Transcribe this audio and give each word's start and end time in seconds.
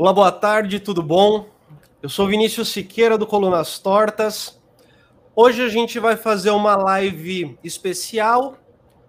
Olá, 0.00 0.14
boa 0.14 0.32
tarde, 0.32 0.80
tudo 0.80 1.02
bom? 1.02 1.46
Eu 2.02 2.08
sou 2.08 2.26
Vinícius 2.26 2.70
Siqueira 2.70 3.18
do 3.18 3.26
Colunas 3.26 3.78
Tortas. 3.78 4.58
Hoje 5.36 5.62
a 5.62 5.68
gente 5.68 5.98
vai 5.98 6.16
fazer 6.16 6.48
uma 6.48 6.74
live 6.74 7.58
especial, 7.62 8.56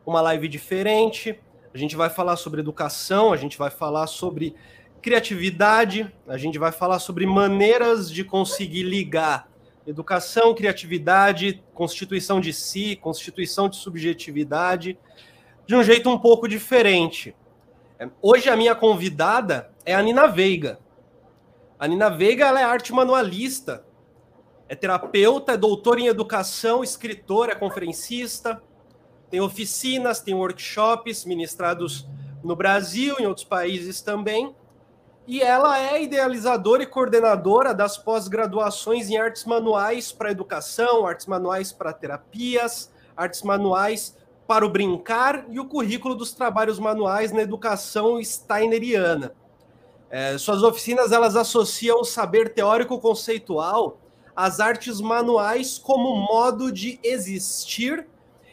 uma 0.06 0.19
live 0.19 0.49
diferente. 0.49 1.40
A 1.74 1.78
gente 1.78 1.96
vai 1.96 2.10
falar 2.10 2.35
sobre 2.35 2.60
educação, 2.60 3.31
a 3.31 3.38
gente 3.38 3.58
vai 3.58 3.69
falar 3.69 4.06
sobre 4.06 4.54
criatividade, 5.01 6.13
a 6.28 6.38
gente 6.38 6.60
vai 6.60 6.74
falar 6.74 6.99
sobre 6.99 7.26
maneiras 7.26 8.12
de 8.12 8.26
conseguir 8.26 8.83
ligar 8.83 9.49
educação, 9.87 10.53
criatividade, 10.53 11.63
constituição 11.73 12.42
de 12.42 12.51
si, 12.51 12.97
constituição 12.97 13.69
de 13.69 13.78
subjetividade, 13.78 14.99
de 15.65 15.73
um 15.73 15.83
jeito 15.83 16.09
um 16.09 16.20
pouco 16.20 16.49
diferente. 16.49 17.34
Hoje 18.22 18.49
a 18.49 18.55
minha 18.55 18.73
convidada 18.73 19.71
é 19.85 19.94
a 19.94 20.02
Nina 20.02 20.27
Veiga. 20.27 20.80
A 21.77 21.88
Nina 21.88 22.09
Veiga 22.09 22.48
ela 22.48 22.59
é 22.59 22.63
arte 22.63 22.91
manualista, 22.91 23.85
é 24.67 24.75
terapeuta, 24.75 25.52
é 25.52 25.58
doutora 25.58 25.99
em 25.99 26.08
educação, 26.08 26.84
escritora, 26.84 27.52
é 27.52 27.55
conferencista, 27.55 28.61
tem 29.30 29.39
oficinas, 29.39 30.20
tem 30.20 30.34
workshops 30.34 31.25
ministrados 31.25 32.08
no 32.44 32.55
Brasil, 32.55 33.17
em 33.20 33.27
outros 33.27 33.45
países 33.45 34.02
também. 34.02 34.55
E 35.27 35.41
ela 35.41 35.80
é 35.80 36.02
idealizadora 36.02 36.81
e 36.81 36.88
coordenadora 36.88 37.73
das 37.73 37.97
pós-graduações 37.97 39.09
em 39.09 39.17
artes 39.17 39.45
manuais 39.45 40.11
para 40.11 40.31
educação, 40.31 41.05
artes 41.05 41.27
manuais 41.27 41.72
para 41.72 41.94
terapias, 41.94 42.91
artes 43.16 43.44
manuais 43.44 44.17
para 44.51 44.65
o 44.65 44.69
brincar 44.69 45.45
e 45.49 45.61
o 45.61 45.65
currículo 45.65 46.13
dos 46.13 46.33
trabalhos 46.33 46.77
manuais 46.77 47.31
na 47.31 47.41
educação 47.41 48.21
steineriana. 48.21 49.33
É, 50.09 50.37
suas 50.37 50.61
oficinas 50.61 51.13
elas 51.13 51.38
associam 51.38 52.02
o 52.02 52.03
saber 52.03 52.53
teórico 52.53 52.99
conceitual 52.99 53.97
às 54.35 54.59
artes 54.59 54.99
manuais 54.99 55.77
como 55.77 56.13
modo 56.17 56.69
de 56.69 56.99
existir 57.02 58.05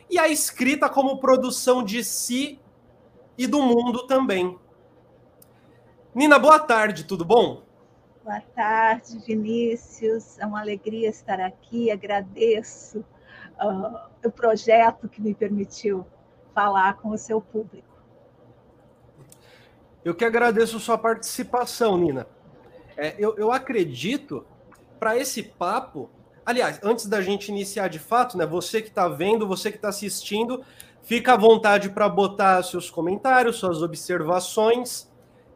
e 0.08 0.20
a 0.20 0.28
escrita 0.28 0.88
como 0.88 1.18
produção 1.18 1.82
de 1.82 2.04
si 2.04 2.60
e 3.36 3.44
do 3.48 3.60
mundo 3.60 4.06
também. 4.06 4.56
Nina, 6.14 6.38
boa 6.38 6.60
tarde, 6.60 7.02
tudo 7.02 7.24
bom? 7.24 7.62
Boa 8.22 8.40
tarde, 8.54 9.18
Vinícius. 9.26 10.38
É 10.38 10.46
uma 10.46 10.60
alegria 10.60 11.08
estar 11.08 11.40
aqui. 11.40 11.90
Agradeço 11.90 13.04
uh, 13.60 14.26
o 14.26 14.30
projeto 14.30 15.08
que 15.08 15.20
me 15.20 15.34
permitiu 15.34 16.06
falar 16.54 16.96
com 16.98 17.10
o 17.10 17.18
seu 17.18 17.40
público. 17.40 17.86
Eu 20.04 20.14
que 20.14 20.24
agradeço 20.24 20.80
sua 20.80 20.96
participação, 20.96 21.98
Nina. 21.98 22.26
É, 22.96 23.14
eu, 23.18 23.36
eu 23.36 23.52
acredito, 23.52 24.44
para 24.98 25.16
esse 25.16 25.42
papo, 25.42 26.10
aliás, 26.44 26.80
antes 26.82 27.06
da 27.06 27.20
gente 27.20 27.48
iniciar 27.48 27.88
de 27.88 27.98
fato, 27.98 28.36
né? 28.36 28.46
Você 28.46 28.82
que 28.82 28.88
está 28.88 29.06
vendo, 29.08 29.46
você 29.46 29.70
que 29.70 29.76
está 29.76 29.88
assistindo, 29.88 30.64
fica 31.02 31.34
à 31.34 31.36
vontade 31.36 31.90
para 31.90 32.08
botar 32.08 32.62
seus 32.62 32.90
comentários, 32.90 33.56
suas 33.56 33.82
observações, 33.82 35.10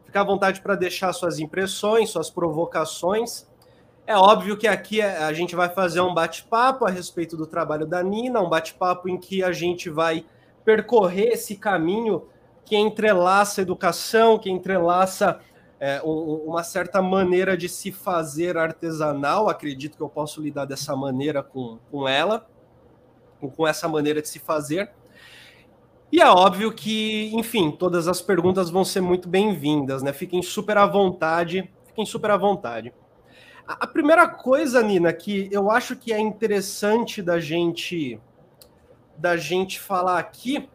fica 0.04 0.20
à 0.20 0.24
vontade 0.24 0.60
para 0.60 0.74
deixar 0.74 1.12
suas 1.12 1.38
impressões, 1.38 2.10
suas 2.10 2.30
provocações. 2.30 3.50
É 4.06 4.16
óbvio 4.16 4.56
que 4.56 4.66
aqui 4.66 5.00
é, 5.00 5.18
a 5.18 5.32
gente 5.32 5.54
vai 5.54 5.68
fazer 5.68 6.00
um 6.00 6.12
bate-papo 6.12 6.84
a 6.84 6.90
respeito 6.90 7.36
do 7.36 7.46
trabalho 7.46 7.86
da 7.86 8.02
Nina, 8.02 8.40
um 8.40 8.48
bate-papo 8.48 9.08
em 9.08 9.16
que 9.16 9.44
a 9.44 9.52
gente 9.52 9.88
vai 9.88 10.24
percorrer 10.64 11.28
esse 11.32 11.56
caminho 11.56 12.26
que 12.64 12.76
entrelaça 12.76 13.62
educação, 13.62 14.38
que 14.38 14.50
entrelaça 14.50 15.40
é, 15.78 16.02
um, 16.02 16.44
uma 16.46 16.64
certa 16.64 17.00
maneira 17.00 17.56
de 17.56 17.68
se 17.68 17.92
fazer 17.92 18.56
artesanal. 18.56 19.48
Acredito 19.48 19.96
que 19.96 20.02
eu 20.02 20.08
posso 20.08 20.40
lidar 20.40 20.64
dessa 20.64 20.96
maneira 20.96 21.42
com, 21.42 21.78
com 21.90 22.08
ela, 22.08 22.46
com 23.56 23.66
essa 23.66 23.88
maneira 23.88 24.20
de 24.20 24.28
se 24.28 24.40
fazer. 24.40 24.90
E 26.10 26.20
é 26.20 26.28
óbvio 26.28 26.72
que, 26.72 27.30
enfim, 27.34 27.70
todas 27.70 28.06
as 28.06 28.20
perguntas 28.20 28.68
vão 28.68 28.84
ser 28.84 29.00
muito 29.00 29.28
bem-vindas, 29.28 30.02
né? 30.02 30.12
Fiquem 30.12 30.42
super 30.42 30.76
à 30.76 30.86
vontade, 30.86 31.70
fiquem 31.86 32.04
super 32.04 32.32
à 32.32 32.36
vontade. 32.36 32.92
A, 33.66 33.86
primeira 33.86 34.28
coisa, 34.28 34.82
Nina, 34.82 35.12
que 35.12 35.48
eu 35.52 35.70
acho 35.70 35.96
que 35.96 36.12
é 36.12 36.18
interessante 36.18 37.22
da 37.22 37.38
gente 37.38 38.20
da 39.16 39.36
gente 39.36 39.78
falar 39.78 40.18
aqui 40.18 40.68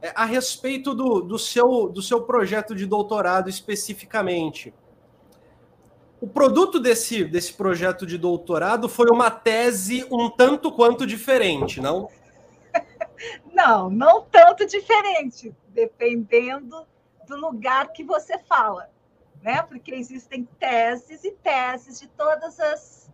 é, 0.00 0.12
a 0.14 0.24
respeito 0.24 0.94
do, 0.94 1.20
do, 1.20 1.38
seu, 1.38 1.88
do 1.88 2.00
seu 2.00 2.22
projeto 2.22 2.74
de 2.74 2.86
doutorado 2.86 3.50
especificamente. 3.50 4.72
O 6.20 6.26
produto 6.26 6.80
desse, 6.80 7.24
desse 7.24 7.52
projeto 7.52 8.06
de 8.06 8.16
doutorado 8.16 8.88
foi 8.88 9.08
uma 9.12 9.30
tese 9.30 10.06
um 10.10 10.30
tanto 10.30 10.72
quanto 10.72 11.06
diferente, 11.06 11.80
não? 11.80 12.08
Não, 13.52 13.88
não 13.88 14.22
tanto 14.22 14.66
diferente, 14.66 15.54
dependendo 15.68 16.84
do 17.28 17.36
lugar 17.36 17.92
que 17.92 18.02
você 18.02 18.36
fala, 18.38 18.90
né? 19.42 19.62
Porque 19.62 19.94
existem 19.94 20.44
teses 20.58 21.24
e 21.24 21.32
teses 21.32 22.00
de 22.00 22.08
todas 22.08 22.58
as 22.60 23.10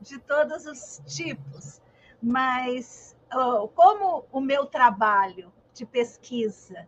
de 0.00 0.18
todos 0.18 0.66
os 0.66 1.00
tipos, 1.06 1.80
mas 2.22 3.16
oh, 3.32 3.68
como 3.68 4.26
o 4.30 4.38
meu 4.38 4.66
trabalho 4.66 5.50
de 5.72 5.86
pesquisa 5.86 6.86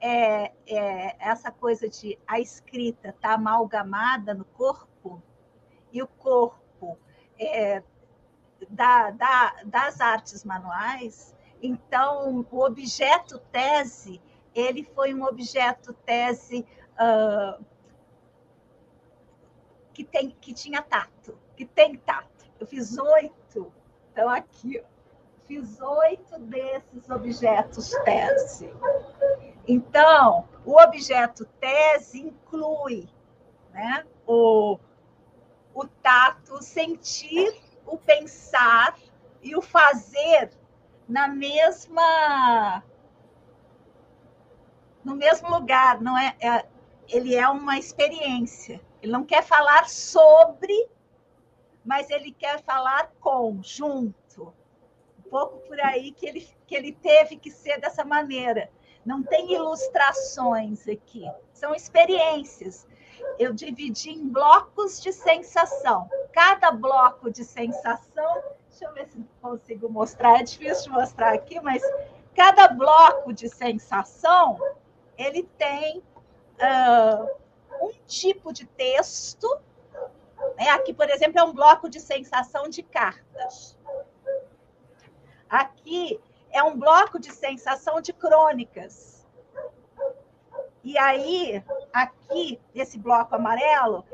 é, 0.00 0.52
é 0.64 1.16
essa 1.18 1.50
coisa 1.50 1.88
de 1.88 2.16
a 2.28 2.38
escrita 2.38 3.08
está 3.08 3.32
amalgamada 3.34 4.34
no 4.34 4.44
corpo 4.44 5.20
e 5.92 6.00
o 6.00 6.06
corpo 6.06 6.96
é, 7.36 7.82
da, 8.70 9.10
da, 9.10 9.56
das 9.64 10.00
artes 10.00 10.44
manuais, 10.44 11.34
então 11.60 12.46
o 12.50 12.60
objeto 12.60 13.40
tese 13.50 14.22
ele 14.54 14.84
foi 14.84 15.12
um 15.12 15.24
objeto 15.24 15.92
tese 15.92 16.64
uh, 16.92 17.64
que, 19.94 20.04
tem, 20.04 20.30
que 20.40 20.52
tinha 20.52 20.82
tato, 20.82 21.38
que 21.56 21.64
tem 21.64 21.96
tato. 21.96 22.44
Eu 22.58 22.66
fiz 22.66 22.98
oito, 22.98 23.72
então 24.12 24.28
aqui, 24.28 24.82
fiz 25.46 25.80
oito 25.80 26.38
desses 26.40 27.08
objetos 27.08 27.90
tese. 28.04 28.70
Então, 29.66 30.48
o 30.66 30.78
objeto 30.78 31.46
tese 31.60 32.20
inclui 32.20 33.08
né, 33.72 34.04
o, 34.26 34.78
o 35.72 35.86
tato, 36.02 36.54
o 36.54 36.62
sentir, 36.62 37.54
o 37.86 37.96
pensar 37.96 38.98
e 39.40 39.56
o 39.56 39.62
fazer 39.62 40.50
na 41.08 41.28
mesma 41.28 42.82
no 45.04 45.14
mesmo 45.14 45.50
lugar, 45.50 46.00
não 46.00 46.16
é, 46.16 46.34
é, 46.40 46.64
ele 47.08 47.34
é 47.36 47.46
uma 47.46 47.78
experiência. 47.78 48.80
Ele 49.04 49.12
não 49.12 49.24
quer 49.24 49.42
falar 49.42 49.88
sobre, 49.88 50.88
mas 51.84 52.10
ele 52.10 52.32
quer 52.32 52.62
falar 52.62 53.12
com, 53.20 53.60
junto 53.62 54.52
pouco 55.34 55.58
por 55.66 55.80
aí 55.80 56.12
que 56.12 56.26
ele, 56.28 56.48
que 56.64 56.76
ele 56.76 56.92
teve 56.92 57.34
que 57.36 57.50
ser 57.50 57.80
dessa 57.80 58.04
maneira. 58.04 58.70
Não 59.04 59.20
tem 59.20 59.52
ilustrações 59.52 60.86
aqui, 60.86 61.28
são 61.52 61.74
experiências. 61.74 62.86
Eu 63.36 63.52
dividi 63.52 64.10
em 64.10 64.28
blocos 64.28 65.02
de 65.02 65.12
sensação. 65.12 66.08
Cada 66.32 66.70
bloco 66.70 67.32
de 67.32 67.44
sensação, 67.44 68.42
deixa 68.70 68.84
eu 68.84 68.94
ver 68.94 69.08
se 69.08 69.24
consigo 69.42 69.88
mostrar, 69.88 70.38
é 70.38 70.44
difícil 70.44 70.84
de 70.84 70.90
mostrar 70.90 71.34
aqui, 71.34 71.60
mas 71.60 71.82
cada 72.32 72.68
bloco 72.68 73.32
de 73.32 73.48
sensação 73.48 74.56
ele 75.18 75.42
tem 75.58 75.98
uh, 75.98 77.43
um 77.80 77.90
tipo 78.06 78.52
de 78.52 78.66
texto. 78.66 79.48
Né? 80.56 80.68
Aqui, 80.70 80.92
por 80.92 81.08
exemplo, 81.10 81.38
é 81.38 81.44
um 81.44 81.52
bloco 81.52 81.88
de 81.88 82.00
sensação 82.00 82.68
de 82.68 82.82
cartas. 82.82 83.76
Aqui 85.48 86.20
é 86.50 86.62
um 86.62 86.78
bloco 86.78 87.18
de 87.18 87.32
sensação 87.32 88.00
de 88.00 88.12
crônicas. 88.12 89.26
E 90.82 90.98
aí, 90.98 91.64
aqui, 91.92 92.60
esse 92.74 92.98
bloco 92.98 93.34
amarelo, 93.34 94.04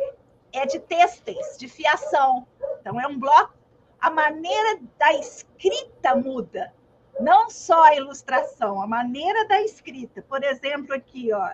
é 0.52 0.64
de 0.66 0.78
têxteis, 0.78 1.58
de 1.58 1.68
fiação. 1.68 2.46
Então, 2.80 3.00
é 3.00 3.06
um 3.06 3.18
bloco. 3.18 3.54
A 4.00 4.08
maneira 4.08 4.80
da 4.96 5.12
escrita 5.14 6.14
muda, 6.14 6.72
não 7.18 7.50
só 7.50 7.84
a 7.84 7.94
ilustração, 7.94 8.80
a 8.80 8.86
maneira 8.86 9.46
da 9.46 9.60
escrita. 9.60 10.22
Por 10.22 10.42
exemplo, 10.42 10.94
aqui, 10.94 11.32
ó. 11.32 11.50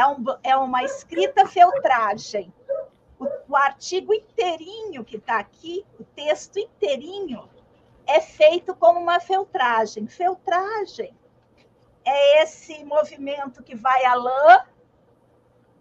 É, 0.00 0.06
um, 0.06 0.24
é 0.42 0.56
uma 0.56 0.82
escrita 0.82 1.46
feltragem. 1.46 2.50
O, 3.18 3.26
o 3.48 3.54
artigo 3.54 4.14
inteirinho 4.14 5.04
que 5.04 5.18
está 5.18 5.38
aqui, 5.38 5.84
o 5.98 6.04
texto 6.04 6.58
inteirinho, 6.58 7.46
é 8.06 8.18
feito 8.18 8.74
como 8.74 8.98
uma 8.98 9.20
feltragem. 9.20 10.06
Feltragem 10.06 11.14
é 12.02 12.42
esse 12.42 12.82
movimento 12.82 13.62
que 13.62 13.76
vai 13.76 14.06
a 14.06 14.14
lã 14.14 14.64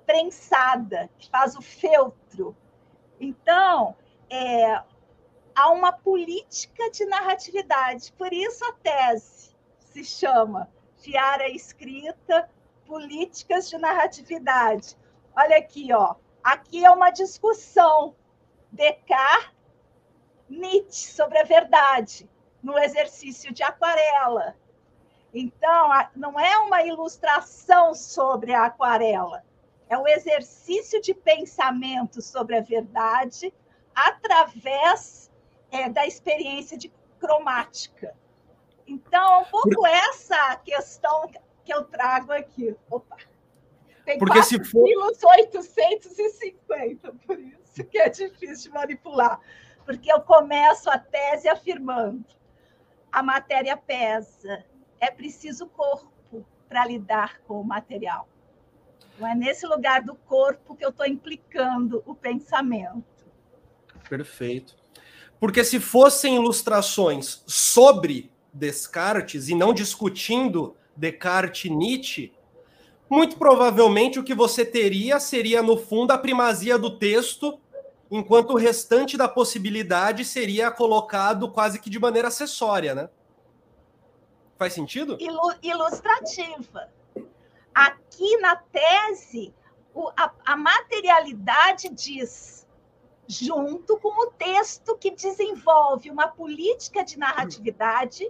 prensada, 0.05 1.09
que 1.17 1.29
faz 1.29 1.55
o 1.55 1.61
feltro. 1.61 2.57
Então, 3.21 3.95
é, 4.29 4.83
há 5.55 5.71
uma 5.71 5.93
política 5.93 6.91
de 6.91 7.05
narratividade. 7.05 8.11
Por 8.17 8.33
isso 8.33 8.65
a 8.65 8.73
tese 8.73 9.55
se 9.79 10.03
chama 10.03 10.69
Fiara 10.97 11.47
Escrita, 11.47 12.49
Políticas 12.89 13.69
de 13.69 13.77
Narratividade. 13.77 14.97
Olha 15.37 15.57
aqui, 15.57 15.93
ó. 15.93 16.15
Aqui 16.43 16.83
é 16.83 16.89
uma 16.89 17.11
discussão 17.11 18.15
Descartes, 18.71 19.53
Nietzsche 20.49 21.11
sobre 21.11 21.37
a 21.37 21.43
verdade 21.43 22.27
no 22.63 22.79
exercício 22.79 23.53
de 23.53 23.61
aquarela. 23.61 24.55
Então, 25.31 25.89
não 26.15 26.39
é 26.39 26.57
uma 26.57 26.81
ilustração 26.81 27.93
sobre 27.93 28.55
a 28.55 28.65
aquarela, 28.65 29.43
é 29.87 29.95
um 29.95 30.07
exercício 30.07 30.99
de 30.99 31.13
pensamento 31.13 32.23
sobre 32.23 32.57
a 32.57 32.61
verdade 32.61 33.53
através 33.93 35.29
é, 35.69 35.87
da 35.89 36.07
experiência 36.07 36.75
de 36.75 36.91
cromática. 37.19 38.17
Então, 38.87 39.43
um 39.43 39.45
pouco 39.45 39.85
essa 39.85 40.55
questão 40.55 41.29
que 41.69 41.75
eu 41.75 41.83
trago 41.83 42.31
aqui. 42.31 42.75
Opa! 42.89 43.17
Tem 44.03 44.17
Porque 44.17 44.41
se 44.41 44.63
for... 44.63 44.83
850, 44.83 47.13
por 47.27 47.39
isso 47.39 47.83
que 47.83 47.99
é 47.99 48.09
difícil 48.09 48.71
de 48.71 48.73
manipular. 48.75 49.39
Porque 49.85 50.11
eu 50.11 50.19
começo 50.21 50.89
a 50.89 50.97
tese 50.97 51.47
afirmando 51.47 52.25
a 53.11 53.21
matéria 53.21 53.77
pesa, 53.77 54.65
é 54.99 55.11
preciso 55.11 55.67
corpo 55.67 56.43
para 56.67 56.87
lidar 56.87 57.39
com 57.41 57.61
o 57.61 57.63
material. 57.63 58.27
Não 59.19 59.27
é 59.27 59.35
nesse 59.35 59.67
lugar 59.67 60.01
do 60.01 60.15
corpo 60.15 60.75
que 60.75 60.83
eu 60.83 60.89
estou 60.89 61.05
implicando 61.05 62.01
o 62.03 62.15
pensamento. 62.15 63.27
Perfeito. 64.09 64.75
Porque 65.39 65.63
se 65.63 65.79
fossem 65.79 66.35
ilustrações 66.35 67.43
sobre 67.45 68.31
Descartes 68.51 69.49
e 69.49 69.55
não 69.55 69.71
discutindo 69.71 70.75
Descartes 70.99 71.71
Nietzsche, 71.71 72.33
muito 73.09 73.37
provavelmente 73.37 74.19
o 74.19 74.23
que 74.23 74.35
você 74.35 74.65
teria 74.65 75.19
seria, 75.19 75.63
no 75.63 75.77
fundo, 75.77 76.11
a 76.11 76.17
primazia 76.17 76.77
do 76.77 76.99
texto, 76.99 77.59
enquanto 78.11 78.51
o 78.51 78.57
restante 78.57 79.17
da 79.17 79.27
possibilidade 79.27 80.25
seria 80.25 80.69
colocado 80.69 81.51
quase 81.51 81.79
que 81.79 81.89
de 81.89 81.97
maneira 81.97 82.27
acessória, 82.27 82.93
né? 82.93 83.09
Faz 84.57 84.73
sentido? 84.73 85.17
Ilustrativa. 85.63 86.89
Aqui 87.73 88.37
na 88.37 88.57
tese, 88.57 89.53
a 90.45 90.57
materialidade 90.57 91.87
diz, 91.89 92.67
junto 93.25 93.97
com 93.99 94.27
o 94.27 94.31
texto 94.31 94.97
que 94.97 95.11
desenvolve 95.11 96.11
uma 96.11 96.27
política 96.27 97.05
de 97.05 97.17
narratividade 97.17 98.29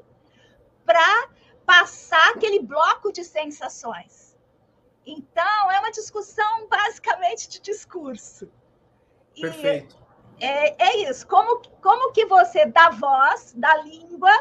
para 0.86 1.30
passar 1.70 2.32
aquele 2.32 2.64
bloco 2.64 3.12
de 3.12 3.24
sensações. 3.24 4.36
Então, 5.06 5.72
é 5.72 5.80
uma 5.80 5.92
discussão 5.92 6.68
basicamente 6.68 7.48
de 7.48 7.60
discurso. 7.60 8.52
Perfeito. 9.40 9.96
E 10.40 10.46
é, 10.46 10.76
é 10.80 10.98
isso. 11.08 11.28
Como, 11.28 11.62
como 11.80 12.12
que 12.12 12.26
você 12.26 12.66
dá 12.66 12.90
voz, 12.90 13.54
dá 13.56 13.84
língua 13.84 14.32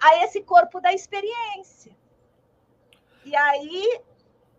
a 0.00 0.24
esse 0.24 0.42
corpo 0.42 0.80
da 0.80 0.92
experiência? 0.92 1.96
E 3.24 3.36
aí, 3.36 4.00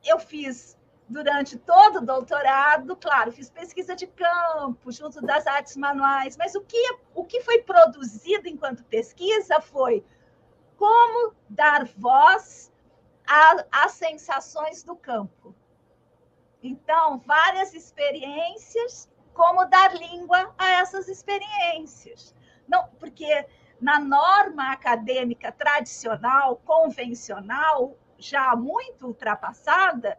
eu 0.05 0.17
fiz 0.17 0.77
durante 1.09 1.57
todo 1.57 1.97
o 1.97 2.05
doutorado, 2.05 2.95
claro, 2.95 3.33
fiz 3.33 3.49
pesquisa 3.49 3.97
de 3.97 4.07
campo, 4.07 4.93
junto 4.93 5.21
das 5.21 5.45
artes 5.45 5.75
manuais, 5.75 6.37
mas 6.37 6.55
o 6.55 6.61
que, 6.61 6.97
o 7.13 7.25
que 7.25 7.41
foi 7.41 7.63
produzido 7.63 8.47
enquanto 8.47 8.85
pesquisa 8.85 9.59
foi 9.59 10.05
como 10.77 11.35
dar 11.49 11.85
voz 11.97 12.71
as 13.71 13.91
sensações 13.91 14.83
do 14.83 14.95
campo. 14.95 15.53
Então, 16.63 17.19
várias 17.19 17.73
experiências, 17.73 19.09
como 19.33 19.65
dar 19.65 19.93
língua 19.93 20.53
a 20.57 20.69
essas 20.79 21.07
experiências. 21.09 22.33
Não, 22.67 22.87
porque 22.99 23.45
na 23.81 23.99
norma 23.99 24.71
acadêmica 24.71 25.51
tradicional, 25.51 26.57
convencional, 26.65 27.95
já 28.17 28.55
muito 28.55 29.07
ultrapassada, 29.07 30.17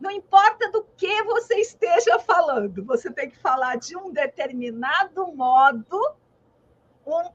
não 0.00 0.10
importa 0.10 0.70
do 0.70 0.84
que 0.96 1.22
você 1.24 1.56
esteja 1.56 2.18
falando, 2.18 2.84
você 2.84 3.10
tem 3.12 3.30
que 3.30 3.38
falar 3.38 3.76
de 3.76 3.96
um 3.96 4.12
determinado 4.12 5.26
modo, 5.34 6.16
um 7.06 7.30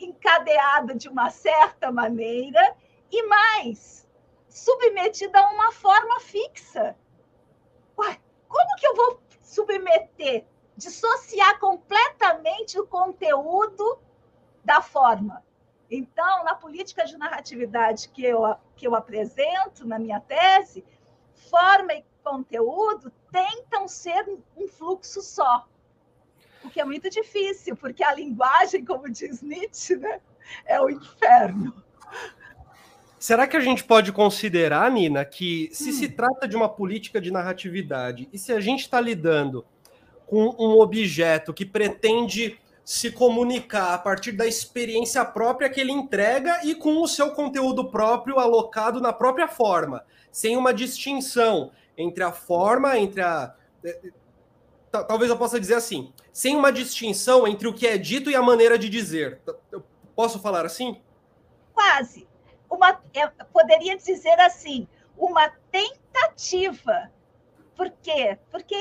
encadeado 0.00 0.94
de 0.94 1.08
uma 1.08 1.30
certa 1.30 1.92
maneira, 1.92 2.76
e 3.10 3.26
mais, 3.26 4.08
submetida 4.48 5.38
a 5.38 5.50
uma 5.50 5.72
forma 5.72 6.20
fixa. 6.20 6.96
Ué, 7.98 8.18
como 8.48 8.76
que 8.76 8.86
eu 8.86 8.94
vou 8.94 9.22
submeter, 9.40 10.46
dissociar 10.76 11.58
completamente 11.58 12.78
o 12.78 12.86
conteúdo 12.86 13.98
da 14.64 14.80
forma? 14.80 15.44
Então, 15.90 16.44
na 16.44 16.54
política 16.54 17.04
de 17.04 17.16
narratividade 17.16 18.08
que 18.10 18.24
eu, 18.24 18.42
que 18.76 18.86
eu 18.86 18.94
apresento 18.94 19.86
na 19.86 19.98
minha 19.98 20.20
tese, 20.20 20.84
forma 21.50 21.92
e 21.94 22.04
conteúdo 22.22 23.10
tentam 23.32 23.88
ser 23.88 24.24
um 24.56 24.68
fluxo 24.68 25.20
só. 25.20 25.66
O 26.64 26.70
que 26.70 26.80
é 26.80 26.84
muito 26.84 27.08
difícil, 27.08 27.76
porque 27.76 28.04
a 28.04 28.14
linguagem, 28.14 28.84
como 28.84 29.08
diz 29.10 29.42
Nietzsche, 29.42 29.96
né, 29.96 30.20
é 30.66 30.80
o 30.80 30.90
inferno. 30.90 31.72
Será 33.18 33.46
que 33.46 33.56
a 33.56 33.60
gente 33.60 33.84
pode 33.84 34.12
considerar, 34.12 34.90
Nina, 34.90 35.24
que 35.24 35.68
se 35.72 35.90
hum. 35.90 35.92
se 35.92 36.08
trata 36.08 36.48
de 36.48 36.56
uma 36.56 36.68
política 36.68 37.20
de 37.20 37.30
narratividade 37.30 38.28
e 38.32 38.38
se 38.38 38.52
a 38.52 38.60
gente 38.60 38.80
está 38.80 39.00
lidando 39.00 39.64
com 40.26 40.54
um 40.58 40.80
objeto 40.80 41.52
que 41.52 41.66
pretende 41.66 42.58
se 42.84 43.10
comunicar 43.10 43.94
a 43.94 43.98
partir 43.98 44.32
da 44.32 44.46
experiência 44.46 45.24
própria 45.24 45.68
que 45.68 45.80
ele 45.80 45.92
entrega 45.92 46.60
e 46.64 46.74
com 46.74 47.02
o 47.02 47.06
seu 47.06 47.30
conteúdo 47.32 47.90
próprio 47.90 48.38
alocado 48.38 49.00
na 49.00 49.12
própria 49.12 49.46
forma, 49.46 50.04
sem 50.32 50.56
uma 50.56 50.72
distinção 50.72 51.70
entre 51.96 52.24
a 52.24 52.32
forma, 52.32 52.98
entre 52.98 53.20
a. 53.20 53.54
Talvez 54.90 55.30
eu 55.30 55.38
possa 55.38 55.60
dizer 55.60 55.74
assim, 55.74 56.12
sem 56.32 56.56
uma 56.56 56.72
distinção 56.72 57.46
entre 57.46 57.68
o 57.68 57.74
que 57.74 57.86
é 57.86 57.96
dito 57.96 58.30
e 58.30 58.34
a 58.34 58.42
maneira 58.42 58.78
de 58.78 58.88
dizer. 58.88 59.40
Eu 59.70 59.84
posso 60.16 60.40
falar 60.40 60.66
assim? 60.66 61.00
Quase 61.72 62.28
uma, 62.70 62.92
poderia 63.52 63.96
dizer 63.96 64.38
assim, 64.40 64.86
uma 65.16 65.48
tentativa. 65.70 67.10
Por 67.76 67.90
quê? 68.02 68.38
Porque 68.50 68.76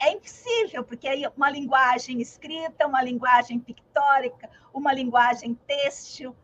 é 0.00 0.12
impossível, 0.12 0.82
porque 0.84 1.06
é 1.08 1.28
uma 1.36 1.50
linguagem 1.50 2.20
escrita, 2.20 2.86
uma 2.86 3.02
linguagem 3.02 3.60
pictórica, 3.60 4.50
uma 4.72 4.92
linguagem 4.92 5.54
têxtil, 5.66 6.34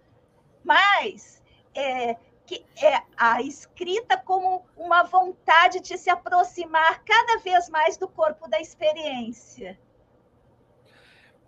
mas 0.63 1.43
é, 1.75 2.17
que 2.47 2.65
é 2.77 3.03
a 3.17 3.41
escrita 3.43 4.17
como 4.17 4.65
uma 4.77 5.03
vontade 5.03 5.81
de 5.81 5.97
se 5.97 6.11
aproximar 6.11 7.03
cada 7.05 7.39
vez 7.39 7.69
mais 7.71 7.97
do 7.97 8.07
corpo 8.07 8.49
da 8.49 8.61
experiência. 8.61 9.79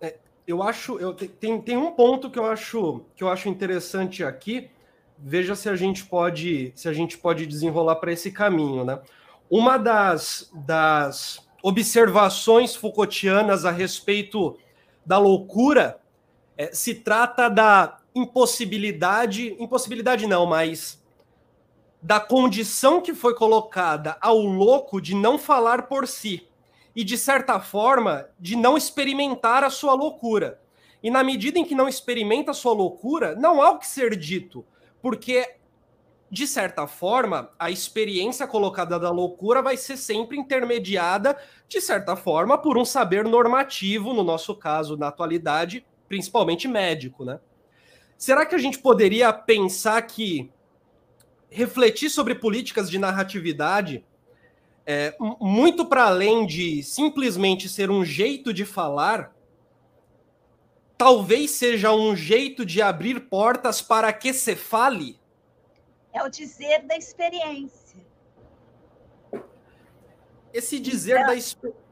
É, 0.01 0.17
eu 0.47 0.63
acho, 0.63 0.97
eu, 0.97 1.13
tem, 1.13 1.61
tem 1.61 1.77
um 1.77 1.91
ponto 1.91 2.31
que 2.31 2.39
eu 2.39 2.45
acho 2.45 3.05
que 3.15 3.23
eu 3.23 3.29
acho 3.29 3.47
interessante 3.47 4.23
aqui, 4.23 4.71
veja 5.17 5.55
se 5.55 5.69
a 5.69 5.75
gente 5.75 6.05
pode 6.05 6.71
se 6.75 6.87
a 6.87 6.93
gente 6.93 7.17
pode 7.17 7.45
desenrolar 7.45 7.95
para 7.97 8.11
esse 8.11 8.31
caminho, 8.31 8.83
né? 8.83 8.99
Uma 9.49 9.77
das, 9.77 10.51
das 10.53 11.47
observações 11.63 12.75
Foucaultianas 12.75 13.65
a 13.65 13.71
respeito 13.71 14.57
da 15.05 15.17
loucura 15.17 16.01
é, 16.57 16.73
se 16.73 16.95
trata 16.95 17.49
da 17.49 17.99
impossibilidade, 18.17 19.55
impossibilidade 19.59 20.27
não, 20.27 20.45
mas 20.45 21.03
da 22.01 22.19
condição 22.19 23.01
que 23.01 23.13
foi 23.13 23.33
colocada 23.33 24.17
ao 24.21 24.37
louco 24.37 25.01
de 25.01 25.15
não 25.15 25.37
falar 25.37 25.83
por 25.83 26.07
si 26.07 26.47
e 26.95 27.03
de 27.03 27.17
certa 27.17 27.59
forma 27.59 28.27
de 28.39 28.55
não 28.55 28.77
experimentar 28.77 29.63
a 29.63 29.69
sua 29.69 29.93
loucura. 29.93 30.59
E 31.01 31.11
na 31.11 31.23
medida 31.23 31.59
em 31.59 31.65
que 31.65 31.75
não 31.75 31.87
experimenta 31.87 32.51
a 32.51 32.53
sua 32.55 32.73
loucura, 32.73 33.35
não 33.35 33.61
há 33.61 33.71
o 33.71 33.79
que 33.79 33.87
ser 33.87 34.15
dito 34.15 34.65
porque 35.01 35.57
de 36.29 36.45
certa 36.45 36.85
forma, 36.87 37.49
a 37.57 37.71
experiência 37.71 38.45
colocada 38.45 38.99
da 38.99 39.09
loucura 39.09 39.61
vai 39.61 39.77
ser 39.77 39.95
sempre 39.95 40.37
intermediada, 40.37 41.37
de 41.69 41.79
certa 41.79 42.17
forma, 42.17 42.57
por 42.57 42.77
um 42.77 42.83
saber 42.83 43.23
normativo, 43.23 44.13
no 44.13 44.23
nosso 44.23 44.53
caso, 44.53 44.97
na 44.97 45.07
atualidade, 45.07 45.85
principalmente 46.07 46.67
médico, 46.67 47.23
né? 47.23 47.39
Será 48.17 48.45
que 48.45 48.55
a 48.55 48.57
gente 48.57 48.79
poderia 48.79 49.31
pensar 49.31 50.01
que 50.01 50.51
refletir 51.49 52.09
sobre 52.09 52.35
políticas 52.35 52.89
de 52.89 52.97
narratividade 52.97 54.03
é, 54.85 55.15
muito 55.39 55.85
para 55.85 56.05
além 56.05 56.45
de 56.45 56.81
simplesmente 56.81 57.67
ser 57.67 57.91
um 57.91 58.05
jeito 58.05 58.53
de 58.53 58.65
falar, 58.65 59.35
talvez 60.97 61.51
seja 61.51 61.93
um 61.93 62.15
jeito 62.15 62.65
de 62.65 62.81
abrir 62.81 63.27
portas 63.27 63.81
para 63.81 64.11
que 64.13 64.33
se 64.33 64.55
fale? 64.55 65.19
É 66.13 66.23
o 66.23 66.29
dizer 66.29 66.83
da 66.83 66.97
experiência. 66.97 67.99
Esse 70.53 70.79
dizer 70.79 71.25
da 71.25 71.35
experiência. 71.35 71.85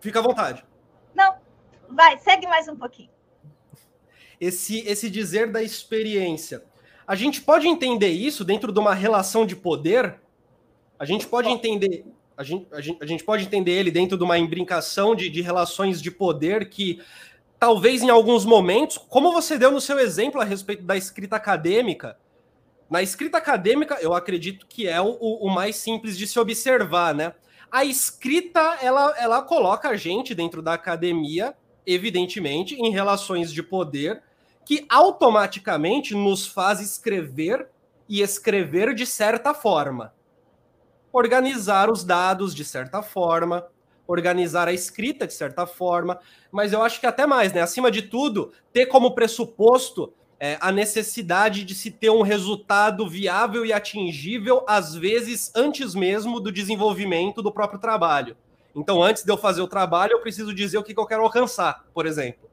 Fica 0.00 0.18
à 0.18 0.22
vontade. 0.22 0.66
Não, 1.14 1.36
vai, 1.88 2.18
segue 2.18 2.46
mais 2.46 2.68
um 2.68 2.76
pouquinho. 2.76 3.10
Esse, 4.40 4.80
esse 4.88 5.10
dizer 5.10 5.50
da 5.52 5.62
experiência. 5.62 6.64
A 7.06 7.14
gente 7.14 7.42
pode 7.42 7.68
entender 7.68 8.08
isso 8.08 8.44
dentro 8.44 8.72
de 8.72 8.78
uma 8.78 8.94
relação 8.94 9.44
de 9.44 9.54
poder? 9.54 10.18
A 10.98 11.04
gente 11.04 11.26
pode 11.26 11.48
entender 11.48 12.04
a 12.40 12.42
gente, 12.42 12.66
a 12.72 12.80
gente, 12.80 13.02
a 13.02 13.06
gente 13.06 13.22
pode 13.22 13.44
entender 13.44 13.72
ele 13.72 13.90
dentro 13.90 14.16
de 14.16 14.24
uma 14.24 14.38
imbricação 14.38 15.14
de, 15.14 15.28
de 15.28 15.42
relações 15.42 16.00
de 16.00 16.10
poder 16.10 16.70
que 16.70 16.98
talvez 17.58 18.02
em 18.02 18.08
alguns 18.08 18.46
momentos, 18.46 18.96
como 18.96 19.30
você 19.30 19.58
deu 19.58 19.70
no 19.70 19.78
seu 19.78 19.98
exemplo 19.98 20.40
a 20.40 20.44
respeito 20.44 20.82
da 20.82 20.96
escrita 20.96 21.36
acadêmica, 21.36 22.16
na 22.88 23.02
escrita 23.02 23.36
acadêmica, 23.36 23.98
eu 24.00 24.14
acredito 24.14 24.66
que 24.66 24.88
é 24.88 24.98
o, 25.02 25.10
o 25.10 25.50
mais 25.50 25.76
simples 25.76 26.16
de 26.16 26.26
se 26.26 26.38
observar, 26.38 27.14
né? 27.14 27.34
A 27.70 27.84
escrita, 27.84 28.78
ela, 28.80 29.14
ela 29.18 29.42
coloca 29.42 29.90
a 29.90 29.96
gente 29.96 30.34
dentro 30.34 30.62
da 30.62 30.72
academia, 30.72 31.54
evidentemente, 31.86 32.74
em 32.74 32.90
relações 32.90 33.52
de 33.52 33.62
poder, 33.62 34.22
que 34.64 34.86
automaticamente 34.88 36.14
nos 36.14 36.46
faz 36.46 36.80
escrever 36.80 37.68
e 38.08 38.20
escrever 38.20 38.94
de 38.94 39.06
certa 39.06 39.54
forma 39.54 40.12
organizar 41.12 41.90
os 41.90 42.04
dados 42.04 42.54
de 42.54 42.64
certa 42.64 43.02
forma, 43.02 43.66
organizar 44.06 44.68
a 44.68 44.72
escrita 44.72 45.26
de 45.26 45.34
certa 45.34 45.66
forma, 45.66 46.18
mas 46.50 46.72
eu 46.72 46.82
acho 46.82 47.00
que 47.00 47.06
até 47.06 47.26
mais, 47.26 47.52
né? 47.52 47.60
Acima 47.60 47.90
de 47.90 48.02
tudo, 48.02 48.52
ter 48.72 48.86
como 48.86 49.14
pressuposto 49.14 50.12
é, 50.38 50.56
a 50.60 50.72
necessidade 50.72 51.64
de 51.64 51.74
se 51.74 51.90
ter 51.90 52.10
um 52.10 52.22
resultado 52.22 53.08
viável 53.08 53.64
e 53.64 53.72
atingível, 53.72 54.64
às 54.66 54.94
vezes 54.94 55.52
antes 55.54 55.94
mesmo 55.94 56.40
do 56.40 56.50
desenvolvimento 56.50 57.42
do 57.42 57.52
próprio 57.52 57.78
trabalho. 57.78 58.36
Então, 58.74 59.02
antes 59.02 59.24
de 59.24 59.30
eu 59.30 59.36
fazer 59.36 59.60
o 59.60 59.68
trabalho, 59.68 60.12
eu 60.12 60.20
preciso 60.20 60.54
dizer 60.54 60.78
o 60.78 60.82
que, 60.82 60.94
que 60.94 61.00
eu 61.00 61.06
quero 61.06 61.22
alcançar, 61.22 61.84
por 61.92 62.06
exemplo. 62.06 62.48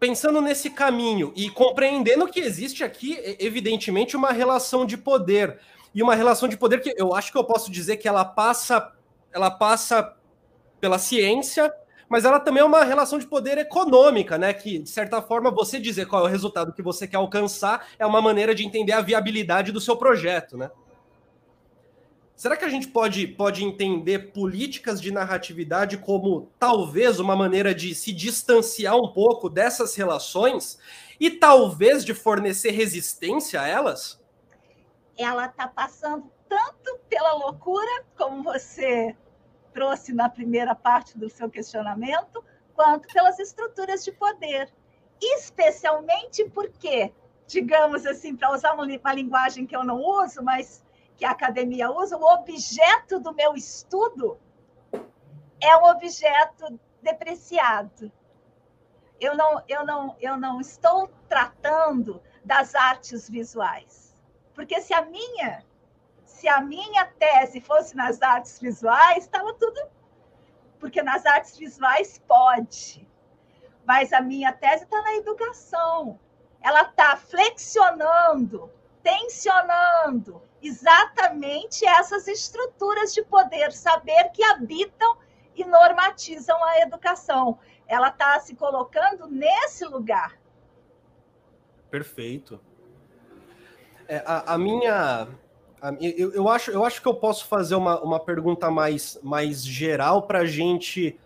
Pensando 0.00 0.40
nesse 0.40 0.70
caminho 0.70 1.32
e 1.34 1.50
compreendendo 1.50 2.28
que 2.28 2.38
existe 2.38 2.84
aqui, 2.84 3.18
evidentemente, 3.40 4.16
uma 4.16 4.30
relação 4.30 4.86
de 4.86 4.96
poder 4.96 5.58
e 5.94 6.02
uma 6.02 6.14
relação 6.14 6.48
de 6.48 6.56
poder 6.56 6.80
que 6.80 6.94
eu 6.96 7.14
acho 7.14 7.32
que 7.32 7.38
eu 7.38 7.44
posso 7.44 7.70
dizer 7.70 7.96
que 7.96 8.06
ela 8.06 8.24
passa, 8.24 8.92
ela 9.32 9.50
passa 9.50 10.14
pela 10.80 10.98
ciência, 10.98 11.72
mas 12.08 12.24
ela 12.24 12.38
também 12.38 12.62
é 12.62 12.64
uma 12.64 12.84
relação 12.84 13.18
de 13.18 13.26
poder 13.26 13.58
econômica, 13.58 14.38
né? 14.38 14.54
Que, 14.54 14.78
de 14.78 14.88
certa 14.88 15.20
forma, 15.20 15.50
você 15.50 15.80
dizer 15.80 16.06
qual 16.06 16.22
é 16.22 16.28
o 16.28 16.30
resultado 16.30 16.72
que 16.72 16.82
você 16.82 17.06
quer 17.06 17.16
alcançar 17.16 17.88
é 17.98 18.06
uma 18.06 18.22
maneira 18.22 18.54
de 18.54 18.64
entender 18.64 18.92
a 18.92 19.00
viabilidade 19.00 19.72
do 19.72 19.80
seu 19.80 19.96
projeto, 19.96 20.56
né? 20.56 20.70
Será 22.38 22.56
que 22.56 22.64
a 22.64 22.68
gente 22.68 22.88
pode, 22.88 23.26
pode 23.26 23.62
entender 23.64 24.32
políticas 24.32 25.00
de 25.00 25.10
narratividade 25.10 25.98
como 25.98 26.48
talvez 26.58 27.18
uma 27.18 27.34
maneira 27.34 27.74
de 27.74 27.94
se 27.94 28.12
distanciar 28.12 28.96
um 28.96 29.12
pouco 29.12 29.50
dessas 29.50 29.94
relações 29.96 30.78
e 31.18 31.30
talvez 31.32 32.04
de 32.04 32.14
fornecer 32.14 32.70
resistência 32.70 33.60
a 33.60 33.66
elas? 33.66 34.18
ela 35.18 35.46
está 35.46 35.66
passando 35.66 36.30
tanto 36.48 36.98
pela 37.08 37.32
loucura, 37.34 38.04
como 38.16 38.42
você 38.42 39.14
trouxe 39.74 40.14
na 40.14 40.30
primeira 40.30 40.74
parte 40.74 41.18
do 41.18 41.28
seu 41.28 41.50
questionamento, 41.50 42.42
quanto 42.74 43.12
pelas 43.12 43.38
estruturas 43.40 44.04
de 44.04 44.12
poder. 44.12 44.72
Especialmente 45.20 46.48
porque, 46.50 47.12
digamos 47.48 48.06
assim, 48.06 48.36
para 48.36 48.52
usar 48.52 48.74
uma, 48.74 48.84
uma 48.84 49.12
linguagem 49.12 49.66
que 49.66 49.74
eu 49.74 49.82
não 49.82 50.00
uso, 50.00 50.42
mas 50.42 50.84
que 51.18 51.26
a 51.26 51.32
academia 51.32 51.90
usa, 51.90 52.16
o 52.16 52.24
objeto 52.24 53.20
do 53.20 53.34
meu 53.34 53.54
estudo 53.54 54.40
é 55.60 55.76
um 55.76 55.84
objeto 55.84 56.80
depreciado. 57.02 58.10
Eu 59.20 59.36
não, 59.36 59.62
eu 59.68 59.84
não, 59.84 60.16
eu 60.20 60.36
não 60.38 60.60
estou 60.60 61.10
tratando 61.28 62.22
das 62.42 62.74
artes 62.74 63.28
visuais 63.28 64.08
porque 64.58 64.80
se 64.80 64.92
a 64.92 65.02
minha, 65.02 65.64
se 66.24 66.48
a 66.48 66.60
minha 66.60 67.06
tese 67.06 67.60
fosse 67.60 67.94
nas 67.94 68.20
artes 68.20 68.58
visuais, 68.58 69.18
estava 69.18 69.54
tudo. 69.54 69.80
Porque 70.80 71.00
nas 71.00 71.24
artes 71.24 71.56
visuais 71.56 72.20
pode. 72.26 73.08
Mas 73.86 74.12
a 74.12 74.20
minha 74.20 74.52
tese 74.52 74.82
está 74.82 75.00
na 75.00 75.14
educação. 75.14 76.18
Ela 76.60 76.82
está 76.82 77.16
flexionando, 77.16 78.68
tensionando 79.00 80.42
exatamente 80.62 81.86
essas 81.86 82.26
estruturas 82.28 83.14
de 83.14 83.22
poder, 83.22 83.72
saber 83.72 84.30
que 84.32 84.42
habitam 84.42 85.16
e 85.54 85.64
normatizam 85.64 86.62
a 86.64 86.80
educação. 86.80 87.58
Ela 87.86 88.08
está 88.08 88.38
se 88.40 88.54
colocando 88.54 89.26
nesse 89.28 89.84
lugar. 89.84 90.38
Perfeito. 91.90 92.60
É, 94.06 94.22
a, 94.24 94.54
a, 94.54 94.58
minha. 94.58 95.28
A, 95.80 95.92
eu, 96.00 96.32
eu, 96.32 96.48
acho, 96.48 96.70
eu 96.70 96.84
acho 96.84 97.00
que 97.00 97.08
eu 97.08 97.14
posso 97.14 97.46
fazer 97.46 97.74
uma, 97.74 98.00
uma 98.00 98.20
pergunta 98.20 98.70
mais, 98.70 99.18
mais 99.22 99.64
geral 99.64 100.22
para 100.22 100.40
a 100.40 100.46
gente 100.46 101.18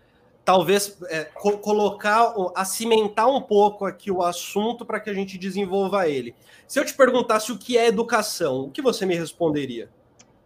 talvez 0.45 0.97
é, 1.09 1.25
co 1.25 1.57
colocar, 1.57 2.33
acimentar 2.55 3.27
um 3.27 3.41
pouco 3.41 3.85
aqui 3.85 4.11
o 4.11 4.21
assunto 4.21 4.85
para 4.85 4.99
que 4.99 5.09
a 5.09 5.13
gente 5.13 5.37
desenvolva 5.37 6.07
ele. 6.07 6.35
Se 6.67 6.79
eu 6.79 6.85
te 6.85 6.93
perguntasse 6.93 7.51
o 7.51 7.57
que 7.57 7.77
é 7.77 7.87
educação, 7.87 8.61
o 8.61 8.71
que 8.71 8.81
você 8.81 9.05
me 9.05 9.15
responderia? 9.15 9.89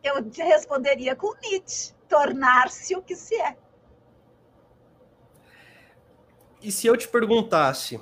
Eu 0.04 0.24
te 0.30 0.42
responderia 0.42 1.16
com 1.16 1.34
Nietzsche: 1.42 1.94
tornar-se 2.08 2.96
o 2.96 3.02
que 3.02 3.16
se 3.16 3.36
é. 3.36 3.58
E 6.62 6.72
se 6.72 6.88
eu 6.88 6.98
te 6.98 7.08
perguntasse 7.08 8.00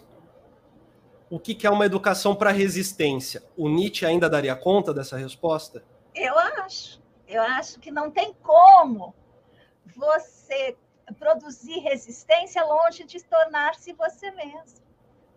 o 1.30 1.40
que 1.40 1.66
é 1.66 1.70
uma 1.70 1.86
educação 1.86 2.36
para 2.36 2.52
resistência. 2.52 3.44
O 3.58 3.68
Nietzsche 3.68 4.06
ainda 4.06 4.30
daria 4.30 4.56
conta 4.56 4.94
dessa 4.94 5.18
resposta? 5.18 5.84
Eu 6.14 6.38
acho. 6.38 7.02
Eu 7.28 7.42
acho 7.42 7.80
que 7.80 7.92
não 7.92 8.12
tem 8.12 8.34
como 8.42 9.14
você 9.96 10.78
produzir 11.20 11.80
resistência 11.80 12.64
longe 12.66 13.04
de 13.04 13.24
tornar-se 13.24 13.94
você 13.94 14.32
mesmo. 14.32 14.84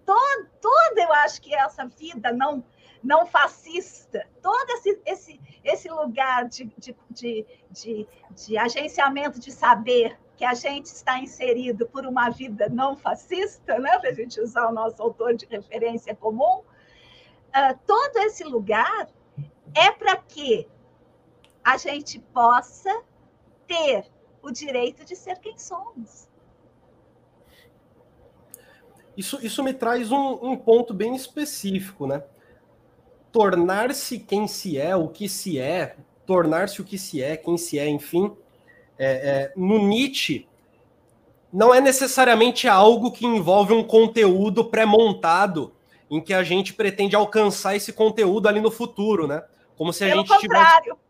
Todo, 0.04 0.48
todo, 0.60 0.98
eu 0.98 1.12
acho 1.12 1.40
que 1.42 1.54
essa 1.54 1.86
vida 1.86 2.32
não 2.32 2.64
não 3.02 3.26
fascista, 3.26 4.26
todo 4.42 4.70
esse, 4.70 5.00
esse, 5.06 5.40
esse 5.62 5.88
lugar 5.88 6.48
de, 6.48 6.64
de, 6.76 6.96
de, 7.10 7.46
de, 7.70 8.08
de 8.34 8.58
agenciamento 8.58 9.38
de 9.38 9.52
saber 9.52 10.18
que 10.36 10.44
a 10.44 10.54
gente 10.54 10.86
está 10.86 11.18
inserido 11.18 11.86
por 11.86 12.06
uma 12.06 12.30
vida 12.30 12.68
não 12.68 12.96
fascista, 12.96 13.78
né? 13.78 13.98
para 13.98 14.10
a 14.10 14.14
gente 14.14 14.40
usar 14.40 14.68
o 14.68 14.72
nosso 14.72 15.02
autor 15.02 15.34
de 15.34 15.46
referência 15.46 16.14
comum, 16.14 16.58
uh, 16.60 17.78
todo 17.86 18.18
esse 18.18 18.44
lugar 18.44 19.08
é 19.74 19.90
para 19.90 20.16
que 20.16 20.68
a 21.64 21.76
gente 21.76 22.20
possa 22.20 23.02
ter 23.66 24.06
o 24.42 24.50
direito 24.50 25.04
de 25.04 25.16
ser 25.16 25.38
quem 25.38 25.58
somos. 25.58 26.28
Isso, 29.16 29.44
isso 29.44 29.62
me 29.62 29.74
traz 29.74 30.12
um, 30.12 30.38
um 30.42 30.56
ponto 30.56 30.94
bem 30.94 31.16
específico, 31.16 32.06
né? 32.06 32.22
Tornar-se 33.32 34.18
quem 34.20 34.46
se 34.46 34.78
é, 34.78 34.94
o 34.94 35.08
que 35.08 35.28
se 35.28 35.58
é, 35.58 35.96
tornar-se 36.24 36.80
o 36.80 36.84
que 36.84 36.96
se 36.96 37.22
é, 37.22 37.36
quem 37.36 37.56
se 37.56 37.78
é, 37.78 37.88
enfim 37.88 38.36
é, 38.98 39.06
é, 39.06 39.52
no 39.56 39.78
Nietzsche, 39.78 40.46
não 41.52 41.74
é 41.74 41.80
necessariamente 41.80 42.68
algo 42.68 43.10
que 43.10 43.24
envolve 43.24 43.72
um 43.72 43.82
conteúdo 43.82 44.64
pré-montado 44.64 45.72
em 46.10 46.20
que 46.20 46.34
a 46.34 46.42
gente 46.42 46.74
pretende 46.74 47.16
alcançar 47.16 47.76
esse 47.76 47.92
conteúdo 47.92 48.48
ali 48.48 48.60
no 48.60 48.70
futuro, 48.70 49.26
né? 49.26 49.42
Como 49.76 49.92
se 49.92 50.04
a 50.04 50.08
Pelo 50.08 50.20
gente 50.20 50.28
contrário. 50.28 50.82
tivesse. 50.82 51.00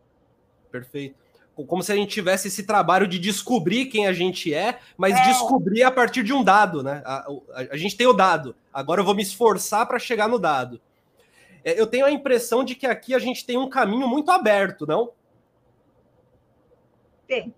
Perfeito. 0.71 1.28
Como 1.67 1.83
se 1.83 1.93
a 1.93 1.97
gente 1.97 2.11
tivesse 2.11 2.49
esse 2.49 2.63
trabalho 2.63 3.07
de 3.07 3.19
descobrir 3.19 3.87
quem 3.87 4.07
a 4.07 4.13
gente 4.13 4.53
é, 4.55 4.79
mas 4.97 5.17
é. 5.17 5.23
descobrir 5.25 5.83
a 5.83 5.91
partir 5.91 6.23
de 6.23 6.33
um 6.33 6.45
dado, 6.45 6.83
né? 6.83 7.03
A, 7.05 7.27
a, 7.53 7.61
a, 7.73 7.77
gente 7.77 7.97
tem 7.97 8.07
o 8.07 8.13
dado. 8.13 8.55
Agora 8.73 9.01
eu 9.01 9.05
vou 9.05 9.15
me 9.15 9.23
esforçar 9.23 9.87
para 9.87 9.99
chegar 9.99 10.29
no 10.29 10.39
dado. 10.39 10.81
É, 11.65 11.79
eu 11.79 11.87
tenho 11.87 12.07
a 12.07 12.13
impressão 12.13 12.63
de 12.63 12.75
que 12.75 12.87
aqui 12.87 13.15
a 13.15 13.19
gente 13.19 13.45
tem 13.45 13.57
um 13.57 13.69
caminho 13.69 14.07
muito 14.07 14.31
aberto, 14.31 14.87
não? 14.87 15.13
Tem 17.27 17.53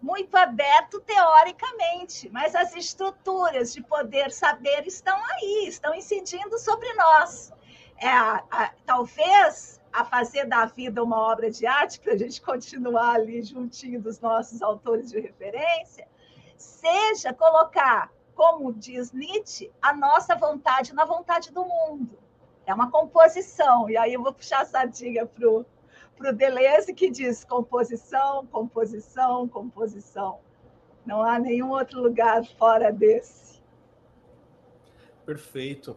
muito 0.00 0.36
aberto 0.36 1.00
teoricamente, 1.00 2.28
mas 2.30 2.54
as 2.54 2.76
estruturas 2.76 3.72
de 3.72 3.82
poder 3.82 4.30
saber 4.30 4.86
estão 4.86 5.18
aí, 5.32 5.64
estão 5.66 5.94
incidindo 5.94 6.58
sobre 6.58 6.92
nós. 6.92 7.50
É, 7.96 8.08
a, 8.08 8.72
talvez 8.84 9.73
a 9.94 10.04
fazer 10.04 10.44
da 10.46 10.66
vida 10.66 11.04
uma 11.04 11.16
obra 11.16 11.48
de 11.48 11.64
arte, 11.64 12.00
para 12.00 12.14
a 12.14 12.18
gente 12.18 12.42
continuar 12.42 13.14
ali 13.14 13.40
juntinho 13.42 14.02
dos 14.02 14.18
nossos 14.18 14.60
autores 14.60 15.12
de 15.12 15.20
referência, 15.20 16.08
seja 16.56 17.32
colocar, 17.32 18.10
como 18.34 18.72
diz 18.72 19.12
Nietzsche, 19.12 19.70
a 19.80 19.94
nossa 19.94 20.34
vontade 20.34 20.92
na 20.92 21.04
vontade 21.04 21.52
do 21.52 21.64
mundo. 21.64 22.18
É 22.66 22.74
uma 22.74 22.90
composição. 22.90 23.88
E 23.88 23.96
aí 23.96 24.14
eu 24.14 24.22
vou 24.22 24.32
puxar 24.32 24.62
a 24.62 24.64
sardinha 24.64 25.24
para 25.26 25.48
o 25.48 26.32
Deleuze, 26.32 26.92
que 26.92 27.08
diz 27.08 27.44
composição, 27.44 28.44
composição, 28.46 29.46
composição. 29.46 30.40
Não 31.06 31.22
há 31.22 31.38
nenhum 31.38 31.70
outro 31.70 32.02
lugar 32.02 32.44
fora 32.58 32.90
desse. 32.90 33.62
Perfeito. 35.24 35.96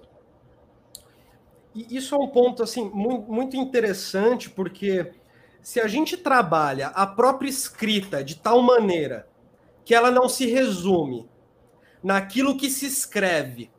E 1.77 1.96
isso 1.96 2.15
é 2.15 2.17
um 2.17 2.27
ponto 2.27 2.63
assim 2.63 2.89
muito 2.89 3.55
interessante, 3.55 4.50
porque 4.50 5.12
se 5.62 5.79
a 5.79 5.88
gente 5.88 6.17
trabalha 6.17 6.88
a 6.88 7.05
própria 7.05 7.48
escrita 7.48 8.24
de 8.24 8.36
tal 8.36 8.63
maneira 8.63 9.27
que 9.86 9.93
ela 9.93 10.10
não 10.10 10.27
se 10.27 10.48
resume 10.48 11.29
naquilo 12.01 12.57
que 12.57 12.67
se 12.67 12.88
escreve, 12.88 13.69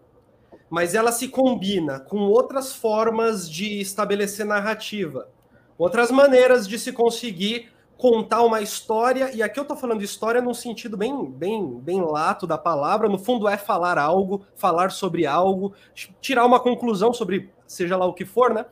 mas 0.71 0.95
ela 0.95 1.11
se 1.11 1.27
combina 1.27 1.99
com 1.99 2.19
outras 2.19 2.73
formas 2.73 3.51
de 3.51 3.81
estabelecer 3.81 4.47
narrativa, 4.47 5.29
outras 5.77 6.13
maneiras 6.13 6.69
de 6.69 6.79
se 6.79 6.93
conseguir 6.93 7.73
contar 7.99 8.43
uma 8.43 8.61
história, 8.61 9.33
e 9.35 9.43
aqui 9.43 9.59
eu 9.59 9.63
estou 9.63 9.77
falando 9.77 10.05
história 10.05 10.41
num 10.41 10.55
sentido 10.55 10.97
bem, 10.97 11.27
bem, 11.27 11.81
bem 11.81 12.01
lato 12.01 12.47
da 12.47 12.57
palavra, 12.57 13.09
no 13.09 13.19
fundo 13.19 13.49
é 13.49 13.57
falar 13.57 13.99
algo, 13.99 14.47
falar 14.55 14.93
sobre 14.93 15.27
algo, 15.27 15.75
tirar 16.21 16.47
uma 16.47 16.61
conclusão 16.61 17.13
sobre 17.13 17.51
seja 17.67 17.97
lá 17.97 18.07
o 18.07 18.15
que 18.15 18.25
for, 18.25 18.55
né? 18.55 18.65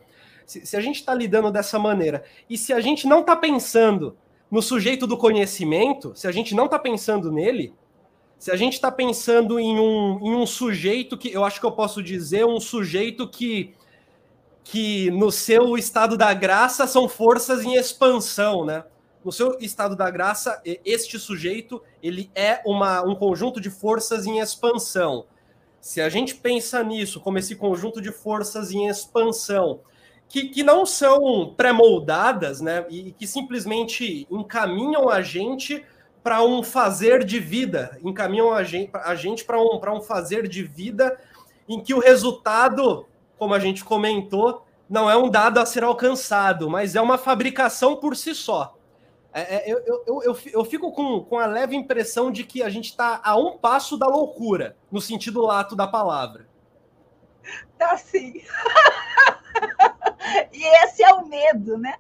Se, 0.47 0.65
se 0.65 0.77
a 0.77 0.81
gente 0.81 1.01
está 1.01 1.13
lidando 1.13 1.51
dessa 1.51 1.77
maneira, 1.77 2.23
e 2.49 2.57
se 2.57 2.73
a 2.73 2.79
gente 2.79 3.09
não 3.09 3.21
está 3.21 3.35
pensando 3.35 4.17
no 4.49 4.63
sujeito 4.63 5.09
do 5.09 5.19
conhecimento, 5.19 6.13
se 6.15 6.29
a 6.29 6.33
gente 6.33 6.55
não 6.55 6.67
está 6.67 6.79
pensando 6.79 7.33
nele, 7.33 7.75
se 8.39 8.53
a 8.53 8.57
gente 8.57 8.75
está 8.75 8.93
pensando 8.93 9.59
em 9.59 9.77
um, 9.81 10.21
em 10.23 10.37
um 10.37 10.47
sujeito 10.47 11.19
que 11.19 11.33
eu 11.33 11.45
acho 11.45 11.59
que 11.59 11.67
eu 11.67 11.73
posso 11.73 12.01
dizer 12.01 12.47
um 12.47 12.61
sujeito 12.61 13.29
que 13.29 13.75
que 14.63 15.13
no 15.13 15.31
seu 15.31 15.77
estado 15.79 16.17
da 16.17 16.35
graça 16.35 16.89
são 16.89 17.09
forças 17.09 17.65
em 17.65 17.77
expansão, 17.77 18.65
né? 18.65 18.85
No 19.27 19.33
seu 19.33 19.57
estado 19.59 19.97
da 19.97 20.09
graça, 20.09 20.63
este 20.85 21.19
sujeito 21.19 21.83
ele 22.01 22.31
é 22.33 22.63
uma, 22.65 23.03
um 23.03 23.17
conjunto 23.17 23.61
de 23.61 23.69
forças 23.69 24.25
em 24.25 24.39
expansão. 24.39 25.27
Se 25.81 26.01
a 26.01 26.09
gente 26.09 26.37
pensa 26.37 26.81
nisso 26.85 27.21
como 27.21 27.37
esse 27.37 27.57
conjunto 27.57 28.01
de 28.01 28.13
forças 28.13 28.71
em 28.71 28.87
expansão, 28.87 29.81
que, 30.29 30.49
que 30.51 30.63
não 30.63 30.87
são 30.87 31.53
pré-moldadas, 31.57 32.61
né, 32.61 32.87
e 32.89 33.11
que 33.11 33.27
simplesmente 33.27 34.29
encaminham 34.31 35.09
a 35.09 35.21
gente 35.23 35.85
para 36.23 36.45
um 36.45 36.63
fazer 36.63 37.25
de 37.25 37.41
vida, 37.41 37.99
encaminham 38.05 38.53
a 38.53 38.63
gente, 38.63 38.93
a 38.95 39.17
gente 39.17 39.45
para 39.45 39.61
um, 39.61 39.81
um 39.97 40.01
fazer 40.01 40.47
de 40.47 40.63
vida 40.63 41.19
em 41.69 41.81
que 41.81 41.93
o 41.93 41.99
resultado, 41.99 43.07
como 43.37 43.55
a 43.55 43.59
gente 43.59 43.85
comentou, 43.85 44.65
não 44.89 45.11
é 45.11 45.17
um 45.17 45.29
dado 45.29 45.59
a 45.59 45.67
ser 45.67 45.83
alcançado, 45.83 46.71
mas 46.71 46.95
é 46.95 47.01
uma 47.01 47.19
fabricação 47.19 47.97
por 47.97 48.15
si 48.15 48.33
só. 48.33 48.76
É, 49.39 49.57
é, 49.57 49.71
eu, 49.71 49.85
eu, 49.85 50.23
eu, 50.23 50.39
eu, 50.51 50.65
fico 50.65 50.91
com, 50.93 51.23
com 51.23 51.39
a 51.39 51.45
leve 51.45 51.77
impressão 51.77 52.33
de 52.33 52.43
que 52.43 52.63
a 52.63 52.71
gente 52.71 52.87
está 52.87 53.21
a 53.23 53.37
um 53.37 53.59
passo 53.59 53.99
da 53.99 54.07
loucura, 54.07 54.79
no 54.91 54.99
sentido 54.99 55.43
lato 55.43 55.77
da 55.77 55.87
palavra. 55.87 56.49
Tá 57.77 57.99
sim. 57.99 58.41
e 60.55 60.65
esse 60.83 61.05
é 61.05 61.13
o 61.13 61.27
medo, 61.27 61.77
né? 61.77 61.99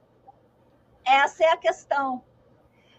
Essa 1.05 1.45
é 1.45 1.53
a 1.53 1.59
questão. 1.59 2.25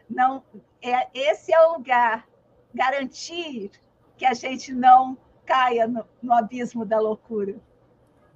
Não, 0.07 0.43
é, 0.83 1.07
esse 1.15 1.51
é 1.51 1.59
o 1.65 1.73
lugar. 1.73 2.27
Garantir 2.71 3.71
que 4.17 4.25
a 4.25 4.35
gente 4.35 4.71
não 4.71 5.17
caia 5.47 5.87
no, 5.87 6.05
no 6.21 6.31
abismo 6.31 6.85
da 6.85 6.99
loucura. 6.99 7.55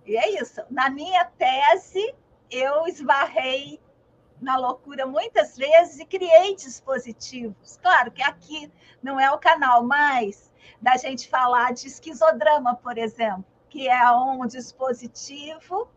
E 0.04 0.18
é 0.18 0.42
isso. 0.42 0.64
Na 0.68 0.90
minha 0.90 1.26
tese, 1.26 2.16
eu 2.50 2.88
esbarrei 2.88 3.80
na 4.42 4.58
loucura 4.58 5.06
muitas 5.06 5.56
vezes 5.56 6.00
e 6.00 6.06
criei 6.06 6.56
dispositivos. 6.56 7.78
Claro 7.82 8.12
que 8.12 8.24
aqui 8.24 8.72
não 9.02 9.20
é 9.20 9.32
o 9.32 9.38
canal 9.38 9.84
mais 9.84 10.52
da 10.82 10.98
gente 10.98 11.30
falar 11.30 11.74
de 11.74 11.88
esquizodrama, 11.88 12.76
por 12.76 12.98
exemplo, 12.98 13.46
que 13.70 13.88
é 13.88 14.12
um 14.12 14.46
dispositivo 14.48 15.88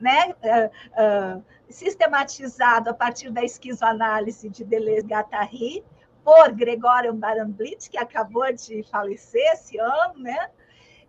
né, 0.00 0.28
uh, 0.30 1.38
uh, 1.38 1.44
sistematizado 1.68 2.90
a 2.90 2.94
partir 2.94 3.30
da 3.30 3.42
esquizoanálise 3.42 4.48
de 4.48 4.64
Deleuze-Guattari 4.64 5.84
por 6.24 6.52
Gregório 6.52 7.12
Barenblit, 7.12 7.90
que 7.90 7.98
acabou 7.98 8.52
de 8.52 8.84
falecer 8.84 9.42
esse 9.52 9.78
ano, 9.78 10.18
né, 10.18 10.50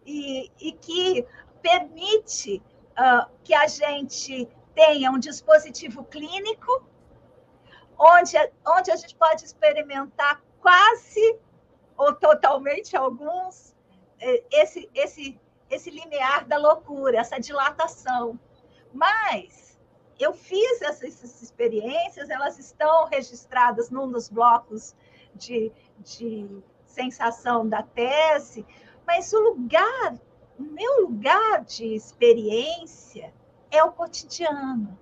e, 0.05 0.51
e 0.59 0.71
que 0.71 1.25
permite 1.61 2.61
uh, 2.97 3.29
que 3.43 3.53
a 3.53 3.67
gente 3.67 4.49
tenha 4.73 5.11
um 5.11 5.19
dispositivo 5.19 6.03
clínico, 6.05 6.83
onde, 7.97 8.37
onde 8.65 8.91
a 8.91 8.95
gente 8.95 9.15
pode 9.15 9.45
experimentar 9.45 10.41
quase 10.61 11.37
ou 11.97 12.13
totalmente 12.13 12.95
alguns 12.95 13.75
eh, 14.21 14.43
esse, 14.51 14.89
esse, 14.93 15.39
esse 15.69 15.89
limiar 15.89 16.45
da 16.45 16.57
loucura, 16.57 17.19
essa 17.19 17.39
dilatação. 17.39 18.39
Mas 18.93 19.77
eu 20.19 20.33
fiz 20.33 20.81
essas, 20.81 21.03
essas 21.03 21.41
experiências, 21.41 22.29
elas 22.29 22.57
estão 22.57 23.05
registradas 23.07 23.89
num 23.89 24.09
dos 24.09 24.29
blocos 24.29 24.95
de, 25.35 25.71
de 25.99 26.63
sensação 26.85 27.67
da 27.67 27.83
tese, 27.83 28.65
mas 29.05 29.31
o 29.33 29.39
lugar, 29.39 30.15
o 30.57 30.63
meu 30.63 31.01
lugar 31.01 31.63
de 31.63 31.95
experiência 31.95 33.33
é 33.71 33.83
o 33.83 33.91
cotidiano. 33.91 34.97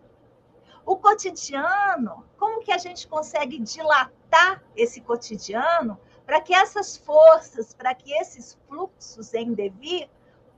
O 0.85 0.95
cotidiano, 0.97 2.25
como 2.37 2.61
que 2.61 2.71
a 2.71 2.77
gente 2.77 3.07
consegue 3.07 3.59
dilatar 3.59 4.63
esse 4.75 5.01
cotidiano 5.01 5.99
para 6.25 6.41
que 6.41 6.53
essas 6.53 6.97
forças, 6.97 7.73
para 7.73 7.93
que 7.93 8.11
esses 8.13 8.57
fluxos 8.67 9.33
em 9.33 9.53
devir 9.53 10.09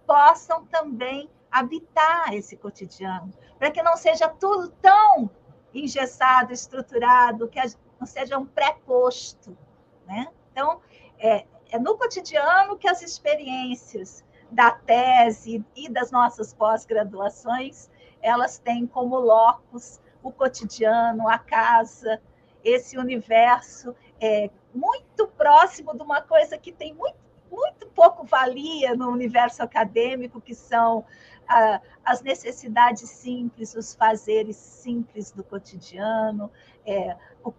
possam 0.06 0.66
também 0.66 1.30
habitar 1.52 2.34
esse 2.34 2.58
cotidiano, 2.58 3.32
para 3.58 3.72
que 3.72 3.82
não 3.82 3.98
seja 3.98 4.28
tudo 4.28 4.70
tão 4.82 5.30
engessado, 5.74 6.54
estruturado, 6.54 7.48
que 7.48 7.60
não 8.00 8.08
seja 8.08 8.38
um 8.38 8.46
pré-posto, 8.46 9.58
né? 10.06 10.28
Então, 10.52 10.80
é, 11.18 11.46
é 11.72 11.80
no 11.80 11.98
cotidiano 11.98 12.78
que 12.78 12.88
as 12.88 13.02
experiências 13.02 14.24
da 14.52 14.72
tese 14.72 15.64
e 15.76 15.90
das 15.90 16.12
nossas 16.12 16.54
pós-graduações 16.54 17.90
elas 18.22 18.58
têm 18.58 18.86
como 18.86 19.18
locus 19.18 20.00
o 20.22 20.32
cotidiano, 20.32 21.28
a 21.28 21.38
casa, 21.38 22.22
esse 22.64 22.98
universo 22.98 23.96
é, 24.20 24.50
muito 24.74 25.28
próximo 25.28 25.96
de 25.96 26.04
uma 26.04 26.22
coisa 26.22 26.58
que 26.58 26.72
tem 26.72 26.94
muito, 26.94 27.18
muito 27.50 27.88
pouco 27.88 28.26
valia 28.26 28.96
no 28.96 29.10
universo 29.10 29.64
acadêmico, 29.64 30.42
que 30.42 30.54
são 30.54 31.06
ah, 31.48 31.82
as 32.06 32.22
necessidades 32.22 33.10
simples, 33.10 33.74
os 33.74 33.96
fazeres 33.96 34.56
simples 34.56 35.32
do 35.32 35.44
cotidiano, 35.44 36.52
é, 36.86 37.16
o, 37.44 37.54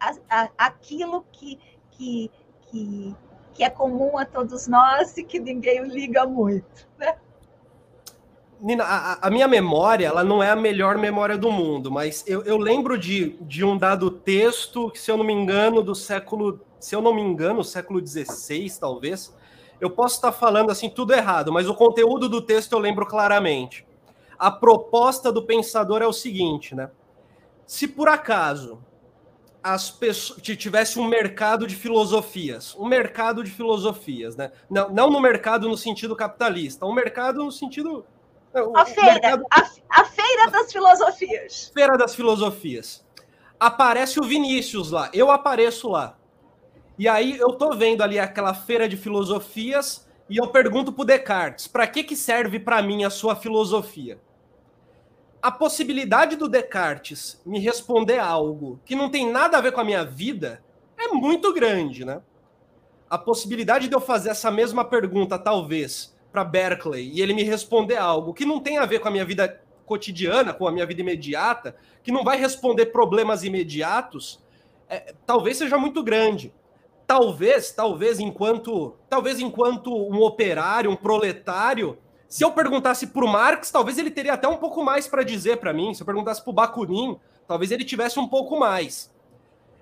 a, 0.00 0.16
a, 0.28 0.50
aquilo 0.58 1.24
que, 1.30 1.60
que, 1.90 2.30
que, 2.62 3.16
que 3.54 3.64
é 3.64 3.70
comum 3.70 4.18
a 4.18 4.24
todos 4.24 4.66
nós 4.66 5.16
e 5.16 5.22
que 5.22 5.38
ninguém 5.38 5.84
liga 5.84 6.26
muito. 6.26 6.88
Né? 6.98 7.16
Nina, 8.60 8.84
a, 8.84 9.26
a, 9.26 9.30
minha 9.30 9.46
memória, 9.46 10.06
ela 10.06 10.24
não 10.24 10.42
é 10.42 10.50
a 10.50 10.56
melhor 10.56 10.96
memória 10.96 11.36
do 11.36 11.50
mundo, 11.50 11.90
mas 11.90 12.24
eu, 12.26 12.42
eu 12.44 12.56
lembro 12.56 12.96
de, 12.96 13.36
de 13.42 13.64
um 13.64 13.76
dado 13.76 14.10
texto, 14.10 14.90
que, 14.90 14.98
se 14.98 15.10
eu 15.10 15.16
não 15.16 15.24
me 15.24 15.32
engano, 15.32 15.82
do 15.82 15.94
século, 15.94 16.60
se 16.80 16.94
eu 16.94 17.02
não 17.02 17.14
me 17.14 17.20
engano, 17.20 17.62
século 17.62 18.04
XVI, 18.04 18.70
talvez. 18.80 19.34
Eu 19.78 19.90
posso 19.90 20.16
estar 20.16 20.32
falando 20.32 20.70
assim 20.70 20.88
tudo 20.88 21.12
errado, 21.12 21.52
mas 21.52 21.68
o 21.68 21.74
conteúdo 21.74 22.28
do 22.28 22.40
texto 22.40 22.72
eu 22.72 22.78
lembro 22.78 23.04
claramente. 23.04 23.86
A 24.38 24.50
proposta 24.50 25.30
do 25.30 25.42
pensador 25.42 26.00
é 26.00 26.06
o 26.06 26.12
seguinte, 26.12 26.74
né? 26.74 26.90
Se 27.66 27.86
por 27.86 28.08
acaso 28.08 28.78
as 29.62 29.90
pessoas 29.90 30.40
tivesse 30.40 30.98
um 30.98 31.06
mercado 31.06 31.66
de 31.66 31.74
filosofias, 31.74 32.74
um 32.78 32.86
mercado 32.86 33.42
de 33.42 33.50
filosofias, 33.50 34.36
né? 34.36 34.52
Não, 34.70 34.88
não 34.90 35.10
no 35.10 35.20
mercado 35.20 35.68
no 35.68 35.76
sentido 35.76 36.14
capitalista, 36.14 36.86
um 36.86 36.94
mercado 36.94 37.44
no 37.44 37.50
sentido 37.50 38.04
a 38.74 38.84
feira, 38.86 39.12
mercado... 39.12 39.44
a, 39.50 40.00
a 40.00 40.04
feira 40.04 40.50
das 40.50 40.72
filosofias. 40.72 41.70
Feira 41.72 41.96
das 41.96 42.14
filosofias. 42.14 43.04
Aparece 43.58 44.20
o 44.20 44.24
Vinícius 44.24 44.90
lá, 44.90 45.10
eu 45.12 45.30
apareço 45.30 45.88
lá. 45.90 46.18
E 46.98 47.08
aí 47.08 47.36
eu 47.38 47.52
tô 47.52 47.74
vendo 47.76 48.02
ali 48.02 48.18
aquela 48.18 48.54
feira 48.54 48.88
de 48.88 48.96
filosofias 48.96 50.06
e 50.28 50.36
eu 50.38 50.48
pergunto 50.48 50.92
pro 50.92 51.04
Descartes, 51.04 51.66
para 51.66 51.86
que 51.86 52.02
que 52.02 52.16
serve 52.16 52.58
para 52.58 52.82
mim 52.82 53.04
a 53.04 53.10
sua 53.10 53.36
filosofia? 53.36 54.18
a 55.46 55.50
possibilidade 55.52 56.34
do 56.34 56.48
Descartes 56.48 57.40
me 57.46 57.60
responder 57.60 58.18
algo 58.18 58.80
que 58.84 58.96
não 58.96 59.08
tem 59.08 59.30
nada 59.30 59.56
a 59.56 59.60
ver 59.60 59.70
com 59.70 59.80
a 59.80 59.84
minha 59.84 60.04
vida 60.04 60.60
é 60.98 61.06
muito 61.06 61.52
grande, 61.54 62.04
né? 62.04 62.20
A 63.08 63.16
possibilidade 63.16 63.86
de 63.86 63.94
eu 63.94 64.00
fazer 64.00 64.30
essa 64.30 64.50
mesma 64.50 64.84
pergunta, 64.84 65.38
talvez, 65.38 66.15
para 66.36 66.44
Berkeley 66.44 67.10
e 67.14 67.22
ele 67.22 67.32
me 67.32 67.42
responder 67.42 67.96
algo 67.96 68.34
que 68.34 68.44
não 68.44 68.60
tem 68.60 68.76
a 68.76 68.84
ver 68.84 68.98
com 68.98 69.08
a 69.08 69.10
minha 69.10 69.24
vida 69.24 69.58
cotidiana, 69.86 70.52
com 70.52 70.68
a 70.68 70.72
minha 70.72 70.84
vida 70.84 71.00
imediata, 71.00 71.74
que 72.02 72.12
não 72.12 72.22
vai 72.22 72.36
responder 72.36 72.86
problemas 72.86 73.42
imediatos, 73.42 74.38
é, 74.86 75.14
talvez 75.24 75.56
seja 75.56 75.78
muito 75.78 76.02
grande. 76.02 76.52
Talvez, 77.06 77.70
talvez 77.70 78.20
enquanto, 78.20 78.96
talvez 79.08 79.40
enquanto 79.40 79.94
um 79.94 80.20
operário, 80.20 80.90
um 80.90 80.96
proletário, 80.96 81.96
se 82.28 82.44
eu 82.44 82.52
perguntasse 82.52 83.06
para 83.06 83.24
o 83.24 83.28
Marx, 83.28 83.70
talvez 83.70 83.96
ele 83.96 84.10
teria 84.10 84.34
até 84.34 84.46
um 84.46 84.56
pouco 84.56 84.84
mais 84.84 85.08
para 85.08 85.22
dizer 85.22 85.56
para 85.56 85.72
mim. 85.72 85.94
Se 85.94 86.02
eu 86.02 86.06
perguntasse 86.06 86.42
para 86.42 86.50
o 86.50 86.54
Bakunin, 86.54 87.18
talvez 87.48 87.70
ele 87.70 87.84
tivesse 87.84 88.18
um 88.18 88.28
pouco 88.28 88.58
mais. 88.58 89.10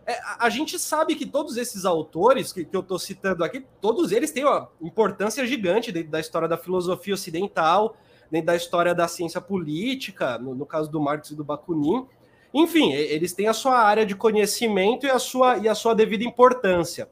É, 0.06 0.18
a, 0.38 0.50
gente 0.50 0.78
sabe 0.78 1.14
que 1.14 1.24
todos 1.24 1.56
esses 1.56 1.84
autores 1.84 2.52
que, 2.52 2.64
que 2.64 2.76
eu 2.76 2.80
estou 2.80 2.98
citando 2.98 3.42
aqui, 3.42 3.64
todos 3.80 4.12
eles 4.12 4.30
têm 4.30 4.44
uma 4.44 4.70
importância 4.80 5.46
gigante 5.46 5.90
dentro 5.90 6.10
da 6.10 6.20
história 6.20 6.46
da 6.46 6.58
filosofia 6.58 7.14
ocidental, 7.14 7.96
dentro 8.30 8.46
da 8.46 8.56
história 8.56 8.94
da 8.94 9.08
ciência 9.08 9.40
política, 9.40 10.38
no, 10.38 10.54
no 10.54 10.66
caso 10.66 10.90
do 10.90 11.00
Marx 11.00 11.30
e 11.30 11.34
do 11.34 11.44
Bakunin. 11.44 12.06
Enfim, 12.52 12.92
eles 12.92 13.32
têm 13.32 13.48
a 13.48 13.52
sua 13.52 13.78
área 13.78 14.04
de 14.04 14.14
conhecimento 14.14 15.06
e 15.06 15.10
a 15.10 15.18
sua, 15.18 15.56
e 15.58 15.68
a 15.68 15.74
sua 15.74 15.94
devida 15.94 16.22
importância 16.22 17.08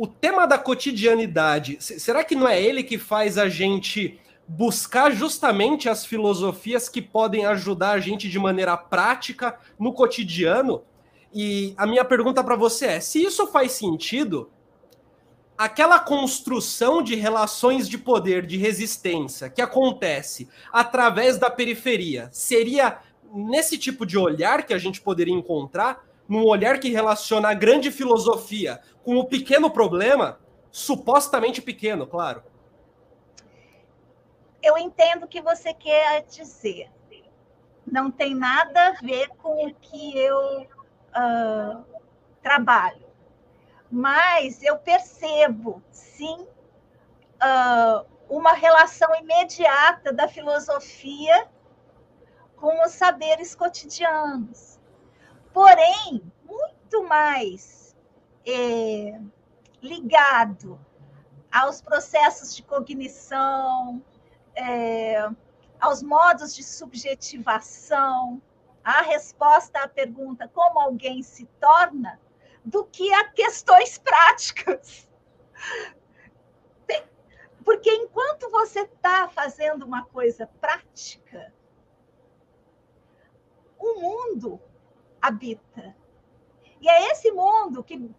o 0.00 0.06
tema 0.06 0.46
da 0.46 0.56
cotidianidade, 0.56 1.76
será 1.78 2.24
que 2.24 2.34
não 2.34 2.48
é 2.48 2.58
ele 2.58 2.82
que 2.82 2.96
faz 2.96 3.36
a 3.36 3.50
gente 3.50 4.18
buscar 4.48 5.10
justamente 5.10 5.90
as 5.90 6.06
filosofias 6.06 6.88
que 6.88 7.02
podem 7.02 7.44
ajudar 7.44 7.90
a 7.90 8.00
gente 8.00 8.26
de 8.26 8.38
maneira 8.38 8.78
prática 8.78 9.58
no 9.78 9.92
cotidiano? 9.92 10.82
E 11.32 11.74
a 11.76 11.86
minha 11.86 12.04
pergunta 12.04 12.42
para 12.42 12.56
você 12.56 12.86
é: 12.86 13.00
se 13.00 13.22
isso 13.22 13.46
faz 13.46 13.72
sentido, 13.72 14.50
aquela 15.56 15.98
construção 15.98 17.02
de 17.02 17.14
relações 17.14 17.88
de 17.88 17.98
poder, 17.98 18.46
de 18.46 18.56
resistência 18.56 19.48
que 19.48 19.62
acontece 19.62 20.48
através 20.72 21.38
da 21.38 21.50
periferia, 21.50 22.28
seria 22.32 22.98
nesse 23.32 23.78
tipo 23.78 24.04
de 24.04 24.18
olhar 24.18 24.64
que 24.64 24.74
a 24.74 24.78
gente 24.78 25.00
poderia 25.00 25.34
encontrar? 25.34 26.04
num 26.30 26.46
olhar 26.46 26.78
que 26.78 26.88
relaciona 26.90 27.48
a 27.48 27.54
grande 27.54 27.90
filosofia 27.90 28.80
com 29.02 29.16
o 29.16 29.24
pequeno 29.24 29.68
problema, 29.68 30.38
supostamente 30.70 31.60
pequeno, 31.60 32.06
claro. 32.06 32.44
Eu 34.62 34.78
entendo 34.78 35.24
o 35.24 35.26
que 35.26 35.42
você 35.42 35.74
quer 35.74 36.22
dizer. 36.22 36.88
Não 37.84 38.12
tem 38.12 38.32
nada 38.32 38.90
a 38.90 38.92
ver 39.02 39.28
com 39.38 39.66
o 39.66 39.74
que 39.74 40.16
eu 40.16 40.68
uh, 41.16 41.84
trabalho. 42.42 43.08
Mas 43.90 44.62
eu 44.62 44.78
percebo, 44.78 45.82
sim, 45.90 46.46
uh, 47.42 48.06
uma 48.28 48.52
relação 48.52 49.14
imediata 49.16 50.12
da 50.12 50.28
filosofia 50.28 51.48
com 52.56 52.84
os 52.84 52.92
saberes 52.92 53.54
cotidianos 53.54 54.80
porém 55.52 56.22
muito 56.44 57.04
mais 57.04 57.96
é, 58.46 59.20
ligado 59.82 60.78
aos 61.50 61.80
processos 61.80 62.54
de 62.54 62.62
cognição, 62.62 64.02
é, 64.54 65.28
aos 65.80 66.02
modos 66.02 66.54
de 66.54 66.62
subjetivação, 66.62 68.40
à 68.84 69.02
resposta 69.02 69.82
à 69.82 69.88
pergunta 69.88 70.48
como 70.48 70.80
alguém 70.80 71.22
se 71.22 71.46
torna, 71.60 72.20
do 72.64 72.84
que 72.84 73.12
a 73.12 73.28
questões 73.30 73.98
práticas. 73.98 75.08
Porque 77.64 77.90
enquanto 77.90 78.50
você 78.50 78.80
está 78.80 79.28
fazendo 79.28 79.84
uma 79.84 80.04
coisa 80.04 80.46
prática, 80.60 81.52
o 83.78 84.00
mundo 84.00 84.60
habita. 85.20 85.94
E 86.80 86.88
é 86.88 87.10
esse 87.10 87.30
mundo 87.30 87.84
que 87.84 88.10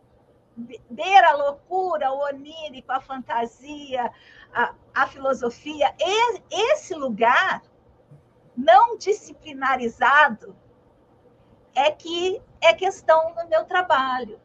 beira 0.90 1.30
a 1.30 1.36
loucura, 1.36 2.12
o 2.12 2.20
onírico, 2.26 2.92
a 2.92 3.02
fantasia, 3.02 4.12
a, 4.54 4.76
a 4.94 5.08
filosofia, 5.08 5.96
esse 6.50 6.94
lugar 6.94 7.62
não 8.56 8.98
disciplinarizado 8.98 10.56
é 11.74 11.92
que 11.92 12.42
é 12.62 12.74
questão 12.74 13.34
do 13.34 13.48
meu 13.48 13.66
trabalho. 13.66 14.40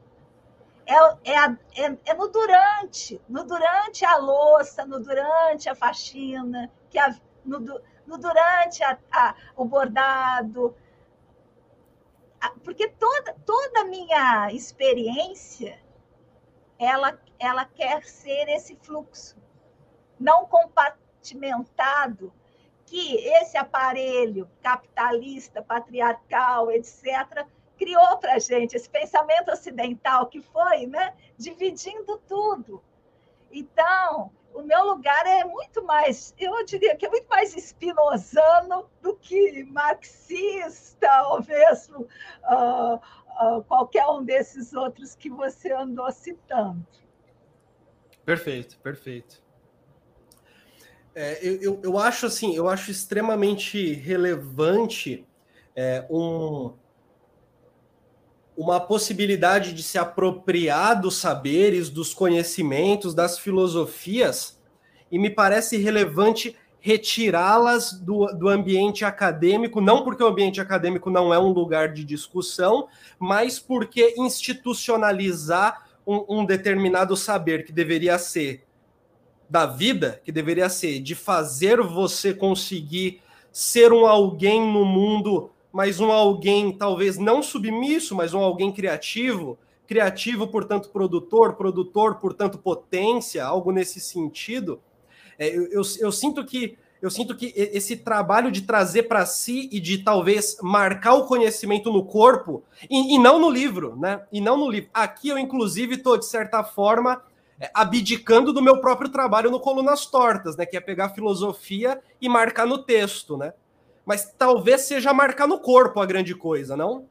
É, 0.86 0.94
é, 1.32 1.36
é, 1.74 1.98
é, 2.04 2.14
no 2.14 2.28
durante, 2.28 3.20
no 3.28 3.44
durante 3.44 4.04
a 4.04 4.16
louça, 4.16 4.86
no 4.86 5.00
durante 5.00 5.68
a 5.68 5.74
faxina, 5.74 6.70
que 6.88 6.98
a, 6.98 7.12
no, 7.44 7.58
no 8.06 8.18
durante 8.18 8.84
a, 8.84 8.96
a, 9.10 9.34
o 9.56 9.64
bordado, 9.64 10.76
porque 12.62 12.88
toda, 12.88 13.34
toda 13.44 13.80
a 13.80 13.84
minha 13.84 14.52
experiência, 14.52 15.78
ela, 16.78 17.18
ela 17.38 17.64
quer 17.64 18.04
ser 18.04 18.48
esse 18.48 18.76
fluxo, 18.76 19.36
não 20.18 20.46
compartimentado, 20.46 22.32
que 22.86 23.16
esse 23.16 23.58
aparelho 23.58 24.48
capitalista, 24.62 25.60
patriarcal, 25.60 26.70
etc., 26.70 27.44
criou 27.76 28.16
para 28.18 28.34
a 28.34 28.38
gente, 28.38 28.74
esse 28.74 28.88
pensamento 28.88 29.50
ocidental 29.50 30.26
que 30.26 30.40
foi 30.40 30.86
né, 30.86 31.12
dividindo 31.36 32.16
tudo. 32.26 32.82
Então, 33.52 34.30
o 34.54 34.62
meu 34.62 34.84
lugar 34.84 35.26
é 35.26 35.44
muito 35.44 35.84
mais, 35.84 36.34
eu 36.38 36.64
diria 36.64 36.96
que 36.96 37.04
é 37.04 37.10
muito 37.10 37.28
mais 37.28 37.54
espinosano 37.54 38.88
do 39.02 39.14
que 39.16 39.62
marxista, 39.64 41.28
ou 41.28 41.44
mesmo 41.44 42.08
uh, 42.44 42.94
uh, 42.94 43.62
qualquer 43.64 44.06
um 44.06 44.24
desses 44.24 44.72
outros 44.72 45.14
que 45.14 45.28
você 45.28 45.72
andou 45.72 46.10
citando. 46.10 46.86
Perfeito, 48.24 48.78
perfeito. 48.78 49.45
É, 51.18 51.38
eu, 51.40 51.62
eu, 51.62 51.80
eu, 51.82 51.98
acho 51.98 52.26
assim, 52.26 52.54
eu 52.54 52.68
acho 52.68 52.90
extremamente 52.90 53.94
relevante 53.94 55.26
é, 55.74 56.04
um, 56.10 56.74
uma 58.54 58.78
possibilidade 58.78 59.72
de 59.72 59.82
se 59.82 59.96
apropriar 59.96 61.00
dos 61.00 61.16
saberes, 61.16 61.88
dos 61.88 62.12
conhecimentos, 62.12 63.14
das 63.14 63.38
filosofias, 63.38 64.60
e 65.10 65.18
me 65.18 65.30
parece 65.30 65.78
relevante 65.78 66.54
retirá-las 66.78 67.94
do, 67.94 68.26
do 68.26 68.46
ambiente 68.46 69.02
acadêmico, 69.02 69.80
não 69.80 70.04
porque 70.04 70.22
o 70.22 70.26
ambiente 70.26 70.60
acadêmico 70.60 71.08
não 71.08 71.32
é 71.32 71.38
um 71.38 71.48
lugar 71.48 71.94
de 71.94 72.04
discussão, 72.04 72.88
mas 73.18 73.58
porque 73.58 74.16
institucionalizar 74.18 75.86
um, 76.06 76.40
um 76.40 76.44
determinado 76.44 77.16
saber 77.16 77.64
que 77.64 77.72
deveria 77.72 78.18
ser 78.18 78.65
da 79.48 79.66
vida, 79.66 80.20
que 80.24 80.32
deveria 80.32 80.68
ser 80.68 81.00
de 81.00 81.14
fazer 81.14 81.80
você 81.80 82.34
conseguir 82.34 83.20
ser 83.52 83.92
um 83.92 84.06
alguém 84.06 84.60
no 84.60 84.84
mundo 84.84 85.50
mas 85.76 86.00
um 86.00 86.10
alguém 86.10 86.72
talvez 86.72 87.18
não 87.18 87.42
submisso, 87.42 88.14
mas 88.14 88.32
um 88.32 88.40
alguém 88.40 88.72
criativo, 88.72 89.58
criativo, 89.86 90.48
portanto, 90.48 90.88
produtor, 90.88 91.52
produtor, 91.52 92.14
portanto, 92.14 92.56
potência, 92.56 93.44
algo 93.44 93.70
nesse 93.70 94.00
sentido. 94.00 94.80
É, 95.38 95.54
eu, 95.54 95.64
eu, 95.64 95.82
eu, 96.00 96.10
sinto 96.10 96.42
que 96.46 96.78
eu 97.02 97.10
sinto 97.10 97.36
que 97.36 97.52
esse 97.54 97.94
trabalho 97.94 98.50
de 98.50 98.62
trazer 98.62 99.02
para 99.02 99.26
si 99.26 99.68
e 99.70 99.78
de 99.78 99.98
talvez 99.98 100.56
marcar 100.62 101.12
o 101.12 101.26
conhecimento 101.26 101.92
no 101.92 102.06
corpo 102.06 102.64
e, 102.88 103.14
e, 103.14 103.18
não 103.18 103.38
no 103.38 103.50
livro, 103.50 103.96
né? 103.96 104.22
E 104.32 104.40
não 104.40 104.56
no 104.56 104.70
livro. 104.70 104.88
Aqui 104.94 105.28
eu 105.28 105.38
inclusive 105.38 105.96
estou 105.96 106.16
de 106.16 106.24
certa 106.24 106.64
forma 106.64 107.22
abdicando 107.72 108.52
do 108.52 108.62
meu 108.62 108.80
próprio 108.80 109.10
trabalho 109.10 109.50
no 109.50 109.60
Colunas 109.60 110.06
Tortas, 110.06 110.56
né? 110.56 110.66
Que 110.66 110.76
é 110.76 110.80
pegar 110.80 111.10
filosofia 111.10 112.02
e 112.20 112.28
marcar 112.28 112.66
no 112.66 112.84
texto, 112.84 113.36
né? 113.36 113.52
mas 114.06 114.32
talvez 114.38 114.82
seja 114.82 115.12
marcar 115.12 115.48
no 115.48 115.58
corpo 115.58 116.00
a 116.00 116.06
grande 116.06 116.32
coisa, 116.32 116.76
não? 116.76 117.10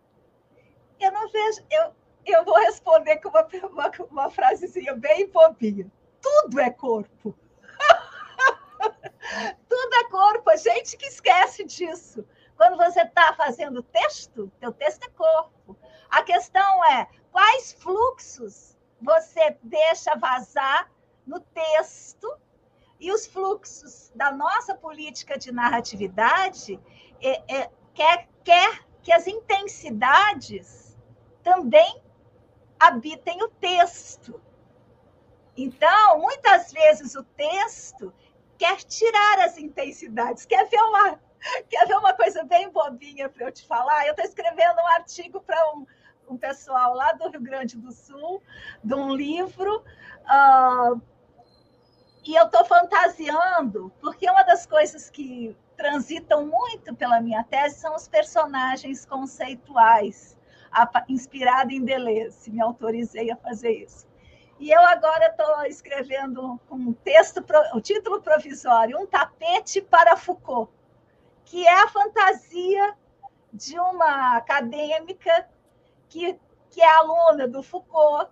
Eu 0.97 1.11
não 1.11 1.29
vejo. 1.29 1.61
Eu, 1.69 1.93
eu 2.25 2.45
vou 2.45 2.55
responder 2.55 3.17
com 3.17 3.27
uma, 3.27 3.45
uma, 3.69 3.91
uma 4.09 4.29
frasezinha 4.31 4.95
bem 4.95 5.29
bobinha. 5.29 5.91
Tudo 6.21 6.57
é 6.57 6.69
corpo. 6.71 7.35
Tudo 9.67 9.95
é 9.95 10.03
corpo. 10.05 10.49
A 10.49 10.55
gente 10.55 10.95
que 10.95 11.05
esquece 11.05 11.65
disso. 11.65 12.25
Quando 12.55 12.77
você 12.77 13.01
está 13.01 13.33
fazendo 13.33 13.83
texto, 13.83 14.49
teu 14.61 14.71
texto 14.71 15.03
é 15.03 15.09
corpo. 15.09 15.77
A 16.09 16.23
questão 16.23 16.85
é 16.85 17.09
quais 17.29 17.73
fluxos 17.73 18.74
você 19.05 19.55
deixa 19.61 20.15
vazar 20.15 20.91
no 21.25 21.39
texto 21.39 22.27
e 22.99 23.11
os 23.11 23.25
fluxos 23.25 24.11
da 24.15 24.31
nossa 24.31 24.73
política 24.75 25.37
de 25.37 25.51
narratividade, 25.51 26.79
é, 27.21 27.61
é, 27.61 27.69
quer, 27.93 28.27
quer 28.43 28.85
que 29.01 29.13
as 29.13 29.27
intensidades 29.27 30.97
também 31.43 32.01
habitem 32.79 33.43
o 33.43 33.49
texto. 33.49 34.41
Então, 35.55 36.19
muitas 36.19 36.71
vezes 36.71 37.15
o 37.15 37.23
texto 37.23 38.13
quer 38.57 38.77
tirar 38.77 39.39
as 39.41 39.57
intensidades, 39.57 40.45
quer 40.45 40.67
ver 40.67 40.81
uma, 40.81 41.19
quer 41.69 41.87
ver 41.87 41.97
uma 41.97 42.13
coisa 42.13 42.43
bem 42.43 42.69
bobinha 42.69 43.29
para 43.29 43.45
eu 43.45 43.51
te 43.51 43.65
falar? 43.65 44.05
Eu 44.05 44.11
estou 44.11 44.25
escrevendo 44.25 44.79
um 44.79 44.87
artigo 44.87 45.41
para 45.41 45.73
um, 45.73 45.85
um 46.29 46.37
pessoal 46.37 46.93
lá 46.93 47.13
do 47.13 47.29
Rio 47.29 47.41
Grande 47.41 47.77
do 47.77 47.91
Sul, 47.91 48.41
de 48.83 48.93
um 48.93 49.15
livro, 49.15 49.83
uh, 50.23 51.01
e 52.23 52.35
eu 52.35 52.45
estou 52.45 52.65
fantasiando, 52.65 53.91
porque 54.01 54.29
uma 54.29 54.43
das 54.43 54.65
coisas 54.65 55.09
que 55.09 55.55
transitam 55.77 56.45
muito 56.47 56.95
pela 56.95 57.21
minha 57.21 57.43
tese 57.43 57.79
são 57.79 57.95
os 57.95 58.07
personagens 58.07 59.05
conceituais, 59.05 60.35
inspirado 61.07 61.71
em 61.71 61.83
Deleuze, 61.83 62.51
me 62.51 62.61
autorizei 62.61 63.31
a 63.31 63.35
fazer 63.35 63.71
isso. 63.83 64.05
E 64.59 64.71
eu 64.71 64.81
agora 64.81 65.27
estou 65.27 65.65
escrevendo 65.65 66.59
um 66.71 66.93
texto, 66.93 67.43
o 67.73 67.81
título 67.81 68.21
provisório, 68.21 68.97
Um 68.97 69.05
Tapete 69.05 69.81
para 69.81 70.15
Foucault, 70.15 70.71
que 71.43 71.67
é 71.67 71.83
a 71.83 71.87
fantasia 71.89 72.95
de 73.53 73.77
uma 73.79 74.37
acadêmica 74.37 75.47
que, 76.09 76.39
que 76.69 76.81
é 76.81 76.89
aluna 76.89 77.47
do 77.47 77.61
Foucault 77.63 78.31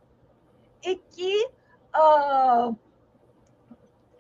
e 0.84 0.96
que 0.96 1.46
uh, 1.96 2.78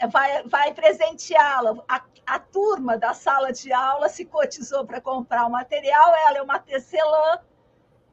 vai, 0.10 0.44
vai 0.44 0.74
presenteá-la. 0.74 1.84
A, 1.88 2.04
a 2.26 2.40
turma 2.40 2.98
da 2.98 3.14
sala 3.14 3.52
de 3.52 3.72
aula 3.72 4.10
se 4.10 4.26
cotizou 4.26 4.86
para 4.86 5.02
comprar 5.02 5.46
o 5.46 5.50
material, 5.50 6.14
ela 6.28 6.38
é 6.38 6.42
uma 6.42 6.60
tecelã, 6.60 7.40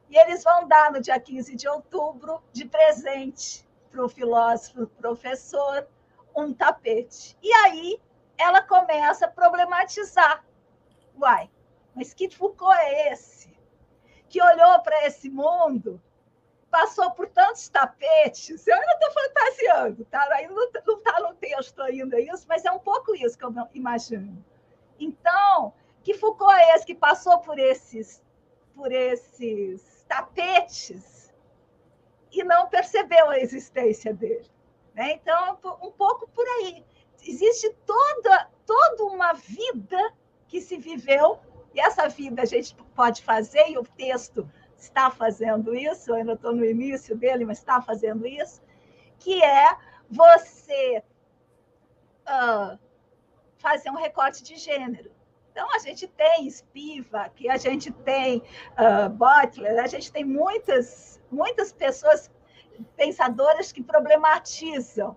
e 0.09 0.17
eles 0.17 0.43
vão 0.43 0.67
dar 0.67 0.91
no 0.91 1.01
dia 1.01 1.19
15 1.19 1.55
de 1.55 1.67
outubro 1.67 2.43
de 2.51 2.65
presente 2.65 3.65
para 3.89 4.03
o 4.03 4.09
filósofo 4.09 4.87
professor 4.87 5.87
um 6.35 6.53
tapete. 6.53 7.37
E 7.41 7.51
aí 7.53 8.01
ela 8.37 8.61
começa 8.61 9.25
a 9.25 9.29
problematizar. 9.29 10.43
Uai, 11.19 11.49
mas 11.95 12.13
que 12.13 12.29
Foucault 12.29 12.77
é 12.77 13.13
esse? 13.13 13.40
Que 14.31 14.41
olhou 14.41 14.79
para 14.79 15.05
esse 15.05 15.29
mundo, 15.29 16.01
passou 16.69 17.11
por 17.11 17.27
tantos 17.27 17.67
tapetes. 17.67 18.65
Eu 18.65 18.75
ainda 18.75 18.93
estou 18.93 19.11
fantasiando, 19.11 20.05
tá? 20.05 20.25
Não 20.49 20.97
está 20.97 21.19
no 21.19 21.35
texto 21.35 21.81
ainda 21.81 22.17
isso, 22.19 22.45
mas 22.47 22.63
é 22.63 22.71
um 22.71 22.79
pouco 22.79 23.13
isso 23.13 23.37
que 23.37 23.43
eu 23.43 23.53
imagino. 23.73 24.43
Então, 24.97 25.73
que 26.01 26.13
Foucault 26.13 26.53
é 26.53 26.75
esse 26.75 26.85
que 26.85 26.95
passou 26.95 27.39
por 27.39 27.59
esses, 27.59 28.23
por 28.73 28.89
esses 28.89 30.05
tapetes 30.07 31.33
e 32.31 32.41
não 32.41 32.69
percebeu 32.69 33.29
a 33.29 33.37
existência 33.37 34.13
dele. 34.13 34.49
Né? 34.93 35.11
Então, 35.11 35.59
um 35.81 35.91
pouco 35.91 36.29
por 36.29 36.47
aí. 36.47 36.85
Existe 37.21 37.69
toda, 37.85 38.49
toda 38.65 39.03
uma 39.03 39.33
vida 39.33 40.13
que 40.47 40.61
se 40.61 40.77
viveu, 40.77 41.37
e 41.73 41.79
essa 41.79 42.07
vida 42.07 42.41
a 42.41 42.45
gente 42.45 42.75
pode 42.95 43.23
fazer, 43.23 43.69
e 43.69 43.77
o 43.77 43.83
texto 43.83 44.49
está 44.77 45.09
fazendo 45.09 45.75
isso, 45.75 46.11
eu 46.11 46.15
ainda 46.15 46.33
estou 46.33 46.53
no 46.53 46.65
início 46.65 47.15
dele, 47.15 47.45
mas 47.45 47.59
está 47.59 47.81
fazendo 47.81 48.27
isso, 48.27 48.61
que 49.19 49.43
é 49.43 49.77
você 50.09 51.03
uh, 52.27 52.77
fazer 53.57 53.89
um 53.89 53.95
recorte 53.95 54.43
de 54.43 54.57
gênero. 54.57 55.11
Então, 55.51 55.67
a 55.73 55.79
gente 55.79 56.07
tem 56.07 56.49
Spivak, 56.49 57.49
a 57.49 57.57
gente 57.57 57.91
tem 57.91 58.41
uh, 58.71 59.09
Butler, 59.09 59.79
a 59.79 59.87
gente 59.87 60.11
tem 60.11 60.23
muitas, 60.23 61.21
muitas 61.29 61.73
pessoas 61.73 62.31
pensadoras 62.95 63.71
que 63.71 63.83
problematizam 63.83 65.15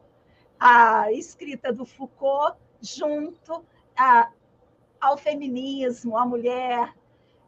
a 0.58 1.10
escrita 1.12 1.72
do 1.72 1.84
Foucault 1.84 2.58
junto 2.80 3.64
a, 3.96 4.30
ao 5.04 5.18
feminismo, 5.18 6.16
à 6.16 6.24
mulher, 6.24 6.94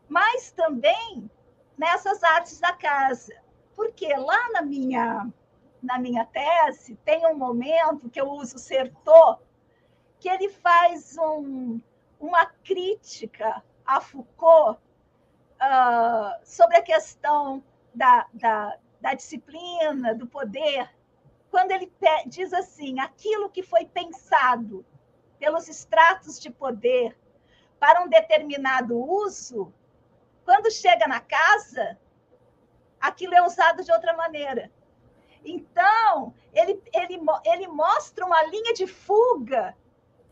mas 0.08 0.50
também 0.50 1.30
nessas 1.76 2.22
artes 2.22 2.60
da 2.60 2.72
casa. 2.72 3.34
Porque 3.74 4.14
lá 4.14 4.50
na 4.50 4.62
minha, 4.62 5.26
na 5.82 5.98
minha 5.98 6.24
tese 6.26 6.96
tem 7.04 7.26
um 7.26 7.36
momento 7.36 8.10
que 8.10 8.20
eu 8.20 8.30
uso 8.30 8.56
o 8.56 8.58
Sertor, 8.58 9.38
que 10.20 10.28
ele 10.28 10.50
faz 10.50 11.16
um, 11.18 11.80
uma 12.20 12.46
crítica 12.46 13.62
a 13.86 14.00
Foucault 14.00 14.78
uh, 15.56 16.44
sobre 16.44 16.76
a 16.76 16.82
questão 16.82 17.62
da, 17.94 18.26
da, 18.34 18.78
da 19.00 19.14
disciplina, 19.14 20.14
do 20.14 20.26
poder, 20.26 20.90
quando 21.50 21.70
ele 21.70 21.90
diz 22.26 22.52
assim: 22.52 23.00
aquilo 23.00 23.48
que 23.48 23.62
foi 23.62 23.86
pensado 23.86 24.84
pelos 25.38 25.68
estratos 25.68 26.40
de 26.40 26.50
poder 26.50 27.16
para 27.78 28.02
um 28.02 28.08
determinado 28.08 28.98
uso, 28.98 29.72
quando 30.44 30.70
chega 30.70 31.06
na 31.06 31.20
casa, 31.20 31.98
aquilo 33.00 33.34
é 33.34 33.42
usado 33.42 33.82
de 33.82 33.92
outra 33.92 34.14
maneira. 34.14 34.70
Então, 35.44 36.34
ele, 36.52 36.82
ele, 36.92 37.20
ele 37.44 37.68
mostra 37.68 38.24
uma 38.24 38.42
linha 38.44 38.72
de 38.74 38.86
fuga 38.86 39.76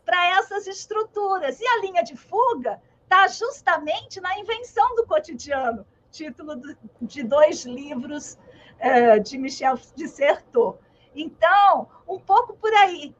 para 0.03 0.37
essas 0.37 0.67
estruturas. 0.67 1.59
E 1.59 1.67
a 1.67 1.81
linha 1.81 2.03
de 2.03 2.15
fuga 2.15 2.81
está 3.03 3.27
justamente 3.27 4.19
na 4.19 4.37
invenção 4.39 4.95
do 4.95 5.05
cotidiano, 5.05 5.85
título 6.11 6.55
de 7.01 7.23
dois 7.23 7.65
livros 7.65 8.37
é, 8.77 9.19
de 9.19 9.37
Michel 9.37 9.79
Dissertou. 9.95 10.79
Então, 11.15 11.87
um 12.07 12.19
pouco 12.19 12.55
por 12.57 12.73
aí. 12.73 13.15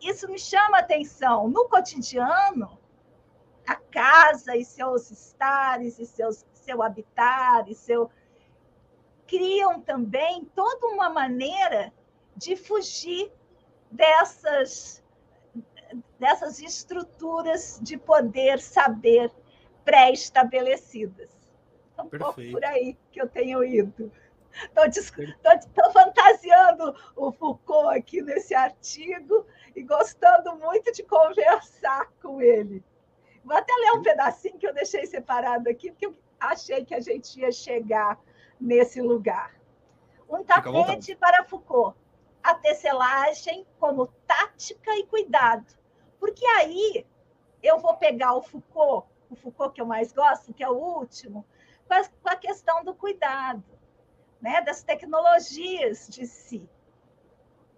Isso 0.00 0.30
me 0.30 0.38
chama 0.38 0.78
atenção. 0.78 1.48
No 1.48 1.68
cotidiano, 1.68 2.78
a 3.68 3.76
casa 3.76 4.56
e 4.56 4.64
seus 4.64 5.10
estares, 5.10 5.98
e 5.98 6.06
seus, 6.06 6.46
seu 6.54 6.82
habitar, 6.82 7.68
e 7.68 7.74
seu 7.74 8.10
criam 9.26 9.78
também 9.82 10.46
toda 10.54 10.86
uma 10.86 11.10
maneira 11.10 11.92
de 12.34 12.56
fugir 12.56 13.30
dessas 13.90 15.04
dessas 16.18 16.60
estruturas 16.60 17.78
de 17.82 17.96
poder, 17.96 18.60
saber 18.60 19.30
pré-estabelecidas. 19.84 21.30
É 21.96 22.02
um 22.02 22.08
Perfeito. 22.08 22.34
pouco 22.34 22.50
por 22.50 22.64
aí 22.64 22.96
que 23.10 23.20
eu 23.20 23.28
tenho 23.28 23.62
ido. 23.64 24.10
Estou 24.86 25.92
fantasiando 25.92 26.94
o 27.16 27.32
Foucault 27.32 27.96
aqui 27.96 28.20
nesse 28.20 28.54
artigo 28.54 29.46
e 29.74 29.82
gostando 29.82 30.56
muito 30.56 30.92
de 30.92 31.02
conversar 31.04 32.10
com 32.20 32.40
ele. 32.40 32.84
Vou 33.48 33.56
até 33.56 33.72
ler 33.72 33.92
um 33.92 34.02
pedacinho 34.02 34.58
que 34.58 34.66
eu 34.66 34.74
deixei 34.74 35.06
separado 35.06 35.70
aqui, 35.70 35.90
porque 35.90 36.04
eu 36.04 36.14
achei 36.38 36.84
que 36.84 36.94
a 36.94 37.00
gente 37.00 37.40
ia 37.40 37.50
chegar 37.50 38.20
nesse 38.60 39.00
lugar. 39.00 39.58
Um 40.28 40.44
tapete 40.44 41.16
para 41.16 41.42
Foucault 41.44 41.96
a 42.42 42.52
tecelagem 42.52 43.66
como 43.80 44.08
tática 44.26 44.94
e 44.98 45.06
cuidado. 45.06 45.64
Porque 46.20 46.44
aí 46.44 47.06
eu 47.62 47.78
vou 47.78 47.96
pegar 47.96 48.34
o 48.34 48.42
Foucault, 48.42 49.08
o 49.30 49.36
Foucault 49.36 49.74
que 49.74 49.80
eu 49.80 49.86
mais 49.86 50.12
gosto, 50.12 50.52
que 50.52 50.62
é 50.62 50.68
o 50.68 50.76
último, 50.76 51.42
com 51.86 51.94
a, 51.94 52.04
com 52.04 52.28
a 52.28 52.36
questão 52.36 52.84
do 52.84 52.94
cuidado, 52.94 53.64
né, 54.42 54.60
das 54.60 54.82
tecnologias 54.82 56.06
de 56.06 56.26
si. 56.26 56.68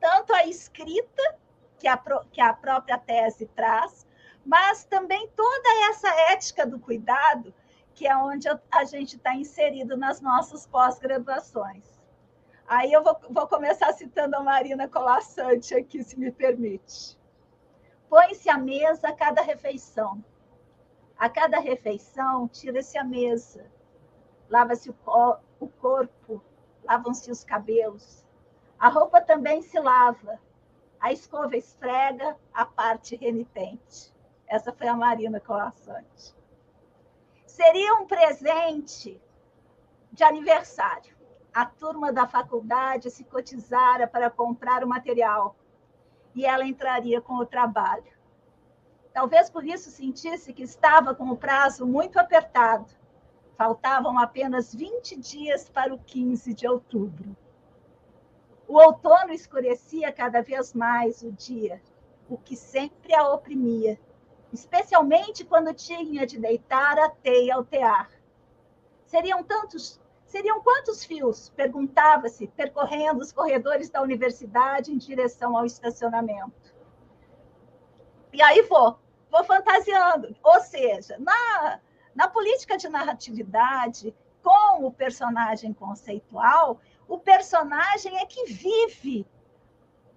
Tanto 0.01 0.35
a 0.35 0.45
escrita, 0.47 1.39
que 1.79 1.87
a, 1.87 1.97
que 2.33 2.41
a 2.41 2.53
própria 2.53 2.99
tese 2.99 3.47
traz, 3.47 4.05
mas 4.45 4.85
também 4.85 5.29
toda 5.37 5.89
essa 5.91 6.09
ética 6.33 6.67
do 6.67 6.79
cuidado, 6.79 7.53
que 7.95 8.07
é 8.07 8.17
onde 8.17 8.49
a 8.49 8.85
gente 8.85 9.17
está 9.17 9.35
inserido 9.35 9.97
nas 9.97 10.21
nossas 10.21 10.67
pós-graduações. 10.67 11.85
Aí 12.67 12.93
eu 12.93 13.03
vou, 13.03 13.17
vou 13.29 13.49
começar 13.49 13.93
citando 13.93 14.37
a 14.37 14.43
Marina 14.43 14.89
Colassante 14.89 15.75
aqui, 15.75 16.03
se 16.03 16.19
me 16.19 16.31
permite. 16.31 17.19
Põe-se 18.09 18.49
à 18.49 18.57
mesa 18.57 19.09
a 19.09 19.13
cada 19.13 19.43
refeição. 19.43 20.25
A 21.19 21.29
cada 21.29 21.59
refeição, 21.61 22.49
tira-se 22.49 22.97
a 22.97 23.05
mesa. 23.05 23.67
Lava-se 24.49 24.89
o, 24.89 24.95
o 25.61 25.69
corpo, 25.69 26.43
lavam-se 26.85 27.31
os 27.31 27.45
cabelos. 27.45 28.25
A 28.79 28.89
roupa 28.89 29.21
também 29.21 29.63
se 29.63 29.79
lava. 29.79 30.41
A 30.99 31.13
escova 31.13 31.57
esfrega 31.57 32.37
a 32.55 32.65
parte 32.65 33.17
renitente. 33.17 34.13
Essa 34.51 34.73
foi 34.73 34.89
a 34.89 34.97
Marina 34.97 35.41
Colassante. 35.41 36.35
Seria 37.47 37.95
um 37.95 38.07
presente 38.07 39.19
de 40.13 40.25
aniversário 40.25 41.21
a 41.53 41.67
turma 41.67 42.13
da 42.13 42.27
faculdade 42.29 43.11
se 43.11 43.25
cotizara 43.25 44.07
para 44.07 44.31
comprar 44.31 44.85
o 44.85 44.89
material 44.89 45.57
e 46.35 46.47
ela 46.47 46.65
entraria 46.65 47.21
com 47.21 47.35
o 47.35 47.47
trabalho. 47.47 48.13
Talvez 49.13 49.51
por 49.51 49.65
isso 49.65 49.91
sentisse 49.91 50.53
que 50.53 50.63
estava 50.63 51.15
com 51.15 51.29
o 51.31 51.37
prazo 51.37 51.85
muito 51.85 52.19
apertado. 52.19 52.87
Faltavam 53.57 54.17
apenas 54.17 54.73
20 54.73 55.19
dias 55.19 55.69
para 55.69 55.93
o 55.93 55.99
15 55.99 56.55
de 56.55 56.69
outubro. 56.69 57.37
O 58.69 58.79
outono 58.79 59.33
escurecia 59.33 60.13
cada 60.13 60.41
vez 60.41 60.73
mais 60.73 61.23
o 61.23 61.33
dia, 61.33 61.83
o 62.29 62.39
que 62.39 62.55
sempre 62.55 63.13
a 63.13 63.29
oprimia, 63.29 63.99
especialmente 64.53 65.45
quando 65.45 65.73
tinha 65.73 66.27
de 66.27 66.39
deitar 66.39 66.99
a 66.99 67.09
teia 67.09 67.55
ao 67.55 67.65
tear. 67.65 68.11
Seriam 69.07 69.43
tantos, 69.43 70.01
seriam 70.25 70.61
quantos 70.61 71.05
fios? 71.05 71.51
Perguntava-se, 71.51 72.47
percorrendo 72.49 73.21
os 73.21 73.33
corredores 73.33 73.91
da 73.91 74.03
universidade 74.03 74.93
em 74.93 74.99
direção 74.99 75.57
ao 75.57 75.65
estacionamento. 75.65 76.75
E 78.33 78.41
aí 78.43 78.63
vou, 78.63 78.99
vou 79.31 79.45
fantasiando. 79.45 80.37
Ou 80.43 80.61
seja, 80.61 81.17
na, 81.19 81.81
na 82.15 82.29
política 82.29 82.77
de 82.77 82.89
narratividade, 82.89 84.15
com 84.43 84.87
o 84.87 84.93
personagem 84.93 85.73
conceitual, 85.73 86.81
o 87.09 87.19
personagem 87.19 88.19
é 88.19 88.27
que 88.27 88.45
vive 88.47 89.27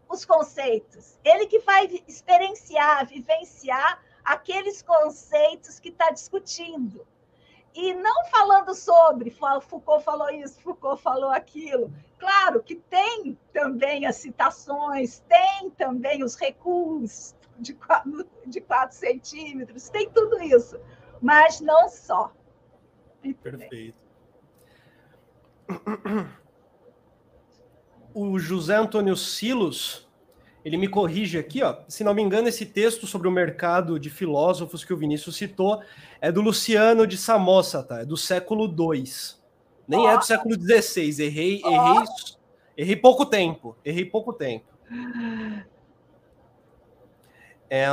os 0.08 0.24
conceitos. 0.24 1.20
Ele 1.24 1.48
que 1.48 1.60
vai 1.60 1.86
experienciar, 2.08 3.08
vivenciar 3.08 4.02
aqueles 4.24 4.82
conceitos 4.82 5.80
que 5.80 5.90
está 5.90 6.12
discutindo. 6.12 7.06
E 7.76 7.94
não 7.94 8.26
falando 8.26 8.76
sobre, 8.76 9.32
Foucault 9.32 10.04
falou 10.04 10.30
isso, 10.30 10.62
Foucault 10.62 11.02
falou 11.02 11.32
aquilo. 11.32 11.92
Claro 12.20 12.62
que 12.62 12.76
tem 12.76 13.38
também 13.52 14.06
as 14.06 14.18
citações, 14.18 15.24
tem 15.28 15.72
também 15.72 16.24
os 16.24 16.36
recuos 16.36 17.36
de 17.58 17.74
quatro, 17.74 18.30
de 18.46 18.62
quatro 18.62 18.96
centímetros, 18.96 19.90
tem 19.90 20.10
tudo 20.10 20.42
isso, 20.44 20.80
mas 21.20 21.60
não 21.60 21.90
só. 21.90 22.32
Perfeito 23.42 24.04
o 28.14 28.38
José 28.38 28.76
Antônio 28.76 29.16
Silos, 29.16 30.03
ele 30.64 30.78
me 30.78 30.88
corrige 30.88 31.38
aqui, 31.38 31.62
ó. 31.62 31.78
Se 31.88 32.04
não 32.04 32.14
me 32.14 32.22
engano, 32.22 32.48
esse 32.48 32.66
texto 32.66 33.06
sobre 33.06 33.28
o 33.28 33.32
mercado 33.32 34.00
de 34.00 34.10
filósofos 34.10 34.84
que 34.84 34.94
o 34.94 34.98
Vinícius 34.98 35.36
citou 35.36 35.82
é 36.22 36.32
do 36.32 36.42
Luciano 36.42 37.06
de 37.06 37.18
Samosa, 37.18 37.84
tá? 37.84 38.02
É 38.02 38.06
do 38.06 38.16
século 38.16 38.66
II. 38.66 39.04
Nem 39.88 40.00
oh. 40.00 40.10
é 40.10 40.18
do 40.18 40.26
século 40.26 40.56
XVI. 40.56 41.24
Errei, 41.24 41.62
oh. 41.64 41.70
errei, 41.70 42.06
errei 42.78 42.96
pouco 42.96 43.26
tempo. 43.26 43.76
Errei 43.84 44.06
pouco 44.06 44.32
tempo. 44.32 44.66
É, 47.70 47.88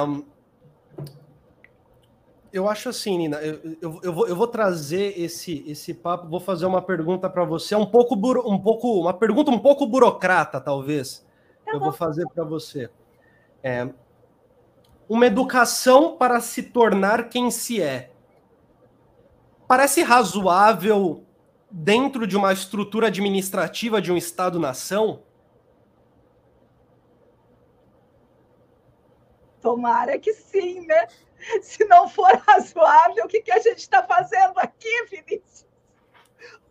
eu 2.52 2.68
acho 2.68 2.88
assim, 2.88 3.16
Nina, 3.16 3.38
eu, 3.38 3.76
eu, 3.80 4.00
eu, 4.02 4.12
vou, 4.12 4.28
eu 4.28 4.35
vou 4.35 4.46
trazer 4.46 5.18
esse, 5.18 5.64
esse 5.66 5.94
papo, 5.94 6.28
vou 6.28 6.40
fazer 6.40 6.66
uma 6.66 6.83
pergunta 6.83 7.30
para 7.30 7.44
você, 7.44 7.74
um 7.76 7.87
pouco, 7.87 8.14
um 8.14 8.59
pouco, 8.59 9.00
uma 9.00 9.14
pergunta 9.14 9.50
um 9.50 9.59
pouco 9.59 9.87
burocrata, 9.87 10.61
talvez. 10.61 11.24
Eu 11.72 11.80
vou 11.80 11.92
fazer 11.92 12.26
para 12.28 12.44
você. 12.44 12.90
É, 13.62 13.88
uma 15.09 15.26
educação 15.26 16.16
para 16.16 16.40
se 16.40 16.62
tornar 16.62 17.28
quem 17.28 17.50
se 17.50 17.83
é. 17.83 18.12
Parece 19.66 20.02
razoável 20.02 21.24
dentro 21.70 22.26
de 22.26 22.37
uma 22.37 22.52
estrutura 22.52 23.06
administrativa 23.06 24.00
de 24.00 24.11
um 24.11 24.16
Estado-nação? 24.16 25.22
Tomara 29.61 30.18
que 30.18 30.33
sim, 30.33 30.87
né? 30.87 31.06
Se 31.62 31.85
não 31.85 32.09
for 32.09 32.33
razoável, 32.46 33.24
o 33.24 33.28
que, 33.28 33.42
que 33.42 33.52
a 33.52 33.61
gente 33.61 33.78
está 33.78 34.02
fazendo 34.02 34.59
aqui, 34.59 35.06
Vinícius? 35.11 35.66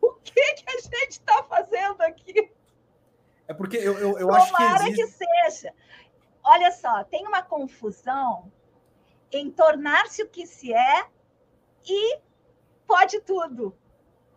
O 0.01 0.13
que, 0.13 0.53
que 0.55 0.69
a 0.69 0.79
gente 0.79 1.11
está 1.11 1.43
fazendo 1.43 2.01
aqui? 2.01 2.51
É 3.49 3.53
porque 3.53 3.77
eu, 3.77 3.97
eu, 3.97 4.19
eu 4.19 4.31
acho 4.31 4.55
que. 4.55 4.63
Tomara 4.63 4.93
que 4.93 5.07
seja. 5.07 5.73
Olha 6.43 6.71
só, 6.71 7.03
tem 7.03 7.25
uma 7.25 7.41
confusão 7.41 8.51
em 9.31 9.49
tornar-se 9.49 10.21
o 10.21 10.29
que 10.29 10.45
se 10.45 10.71
é 10.71 11.07
e 11.83 12.19
pode 12.85 13.19
tudo. 13.21 13.75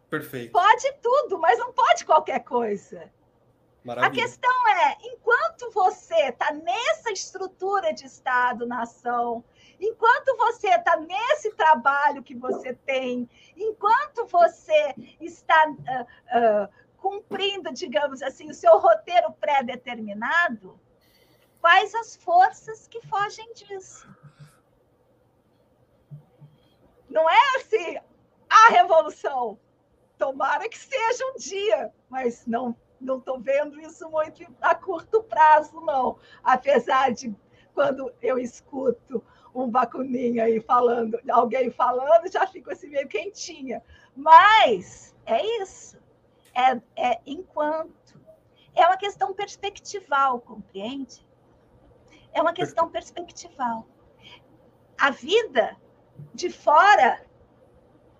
Perfeito. 0.08 0.52
Pode 0.52 0.92
tudo, 1.02 1.38
mas 1.38 1.58
não 1.58 1.74
pode 1.74 2.06
qualquer 2.06 2.40
coisa. 2.40 3.12
Maravilha. 3.84 4.08
A 4.08 4.14
questão 4.14 4.68
é, 4.68 4.96
enquanto 5.02 5.70
você 5.72 6.28
está 6.28 6.50
nessa 6.52 7.10
estrutura 7.10 7.92
de 7.92 8.06
Estado, 8.06 8.66
nação, 8.66 9.44
enquanto 9.78 10.36
você 10.38 10.68
está 10.68 10.96
nesse 10.96 11.52
trabalho 11.54 12.22
que 12.22 12.34
você 12.34 12.72
tem, 12.72 13.28
enquanto 13.56 14.26
você 14.26 14.94
está 15.20 15.68
uh, 15.68 16.64
uh, 16.64 16.81
cumprindo, 17.02 17.72
digamos 17.72 18.22
assim, 18.22 18.48
o 18.48 18.54
seu 18.54 18.78
roteiro 18.78 19.32
pré-determinado, 19.32 20.78
quais 21.60 21.92
as 21.96 22.14
forças 22.14 22.86
que 22.86 23.04
fogem 23.08 23.52
disso? 23.54 24.08
Não 27.10 27.28
é 27.28 27.56
assim, 27.56 27.98
a 28.48 28.68
revolução. 28.70 29.58
Tomara 30.16 30.68
que 30.68 30.78
seja 30.78 31.26
um 31.26 31.36
dia, 31.36 31.92
mas 32.08 32.46
não 32.46 32.76
não 33.00 33.18
estou 33.18 33.40
vendo 33.40 33.80
isso 33.80 34.08
muito 34.08 34.46
a 34.60 34.76
curto 34.76 35.24
prazo, 35.24 35.80
não. 35.80 36.20
Apesar 36.40 37.10
de 37.12 37.34
quando 37.74 38.12
eu 38.22 38.38
escuto 38.38 39.24
um 39.52 39.68
bacuninho 39.68 40.40
aí 40.40 40.60
falando, 40.60 41.18
alguém 41.28 41.68
falando, 41.68 42.30
já 42.30 42.46
fico 42.46 42.70
assim 42.70 42.88
meio 42.88 43.08
quentinha. 43.08 43.82
Mas 44.14 45.16
é 45.26 45.44
isso. 45.60 46.01
É, 46.54 46.80
é 46.96 47.20
enquanto. 47.26 48.20
É 48.74 48.86
uma 48.86 48.96
questão 48.96 49.34
perspectival, 49.34 50.40
compreende? 50.40 51.26
É 52.32 52.40
uma 52.40 52.52
questão 52.52 52.88
perspectival. 52.88 53.86
A 54.98 55.10
vida 55.10 55.76
de 56.34 56.50
fora 56.50 57.24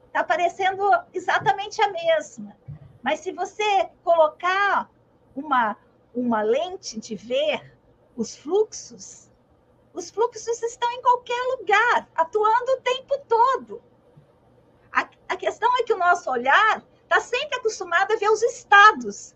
está 0.07 0.23
parecendo 0.23 0.83
exatamente 1.12 1.81
a 1.81 1.90
mesma. 1.90 2.57
Mas 3.03 3.21
se 3.21 3.33
você 3.33 3.88
colocar 4.05 4.90
uma, 5.35 5.77
uma 6.14 6.42
lente 6.42 7.01
de 7.01 7.16
ver 7.16 7.77
os 8.16 8.37
fluxos, 8.37 9.31
os 9.95 10.11
fluxos 10.11 10.62
estão 10.62 10.90
em 10.92 11.03
qualquer 11.03 11.42
lugar, 11.59 12.09
atuando 12.14 12.73
o 12.73 12.81
tempo 12.81 13.18
todo. 13.27 13.83
A, 14.92 15.09
a 15.29 15.37
questão 15.37 15.75
é 15.79 15.83
que 15.83 15.92
o 15.92 15.99
nosso 15.99 16.31
olhar 16.31 16.83
está 17.12 17.20
sempre 17.20 17.59
acostumado 17.59 18.12
a 18.12 18.16
ver 18.16 18.31
os 18.31 18.42
estados. 18.42 19.35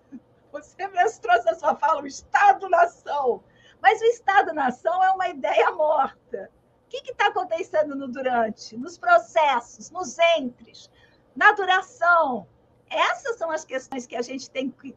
Você 0.50 0.88
mesmo 0.88 1.20
trouxe 1.20 1.50
a 1.50 1.54
sua 1.54 1.76
fala, 1.76 2.02
o 2.02 2.06
Estado-nação. 2.06 3.44
Mas 3.82 4.00
o 4.00 4.04
Estado-nação 4.04 5.04
é 5.04 5.10
uma 5.10 5.28
ideia 5.28 5.70
morta. 5.72 6.50
O 6.86 6.88
que 6.88 7.10
está 7.10 7.26
acontecendo 7.26 7.94
no 7.94 8.08
durante, 8.08 8.76
nos 8.78 8.96
processos, 8.96 9.90
nos 9.90 10.16
entres, 10.38 10.90
na 11.34 11.52
duração? 11.52 12.48
Essas 12.88 13.36
são 13.36 13.50
as 13.50 13.64
questões 13.64 14.06
que 14.06 14.16
a 14.16 14.22
gente 14.22 14.50
tem 14.50 14.70
que 14.70 14.96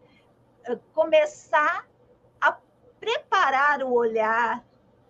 eh, 0.64 0.80
começar 0.94 1.86
a 2.40 2.58
preparar 3.00 3.84
o 3.84 3.92
olhar, 3.92 4.64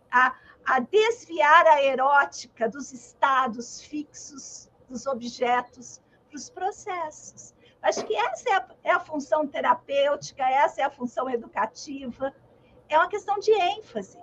a, 0.10 0.36
a 0.66 0.80
desviar 0.80 1.68
a 1.68 1.84
erótica 1.84 2.68
dos 2.68 2.92
estados 2.92 3.82
fixos 3.82 4.72
dos 4.88 5.06
objetos 5.06 6.02
para 6.30 6.38
os 6.38 6.50
processos. 6.50 7.59
Acho 7.82 8.06
que 8.06 8.16
essa 8.16 8.50
é 8.50 8.54
a, 8.54 8.68
é 8.84 8.92
a, 8.92 9.00
função 9.00 9.48
terapêutica, 9.48 10.44
essa 10.44 10.82
é 10.82 10.84
a 10.84 10.90
função 10.90 11.30
educativa, 11.30 12.34
é 12.90 12.98
uma 12.98 13.08
questão 13.08 13.40
de 13.40 13.52
ênfase. 13.52 14.18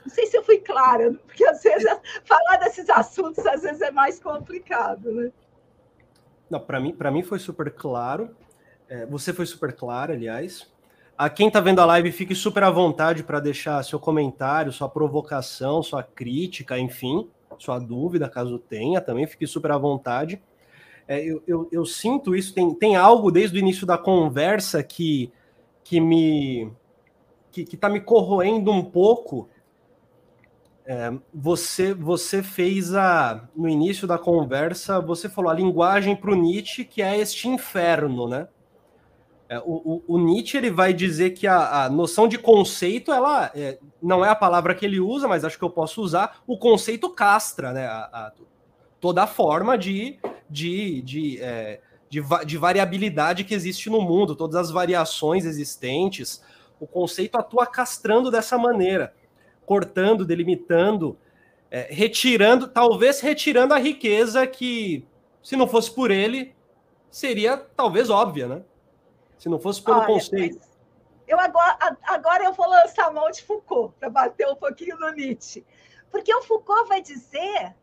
Não 0.00 0.10
sei 0.10 0.26
se 0.26 0.36
eu 0.36 0.42
fui 0.42 0.58
clara, 0.58 1.12
porque 1.26 1.44
às 1.44 1.62
vezes 1.62 1.86
falar 2.24 2.56
desses 2.58 2.88
assuntos 2.88 3.44
às 3.46 3.62
vezes 3.62 3.82
é 3.82 3.90
mais 3.90 4.18
complicado, 4.18 5.12
né? 5.12 5.30
Não, 6.48 6.60
para 6.60 6.80
mim, 6.80 6.94
para 6.94 7.10
mim 7.10 7.22
foi 7.22 7.38
super 7.38 7.70
claro. 7.72 8.34
É, 8.88 9.04
você 9.04 9.32
foi 9.32 9.44
super 9.46 9.72
clara, 9.72 10.12
aliás. 10.12 10.72
A 11.18 11.28
quem 11.28 11.48
está 11.48 11.60
vendo 11.60 11.80
a 11.80 11.86
live, 11.86 12.12
fique 12.12 12.34
super 12.34 12.62
à 12.62 12.70
vontade 12.70 13.24
para 13.24 13.40
deixar 13.40 13.82
seu 13.82 13.98
comentário, 13.98 14.72
sua 14.72 14.88
provocação, 14.88 15.82
sua 15.82 16.02
crítica, 16.02 16.78
enfim, 16.78 17.28
sua 17.58 17.78
dúvida, 17.78 18.28
caso 18.28 18.58
tenha, 18.58 19.00
também 19.00 19.26
fique 19.26 19.46
super 19.46 19.72
à 19.72 19.78
vontade. 19.78 20.40
É, 21.08 21.24
eu, 21.24 21.42
eu, 21.46 21.68
eu, 21.70 21.86
sinto 21.86 22.34
isso, 22.34 22.52
tem, 22.52 22.74
tem 22.74 22.96
algo 22.96 23.30
desde 23.30 23.56
o 23.56 23.60
início 23.60 23.86
da 23.86 23.96
conversa 23.96 24.82
que, 24.82 25.32
que 25.84 26.00
me 26.00 26.70
que 27.52 27.62
está 27.62 27.88
me 27.88 28.00
corroendo 28.00 28.70
um 28.70 28.84
pouco 28.84 29.48
é, 30.86 31.12
você, 31.34 31.92
você 31.92 32.42
fez 32.44 32.94
a. 32.94 33.48
No 33.56 33.68
início 33.68 34.06
da 34.06 34.16
conversa, 34.16 35.00
você 35.00 35.28
falou 35.28 35.50
a 35.50 35.54
linguagem 35.54 36.14
para 36.14 36.30
o 36.30 36.36
Nietzsche, 36.36 36.84
que 36.84 37.02
é 37.02 37.18
este 37.18 37.48
inferno, 37.48 38.28
né? 38.28 38.46
É, 39.48 39.58
o, 39.58 39.62
o, 39.64 40.04
o, 40.06 40.18
Nietzsche 40.18 40.56
ele 40.56 40.70
vai 40.70 40.92
dizer 40.92 41.30
que 41.30 41.46
a, 41.46 41.84
a 41.84 41.90
noção 41.90 42.26
de 42.26 42.36
conceito 42.36 43.12
ela 43.12 43.50
é, 43.54 43.78
não 44.02 44.24
é 44.24 44.28
a 44.28 44.34
palavra 44.34 44.74
que 44.74 44.84
ele 44.84 45.00
usa, 45.00 45.28
mas 45.28 45.44
acho 45.44 45.58
que 45.58 45.64
eu 45.64 45.70
posso 45.70 46.00
usar. 46.02 46.38
O 46.46 46.56
conceito 46.56 47.10
castra, 47.10 47.72
né? 47.72 47.86
A, 47.86 48.08
a, 48.12 48.32
toda 49.00 49.22
a 49.24 49.26
forma 49.26 49.76
de, 49.76 50.18
de, 50.48 51.02
de, 51.02 51.42
é, 51.42 51.80
de, 52.08 52.22
de, 52.44 52.56
variabilidade 52.56 53.44
que 53.44 53.54
existe 53.54 53.90
no 53.90 54.00
mundo, 54.00 54.34
todas 54.34 54.56
as 54.56 54.70
variações 54.70 55.44
existentes. 55.44 56.42
O 56.80 56.86
conceito 56.86 57.36
atua 57.36 57.66
castrando 57.66 58.30
dessa 58.30 58.58
maneira, 58.58 59.14
cortando, 59.64 60.24
delimitando, 60.24 61.18
é, 61.70 61.88
retirando, 61.90 62.68
talvez 62.68 63.20
retirando 63.20 63.74
a 63.74 63.78
riqueza 63.78 64.46
que, 64.46 65.06
se 65.42 65.56
não 65.56 65.66
fosse 65.66 65.90
por 65.90 66.10
ele, 66.10 66.54
seria 67.10 67.56
talvez 67.56 68.10
óbvia, 68.10 68.46
né? 68.46 68.62
Se 69.38 69.48
não 69.48 69.58
fosse 69.58 69.82
pelo 69.82 69.98
Olha, 69.98 70.06
conceito. 70.06 70.66
Eu 71.26 71.38
agora, 71.40 71.96
agora 72.04 72.44
eu 72.44 72.52
vou 72.52 72.68
lançar 72.68 73.06
a 73.06 73.10
mão 73.10 73.30
de 73.30 73.42
Foucault 73.42 73.94
para 73.98 74.08
bater 74.08 74.46
um 74.48 74.54
pouquinho 74.54 74.96
no 74.98 75.10
Nietzsche. 75.10 75.64
Porque 76.10 76.32
o 76.34 76.42
Foucault 76.42 76.88
vai 76.88 77.02
dizer 77.02 77.74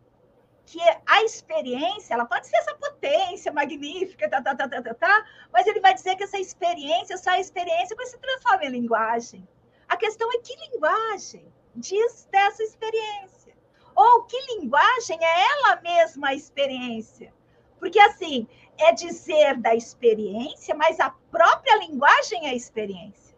que 0.65 0.79
a 1.05 1.23
experiência, 1.23 2.13
ela 2.13 2.25
pode 2.25 2.47
ser 2.47 2.57
essa 2.57 2.73
potência 2.75 3.51
magnífica, 3.51 4.29
tá, 4.29 4.41
tá, 4.41 4.55
tá, 4.55 4.67
tá, 4.67 4.81
tá, 4.81 4.93
tá, 4.93 5.25
mas 5.51 5.67
ele 5.67 5.79
vai 5.79 5.93
dizer 5.93 6.15
que 6.15 6.23
essa 6.23 6.39
experiência, 6.39 7.17
só 7.17 7.31
a 7.31 7.39
experiência, 7.39 7.95
vai 7.95 8.05
se 8.05 8.17
transforma 8.17 8.65
em 8.65 8.69
linguagem. 8.69 9.47
A 9.87 9.97
questão 9.97 10.29
é 10.31 10.37
que 10.37 10.55
linguagem 10.71 11.45
diz 11.75 12.27
dessa 12.31 12.63
experiência? 12.63 13.53
Ou 13.95 14.23
que 14.23 14.39
linguagem 14.55 15.17
é 15.21 15.45
ela 15.47 15.81
mesma 15.81 16.29
a 16.29 16.33
experiência? 16.33 17.33
Porque, 17.79 17.99
assim, 17.99 18.47
é 18.77 18.91
dizer 18.93 19.57
da 19.57 19.75
experiência, 19.75 20.73
mas 20.73 20.99
a 20.99 21.11
própria 21.29 21.77
linguagem 21.77 22.47
é 22.47 22.51
a 22.51 22.55
experiência. 22.55 23.35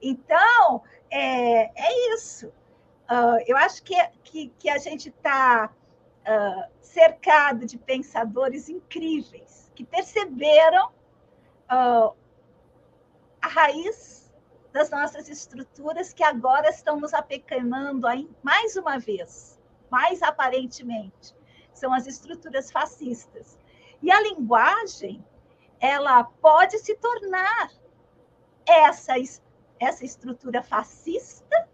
Então, 0.00 0.82
é, 1.10 1.70
é 1.74 2.14
isso. 2.14 2.48
Uh, 3.10 3.42
eu 3.46 3.56
acho 3.56 3.82
que, 3.82 3.94
que, 4.24 4.48
que 4.58 4.68
a 4.68 4.78
gente 4.78 5.08
está 5.08 5.70
ah, 6.30 6.68
cercado 6.82 7.64
de 7.64 7.78
pensadores 7.78 8.68
incríveis 8.68 9.72
que 9.74 9.82
perceberam 9.82 10.88
uh, 10.90 12.14
a 13.40 13.48
raiz 13.48 14.30
das 14.70 14.90
nossas 14.90 15.30
estruturas 15.30 16.12
que 16.12 16.22
agora 16.22 16.68
estão 16.68 17.00
nos 17.00 17.14
apequenando 17.14 18.06
aí, 18.06 18.28
mais 18.42 18.76
uma 18.76 18.98
vez, 18.98 19.58
mais 19.90 20.20
aparentemente, 20.20 21.34
são 21.72 21.94
as 21.94 22.06
estruturas 22.06 22.70
fascistas. 22.70 23.58
E 24.02 24.12
a 24.12 24.20
linguagem, 24.20 25.24
ela 25.80 26.24
pode 26.24 26.78
se 26.78 26.94
tornar 26.96 27.70
essa, 28.66 29.14
essa 29.80 30.04
estrutura 30.04 30.62
fascista, 30.62 31.66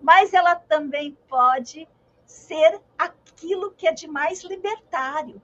mas 0.00 0.32
ela 0.32 0.56
também 0.56 1.18
pode 1.28 1.86
ser 2.30 2.80
aquilo 2.96 3.72
que 3.72 3.86
é 3.88 3.92
de 3.92 4.06
mais 4.06 4.42
libertário. 4.42 5.42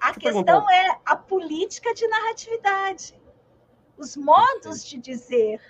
A 0.00 0.12
questão 0.14 0.68
é 0.70 1.00
a 1.04 1.14
política 1.14 1.94
de 1.94 2.06
narratividade, 2.08 3.20
os 3.96 4.16
modos 4.16 4.84
de 4.84 4.98
dizer. 4.98 5.60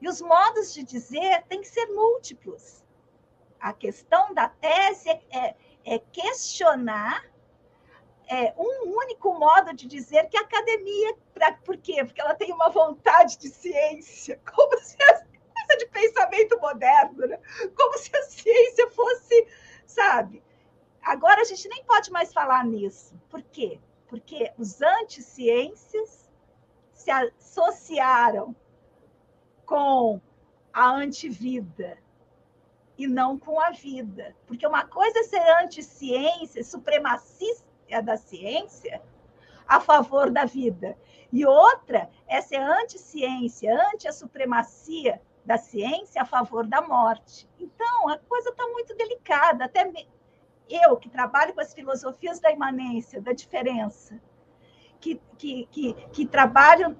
E 0.00 0.08
os 0.08 0.20
modos 0.20 0.74
de 0.74 0.82
dizer 0.82 1.44
têm 1.48 1.60
que 1.60 1.68
ser 1.68 1.86
múltiplos. 1.86 2.84
A 3.58 3.72
questão 3.72 4.34
da 4.34 4.48
tese 4.48 5.08
é, 5.30 5.54
é 5.84 5.98
questionar 5.98 7.24
é, 8.26 8.52
um 8.58 8.96
único 8.96 9.32
modo 9.38 9.74
de 9.74 9.86
dizer 9.86 10.28
que 10.28 10.36
a 10.36 10.42
academia, 10.42 11.16
pra, 11.32 11.52
por 11.52 11.76
quê? 11.76 12.04
Porque 12.04 12.20
ela 12.20 12.34
tem 12.34 12.52
uma 12.52 12.68
vontade 12.68 13.38
de 13.38 13.48
ciência, 13.48 14.40
como 14.54 14.78
se 14.80 14.96
a 15.02 15.23
coisa 15.66 15.78
de 15.78 15.86
pensamento 15.86 16.58
moderno, 16.60 17.26
né? 17.26 17.38
como 17.76 17.98
se 17.98 18.14
a 18.16 18.22
ciência 18.22 18.90
fosse, 18.90 19.46
sabe? 19.86 20.42
Agora 21.02 21.42
a 21.42 21.44
gente 21.44 21.68
nem 21.68 21.84
pode 21.84 22.10
mais 22.10 22.32
falar 22.32 22.64
nisso. 22.64 23.14
Por 23.28 23.42
quê? 23.42 23.80
Porque 24.06 24.52
os 24.56 24.80
anticiências 24.80 26.30
se 26.92 27.10
associaram 27.10 28.54
com 29.66 30.20
a 30.72 30.90
antivida 30.90 31.98
e 32.96 33.06
não 33.06 33.38
com 33.38 33.60
a 33.60 33.70
vida. 33.70 34.34
Porque 34.46 34.66
uma 34.66 34.86
coisa 34.86 35.18
é 35.18 35.22
ser 35.24 35.50
anti-ciência, 35.62 36.64
supremacista 36.64 37.64
da 38.02 38.16
ciência, 38.16 39.02
a 39.66 39.80
favor 39.80 40.30
da 40.30 40.44
vida. 40.44 40.96
E 41.32 41.44
outra 41.44 42.08
é 42.26 42.40
ser 42.40 42.60
anti-ciência, 42.60 43.74
anti 43.90 44.08
a 44.08 44.12
supremacia 44.12 45.20
da 45.44 45.58
ciência 45.58 46.22
a 46.22 46.26
favor 46.26 46.66
da 46.66 46.80
morte. 46.80 47.48
Então, 47.58 48.08
a 48.08 48.18
coisa 48.18 48.50
está 48.50 48.66
muito 48.68 48.94
delicada. 48.96 49.66
Até 49.66 49.90
eu, 50.68 50.96
que 50.96 51.08
trabalho 51.08 51.54
com 51.54 51.60
as 51.60 51.74
filosofias 51.74 52.40
da 52.40 52.50
imanência, 52.50 53.20
da 53.20 53.32
diferença, 53.32 54.20
que, 55.00 55.20
que, 55.36 55.66
que, 55.66 55.92
que 56.12 56.26
trabalho 56.26 56.96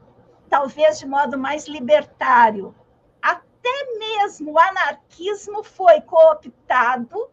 talvez 0.48 0.98
de 0.98 1.06
modo 1.06 1.38
mais 1.38 1.66
libertário, 1.66 2.74
até 3.20 3.98
mesmo 3.98 4.52
o 4.52 4.58
anarquismo 4.58 5.64
foi 5.64 6.00
cooptado 6.02 7.30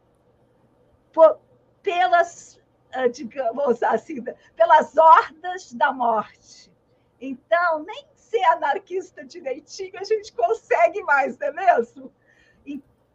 por, 1.12 1.40
pelas, 1.84 2.60
ah, 2.94 3.08
digamos 3.08 3.84
assim, 3.84 4.24
pelas 4.56 4.98
hordas 4.98 5.74
da 5.74 5.92
morte. 5.92 6.72
Então, 7.20 7.84
nem 7.84 8.08
ser 8.32 8.44
anarquista 8.46 9.26
direitinho 9.26 10.00
a 10.00 10.04
gente 10.06 10.32
consegue 10.32 11.04
mais, 11.04 11.38
não 11.38 11.48
é 11.48 11.52
mesmo? 11.52 12.14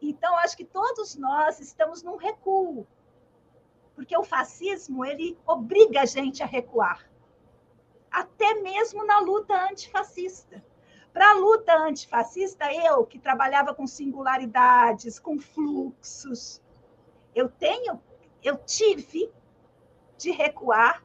Então, 0.01 0.37
acho 0.39 0.57
que 0.57 0.65
todos 0.65 1.17
nós 1.17 1.59
estamos 1.59 2.03
num 2.03 2.17
recuo, 2.17 2.87
porque 3.95 4.15
o 4.15 4.23
fascismo 4.23 5.05
ele 5.05 5.39
obriga 5.47 6.03
a 6.03 6.05
gente 6.05 6.43
a 6.43 6.47
recuar, 6.47 7.11
até 8.11 8.55
mesmo 8.55 9.07
na 9.07 9.19
luta 9.21 9.55
antifascista. 9.71 10.63
Para 11.15 11.31
a 11.31 11.35
luta 11.35 11.75
antifascista, 11.75 12.71
eu, 12.71 13.07
que 13.07 13.19
trabalhava 13.19 13.75
com 13.75 13.87
singularidades, 13.87 15.19
com 15.19 15.41
fluxos, 15.41 16.61
eu 17.35 17.49
tenho, 17.49 17.99
eu 18.45 18.59
tive 18.59 19.33
de 20.19 20.31
recuar 20.31 21.03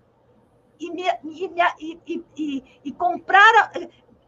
e, 0.81 0.91
me, 0.91 1.03
e, 1.79 2.23
e, 2.35 2.81
e, 2.83 2.91
comprar, 2.93 3.71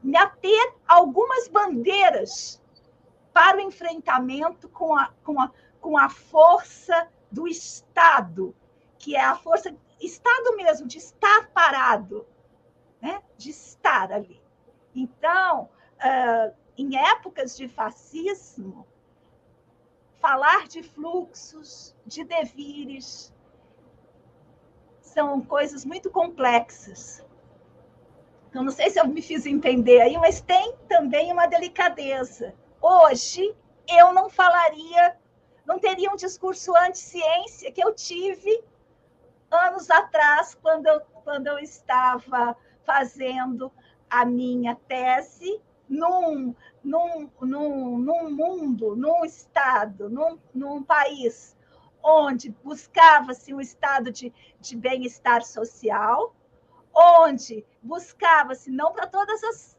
me 0.01 0.16
ater 0.16 0.76
algumas 0.88 1.47
bandeiras 1.47 2.62
para 3.34 3.58
o 3.58 3.62
enfrentamento 3.62 4.70
com 4.70 4.95
a, 4.95 5.12
com 5.24 5.41
a, 5.41 5.51
com 5.82 5.97
a 5.97 6.10
força 6.10 7.10
do 7.32 7.47
Estado, 7.47 8.56
que 8.99 9.16
é 9.16 9.24
a 9.24 9.36
força, 9.36 9.76
Estado 9.99 10.56
mesmo, 10.56 10.88
de 10.88 10.99
estar 10.99 11.49
parado, 11.49 12.28
né? 13.01 13.22
de 13.36 13.49
estar 13.49 14.12
ali. 14.12 14.41
Então, 14.93 15.70
uh, 15.97 16.54
em 16.78 16.95
épocas 16.97 17.58
de 17.58 17.68
fascismo, 17.68 18.86
falar 20.20 20.68
de 20.68 20.84
fluxos, 20.84 21.95
de 22.06 22.24
devires, 22.24 23.32
são 25.14 25.41
coisas 25.41 25.86
muito 25.86 26.09
complexas. 26.09 27.24
Então, 28.49 28.64
não 28.64 28.72
sei 28.72 28.89
se 28.89 28.99
eu 28.99 29.07
me 29.07 29.22
fiz 29.22 29.45
entender 29.45 30.01
aí, 30.01 30.18
mas 30.18 30.41
tem 30.41 30.76
também 30.88 31.32
uma 31.32 31.47
delicadeza. 31.47 32.53
Hoje, 32.82 33.55
eu 33.88 34.14
não 34.14 34.30
falaria, 34.30 35.18
não 35.66 35.80
teria 35.80 36.11
um 36.11 36.16
discurso 36.16 36.76
anti-ciência 36.76 37.72
que 37.72 37.84
eu 37.84 37.93
tive 37.93 38.64
anos 39.49 39.89
atrás, 39.89 40.55
quando 40.55 40.88
eu, 40.88 41.01
quando 41.24 41.47
eu 41.47 41.59
estava 41.59 42.55
fazendo 42.84 43.72
a 44.09 44.26
minha 44.26 44.76
tese 44.88 45.61
num, 45.88 46.55
num, 46.84 47.30
num, 47.41 47.97
num 47.97 48.32
mundo, 48.32 48.95
num 48.95 49.24
estado, 49.24 50.09
num, 50.09 50.39
num 50.53 50.84
país 50.84 51.55
onde 52.04 52.49
buscava-se 52.64 53.54
um 53.54 53.62
estado 53.62 54.12
de, 54.12 54.34
de 54.60 54.76
bem-estar 54.76 55.43
social, 55.43 56.36
onde 56.93 57.66
buscava-se, 57.82 58.70
não 58.70 58.91
para 58.91 59.08
todas 59.08 59.43
as 59.43 59.78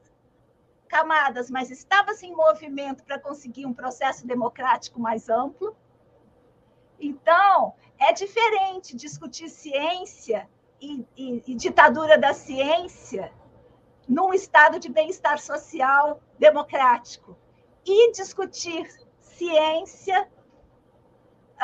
camadas, 0.89 1.51
mas 1.51 1.70
estava-se 1.70 2.27
em 2.27 2.35
movimento 2.35 3.05
para 3.05 3.18
conseguir 3.18 3.66
um 3.66 3.75
processo 3.75 4.27
democrático 4.27 5.01
mais 5.01 5.29
amplo. 5.29 5.77
Então, 6.99 7.75
é 7.99 8.12
diferente 8.12 8.97
discutir 8.97 9.49
ciência 9.49 10.49
e, 10.81 11.07
e, 11.16 11.43
e 11.47 11.55
ditadura 11.55 12.16
da 12.16 12.33
ciência 12.33 13.33
num 14.09 14.33
estado 14.33 14.79
de 14.79 14.89
bem-estar 14.89 15.39
social 15.39 16.20
democrático 16.39 17.37
e 17.85 18.12
discutir 18.12 18.89
ciência 19.20 20.29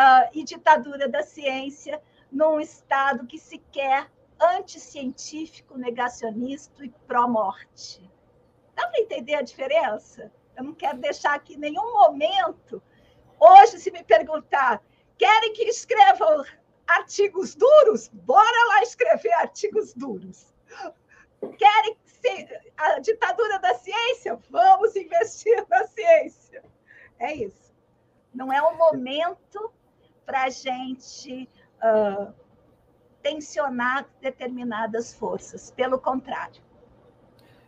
uh, 0.01 0.31
e 0.33 0.43
ditadura 0.43 1.09
da 1.09 1.23
ciência 1.23 2.03
num 2.33 2.59
estado 2.59 3.27
que 3.27 3.39
se 3.39 3.59
quer 3.71 4.11
anticientífico, 4.41 5.77
negacionista 5.77 6.85
e 6.85 6.89
pró-morte. 7.07 8.11
Dá 8.75 8.87
para 8.87 9.01
entender 9.01 9.35
a 9.35 9.43
diferença? 9.43 10.33
Eu 10.57 10.65
não 10.65 10.75
quero 10.75 10.99
deixar 10.99 11.35
aqui 11.35 11.57
nenhum 11.57 11.93
momento. 11.93 12.83
Hoje, 13.39 13.79
se 13.79 13.91
me 13.91 14.03
perguntar, 14.03 14.83
querem 15.19 15.53
que 15.53 15.65
escreva 15.65 16.47
artigos 16.87 17.55
duros? 17.55 18.09
Bora 18.09 18.69
lá 18.69 18.83
escrever 18.83 19.33
artigos 19.35 19.93
duros. 19.93 20.55
Querem 21.59 21.97
a 22.77 22.99
ditadura 23.01 23.59
da 23.59 23.75
ciência? 23.75 24.39
Vamos 24.51 24.95
investir 24.97 25.67
na 25.69 25.87
ciência. 25.87 26.63
É 27.19 27.35
isso. 27.35 27.75
Não 28.33 28.53
é 28.53 28.63
o 28.63 28.77
momento 28.77 29.73
para 30.31 30.45
a 30.45 30.49
gente 30.49 31.49
uh, 31.83 32.33
tensionar 33.21 34.07
determinadas 34.23 35.13
forças. 35.13 35.73
Pelo 35.73 35.99
contrário. 35.99 36.63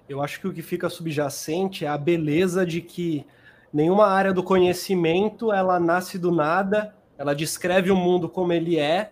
Eu 0.09 0.23
acho 0.23 0.39
que 0.39 0.47
o 0.47 0.53
que 0.53 0.63
fica 0.63 0.89
subjacente 0.89 1.85
é 1.85 1.89
a 1.89 1.99
beleza 1.99 2.65
de 2.65 2.81
que 2.81 3.27
nenhuma 3.73 4.07
área 4.07 4.33
do 4.33 4.45
conhecimento 4.45 5.53
ela 5.53 5.81
nasce 5.81 6.21
do 6.21 6.31
nada, 6.31 6.95
ela 7.19 7.35
descreve 7.35 7.91
o 7.91 7.97
mundo 7.97 8.29
como 8.29 8.53
ele 8.53 8.79
é 8.79 9.11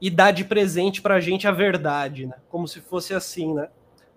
e 0.00 0.08
dá 0.08 0.30
de 0.30 0.46
presente 0.46 1.02
para 1.02 1.16
a 1.16 1.20
gente 1.20 1.46
a 1.46 1.52
verdade, 1.52 2.24
né? 2.24 2.36
como 2.48 2.66
se 2.66 2.80
fosse 2.80 3.12
assim, 3.12 3.52
né? 3.52 3.68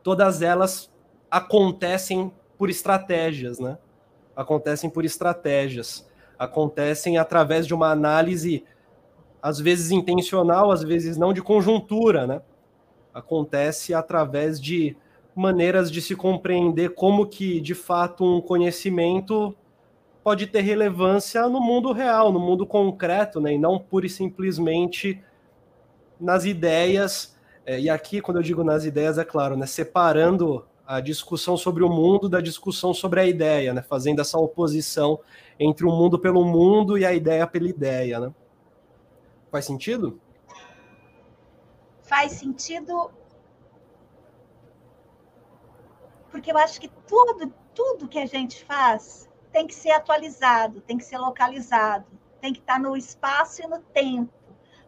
Todas 0.01 0.41
elas 0.41 0.89
acontecem 1.29 2.31
por 2.57 2.69
estratégias, 2.69 3.59
né? 3.59 3.77
Acontecem 4.33 4.89
por 4.89 5.03
estratégias, 5.03 6.09
acontecem 6.41 7.19
através 7.19 7.67
de 7.67 7.73
uma 7.73 7.91
análise 7.91 8.63
às 9.43 9.59
vezes 9.59 9.91
intencional, 9.91 10.71
às 10.71 10.81
vezes 10.81 11.15
não 11.15 11.31
de 11.33 11.41
conjuntura, 11.41 12.25
né? 12.25 12.41
Acontece 13.13 13.93
através 13.93 14.59
de 14.59 14.97
maneiras 15.35 15.91
de 15.91 16.01
se 16.01 16.15
compreender 16.15 16.95
como 16.95 17.27
que, 17.27 17.61
de 17.61 17.75
fato, 17.75 18.25
um 18.25 18.41
conhecimento 18.41 19.55
pode 20.23 20.47
ter 20.47 20.61
relevância 20.61 21.47
no 21.47 21.61
mundo 21.61 21.91
real, 21.91 22.31
no 22.31 22.39
mundo 22.39 22.65
concreto, 22.65 23.39
né? 23.39 23.53
E 23.53 23.59
não 23.59 23.77
pura 23.77 24.07
e 24.07 24.09
simplesmente 24.09 25.23
nas 26.19 26.43
ideias. 26.43 27.37
É, 27.67 27.79
e 27.79 27.87
aqui, 27.87 28.19
quando 28.19 28.37
eu 28.37 28.43
digo 28.43 28.63
nas 28.63 28.83
ideias, 28.83 29.19
é 29.19 29.23
claro, 29.23 29.55
né? 29.55 29.67
Separando 29.67 30.65
a 30.91 30.99
discussão 30.99 31.55
sobre 31.55 31.85
o 31.85 31.89
mundo 31.89 32.27
da 32.27 32.41
discussão 32.41 32.93
sobre 32.93 33.21
a 33.21 33.25
ideia, 33.25 33.73
né? 33.73 33.81
Fazendo 33.81 34.19
essa 34.19 34.37
oposição 34.37 35.21
entre 35.57 35.85
o 35.85 35.89
mundo 35.89 36.19
pelo 36.19 36.43
mundo 36.43 36.97
e 36.97 37.05
a 37.05 37.13
ideia 37.13 37.47
pela 37.47 37.69
ideia, 37.69 38.19
né? 38.19 38.33
Faz 39.49 39.63
sentido? 39.63 40.19
Faz 42.01 42.33
sentido 42.33 43.09
porque 46.29 46.51
eu 46.51 46.57
acho 46.57 46.81
que 46.81 46.89
tudo, 47.07 47.53
tudo 47.73 48.09
que 48.09 48.19
a 48.19 48.25
gente 48.25 48.65
faz 48.65 49.29
tem 49.49 49.67
que 49.67 49.75
ser 49.75 49.91
atualizado, 49.91 50.81
tem 50.81 50.97
que 50.97 51.05
ser 51.05 51.17
localizado, 51.17 52.05
tem 52.41 52.51
que 52.51 52.59
estar 52.59 52.79
no 52.79 52.97
espaço 52.97 53.61
e 53.61 53.67
no 53.67 53.79
tempo, 53.79 54.33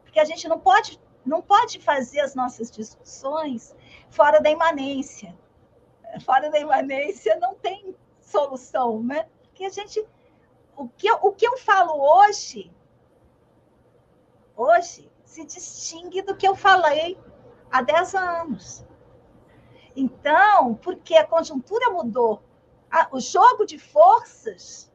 porque 0.04 0.20
a 0.20 0.26
gente 0.26 0.50
não 0.50 0.60
pode 0.60 1.00
não 1.26 1.42
pode 1.42 1.80
fazer 1.80 2.20
as 2.20 2.36
nossas 2.36 2.70
discussões 2.70 3.74
fora 4.10 4.42
da 4.42 4.52
imanência. 4.52 5.34
Fora 6.22 6.50
da 6.50 6.60
imanência 6.60 7.38
não 7.38 7.56
tem 7.56 7.96
solução, 8.22 9.02
né? 9.04 9.28
Porque 9.44 9.66
a 9.66 9.70
gente 9.70 10.06
o 10.76 10.88
que 10.90 11.08
eu, 11.08 11.20
o 11.22 11.32
que 11.32 11.46
eu 11.46 11.58
falo 11.58 11.94
hoje 12.02 12.72
hoje 14.56 15.12
se 15.24 15.46
distingue 15.46 16.22
do 16.22 16.36
que 16.36 16.48
eu 16.48 16.56
falei 16.56 17.18
há 17.72 17.82
10 17.82 18.16
anos. 18.16 18.86
Então, 19.96 20.76
porque 20.76 21.16
a 21.16 21.26
conjuntura 21.26 21.90
mudou, 21.92 22.42
a, 22.90 23.08
o 23.12 23.20
jogo 23.20 23.66
de 23.66 23.78
forças, 23.78 24.92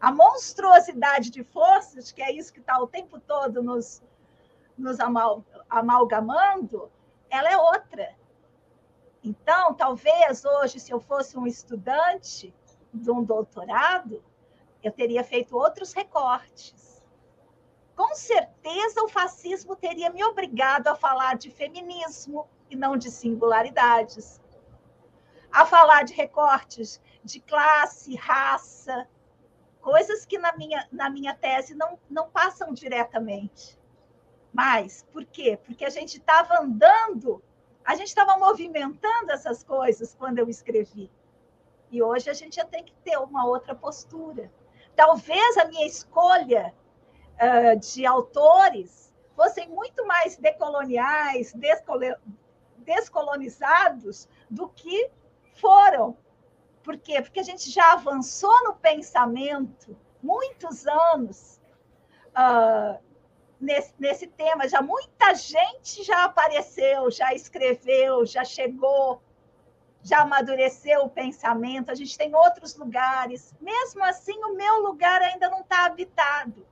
a 0.00 0.12
monstruosidade 0.12 1.30
de 1.30 1.42
forças, 1.42 2.12
que 2.12 2.22
é 2.22 2.32
isso 2.32 2.52
que 2.52 2.60
está 2.60 2.80
o 2.80 2.86
tempo 2.86 3.18
todo 3.20 3.62
nos, 3.62 4.02
nos 4.76 5.00
amal, 5.00 5.44
amalgamando, 5.68 6.90
ela 7.30 7.50
é 7.50 7.56
outra. 7.56 8.14
Então, 9.24 9.72
talvez 9.72 10.44
hoje, 10.44 10.78
se 10.78 10.92
eu 10.92 11.00
fosse 11.00 11.38
um 11.38 11.46
estudante 11.46 12.54
de 12.92 13.10
um 13.10 13.24
doutorado, 13.24 14.22
eu 14.82 14.92
teria 14.92 15.24
feito 15.24 15.56
outros 15.56 15.94
recortes. 15.94 17.02
Com 17.96 18.14
certeza, 18.14 19.02
o 19.02 19.08
fascismo 19.08 19.74
teria 19.74 20.10
me 20.10 20.22
obrigado 20.22 20.88
a 20.88 20.94
falar 20.94 21.38
de 21.38 21.50
feminismo, 21.50 22.46
e 22.68 22.76
não 22.76 22.96
de 22.96 23.10
singularidades. 23.10 24.40
A 25.50 25.64
falar 25.64 26.02
de 26.02 26.12
recortes 26.12 27.00
de 27.22 27.40
classe, 27.40 28.14
raça, 28.16 29.08
coisas 29.80 30.26
que 30.26 30.38
na 30.38 30.54
minha, 30.56 30.86
na 30.90 31.08
minha 31.08 31.34
tese 31.34 31.74
não, 31.74 31.98
não 32.10 32.28
passam 32.28 32.72
diretamente. 32.72 33.78
Mas, 34.52 35.06
por 35.12 35.24
quê? 35.24 35.58
Porque 35.64 35.84
a 35.84 35.90
gente 35.90 36.18
estava 36.18 36.60
andando, 36.60 37.42
a 37.84 37.94
gente 37.94 38.08
estava 38.08 38.38
movimentando 38.38 39.30
essas 39.30 39.62
coisas 39.62 40.14
quando 40.14 40.38
eu 40.38 40.48
escrevi. 40.48 41.10
E 41.90 42.02
hoje 42.02 42.30
a 42.30 42.34
gente 42.34 42.56
já 42.56 42.64
tem 42.64 42.82
que 42.82 42.94
ter 43.04 43.16
uma 43.18 43.46
outra 43.46 43.74
postura. 43.74 44.50
Talvez 44.96 45.56
a 45.58 45.66
minha 45.66 45.86
escolha 45.86 46.74
uh, 47.34 47.78
de 47.78 48.06
autores 48.06 49.12
fossem 49.36 49.68
muito 49.68 50.06
mais 50.06 50.36
decoloniais, 50.36 51.52
descolonizados 52.78 54.28
do 54.48 54.68
que 54.68 55.10
foram. 55.54 56.16
Por 56.82 56.96
quê? 56.96 57.20
Porque 57.20 57.40
a 57.40 57.44
gente 57.44 57.70
já 57.70 57.92
avançou 57.92 58.64
no 58.64 58.74
pensamento 58.74 59.96
muitos 60.22 60.86
anos 60.86 61.60
uh, 62.30 62.98
nesse, 63.64 63.92
nesse 63.98 64.26
tema. 64.26 64.68
Já 64.68 64.80
muita 64.80 65.34
gente 65.34 66.02
já 66.04 66.24
apareceu, 66.24 67.10
já 67.10 67.34
escreveu, 67.34 68.24
já 68.24 68.44
chegou, 68.44 69.22
já 70.02 70.20
amadureceu 70.20 71.04
o 71.04 71.10
pensamento. 71.10 71.90
A 71.90 71.94
gente 71.94 72.16
tem 72.16 72.34
outros 72.34 72.76
lugares. 72.76 73.54
Mesmo 73.60 74.04
assim, 74.04 74.38
o 74.44 74.54
meu 74.54 74.80
lugar 74.82 75.20
ainda 75.22 75.48
não 75.48 75.60
está 75.60 75.86
habitado. 75.86 76.66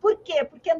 Por 0.00 0.16
quê? 0.20 0.44
Porque 0.44 0.70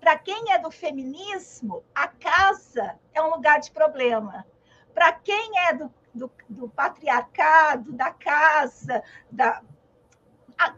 para 0.00 0.18
quem 0.18 0.52
é 0.52 0.58
do 0.58 0.70
feminismo, 0.70 1.84
a 1.94 2.08
casa 2.08 2.98
é 3.12 3.22
um 3.22 3.30
lugar 3.30 3.60
de 3.60 3.70
problema. 3.70 4.46
Para 4.92 5.12
quem 5.12 5.58
é 5.60 5.74
do, 5.74 5.92
do, 6.12 6.30
do, 6.48 6.68
patriarcado, 6.68 7.92
da 7.92 8.10
casa, 8.10 9.02
da, 9.30 9.62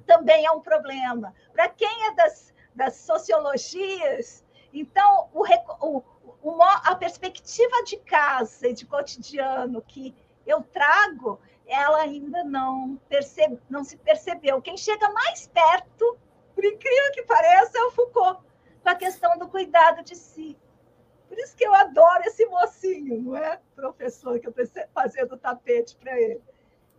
também 0.06 0.46
é 0.46 0.50
um 0.50 0.60
problema. 0.60 1.34
Para 1.52 1.68
quem 1.68 2.06
é 2.06 2.14
das, 2.14 2.54
das 2.76 2.96
sociologias, 2.96 4.44
então 4.72 5.28
o, 5.32 5.42
o, 5.80 6.02
o, 6.42 6.62
a 6.62 6.94
perspectiva 6.94 7.82
de 7.84 7.96
casa 7.96 8.68
e 8.68 8.74
de 8.74 8.84
cotidiano 8.86 9.82
que 9.82 10.14
eu 10.46 10.62
trago, 10.62 11.40
ela 11.66 12.02
ainda 12.02 12.44
não, 12.44 12.96
percebe, 13.08 13.58
não 13.68 13.82
se 13.82 13.96
percebeu. 13.96 14.62
Quem 14.62 14.76
chega 14.76 15.10
mais 15.10 15.48
perto, 15.48 16.18
por 16.54 16.64
incrível 16.64 17.12
que 17.12 17.22
pareça, 17.22 17.78
é 17.78 17.82
o 17.82 17.90
Foucault 17.90 18.40
com 18.82 18.90
a 18.90 18.94
questão 18.94 19.36
do 19.38 19.48
cuidado 19.48 20.04
de 20.04 20.14
si. 20.14 20.56
Por 21.28 21.36
isso 21.38 21.56
que 21.56 21.66
eu 21.66 21.74
adoro 21.74 22.22
esse 22.24 22.46
mocinho, 22.46 23.20
não 23.20 23.36
é, 23.36 23.60
professor, 23.74 24.38
que 24.38 24.46
eu 24.46 24.54
estou 24.56 24.84
fazendo 24.94 25.36
tapete 25.36 25.96
para 25.96 26.16
ele. 26.20 26.40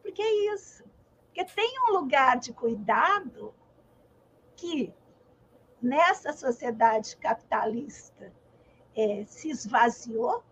Porque 0.01 0.21
é 0.21 0.53
isso. 0.53 0.83
Porque 1.27 1.45
tem 1.45 1.79
um 1.87 1.93
lugar 1.93 2.37
de 2.37 2.51
cuidado 2.51 3.53
que, 4.55 4.93
nessa 5.81 6.33
sociedade 6.33 7.15
capitalista, 7.17 8.31
é, 8.95 9.25
se 9.25 9.49
esvaziou, 9.49 10.43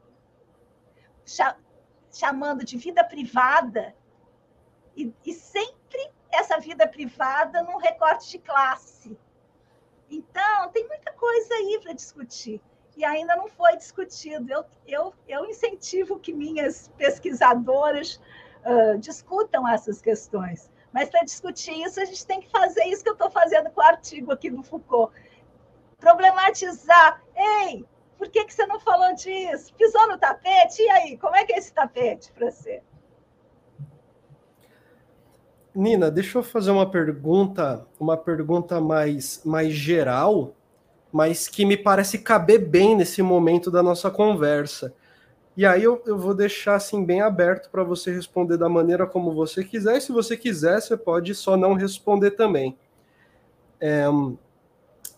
chamando 2.11 2.63
de 2.63 2.77
vida 2.77 3.03
privada, 3.03 3.95
e, 4.95 5.13
e 5.25 5.33
sempre 5.33 6.11
essa 6.31 6.59
vida 6.59 6.87
privada 6.87 7.63
num 7.63 7.77
recorte 7.77 8.29
de 8.29 8.39
classe 8.39 9.17
então, 10.09 10.69
tem 10.71 10.87
muita 10.87 11.11
coisa 11.13 11.53
aí 11.55 11.79
para 11.81 11.93
discutir. 11.93 12.61
E 12.95 13.03
ainda 13.03 13.35
não 13.35 13.47
foi 13.47 13.75
discutido. 13.75 14.51
Eu, 14.51 14.65
eu, 14.87 15.13
eu 15.27 15.45
incentivo 15.45 16.19
que 16.19 16.33
minhas 16.33 16.89
pesquisadoras 16.97 18.21
uh, 18.63 18.97
discutam 18.99 19.67
essas 19.67 20.01
questões. 20.01 20.71
Mas 20.95 21.09
para 21.09 21.25
discutir 21.25 21.73
isso, 21.85 21.99
a 21.99 22.05
gente 22.05 22.25
tem 22.25 22.39
que 22.39 22.49
fazer 22.49 22.85
isso 22.85 23.03
que 23.03 23.09
eu 23.09 23.15
estou 23.15 23.29
fazendo 23.29 23.69
com 23.69 23.81
o 23.81 23.83
artigo 23.83 24.31
aqui 24.31 24.49
do 24.49 24.63
Foucault. 24.63 25.13
Problematizar. 25.99 27.21
Ei, 27.35 27.83
por 28.17 28.29
que, 28.29 28.45
que 28.45 28.53
você 28.53 28.65
não 28.65 28.79
falou 28.79 29.13
disso? 29.13 29.73
Pisou 29.73 30.07
no 30.07 30.17
tapete? 30.17 30.81
E 30.81 30.89
aí, 30.89 31.17
como 31.17 31.35
é 31.35 31.43
que 31.43 31.51
é 31.51 31.57
esse 31.57 31.73
tapete 31.73 32.31
para 32.31 32.49
você? 32.49 32.81
Nina, 35.75 36.09
deixa 36.09 36.37
eu 36.37 36.43
fazer 36.43 36.71
uma 36.71 36.89
pergunta, 36.89 37.85
uma 37.99 38.15
pergunta 38.15 38.79
mais, 38.79 39.41
mais 39.43 39.73
geral, 39.73 40.55
mas 41.11 41.49
que 41.49 41.65
me 41.65 41.75
parece 41.75 42.19
caber 42.19 42.59
bem 42.59 42.95
nesse 42.95 43.21
momento 43.21 43.69
da 43.69 43.83
nossa 43.83 44.09
conversa. 44.09 44.95
E 45.57 45.65
aí 45.65 45.83
eu, 45.83 46.01
eu 46.05 46.17
vou 46.17 46.33
deixar 46.33 46.75
assim 46.75 47.05
bem 47.05 47.21
aberto 47.21 47.69
para 47.69 47.83
você 47.83 48.11
responder 48.11 48.57
da 48.57 48.67
maneira 48.67 49.07
como 49.07 49.33
você 49.33 49.63
quiser. 49.63 49.97
E 49.97 50.01
se 50.01 50.11
você 50.11 50.35
quiser, 50.35 50.81
você 50.81 50.97
pode 50.97 51.33
só 51.33 51.55
não 51.55 51.73
responder 51.73 52.31
também. 52.31 52.77
É, 53.79 54.05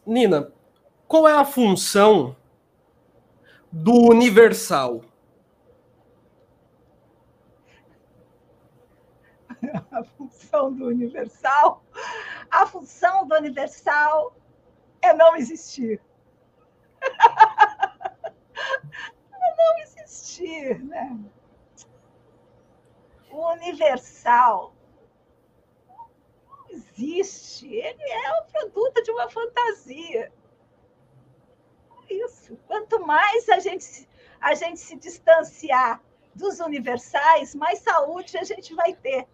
Nina, 0.05 0.51
qual 1.07 1.27
é 1.27 1.33
a 1.33 1.43
função 1.43 2.35
do 3.71 3.93
universal? 3.93 5.01
A 9.91 10.03
função 10.03 10.71
do 10.71 10.85
universal, 10.85 11.83
a 12.51 12.67
função 12.67 13.27
do 13.27 13.33
universal 13.33 14.35
é 15.01 15.11
não 15.11 15.35
existir. 15.35 15.99
existir, 20.07 20.83
né? 20.85 21.19
O 23.29 23.51
universal 23.51 24.73
não 26.47 26.65
existe, 26.69 27.67
ele 27.67 28.03
é 28.03 28.39
o 28.39 28.45
produto 28.45 29.03
de 29.03 29.11
uma 29.11 29.29
fantasia. 29.29 30.31
Isso. 32.09 32.57
Quanto 32.67 33.05
mais 33.05 33.49
a 33.49 33.59
gente, 33.59 34.07
a 34.39 34.55
gente 34.55 34.79
se 34.79 34.95
distanciar 34.95 36.01
dos 36.33 36.59
universais, 36.61 37.53
mais 37.53 37.79
saúde 37.79 38.37
a 38.37 38.43
gente 38.45 38.73
vai 38.73 38.93
ter. 38.93 39.27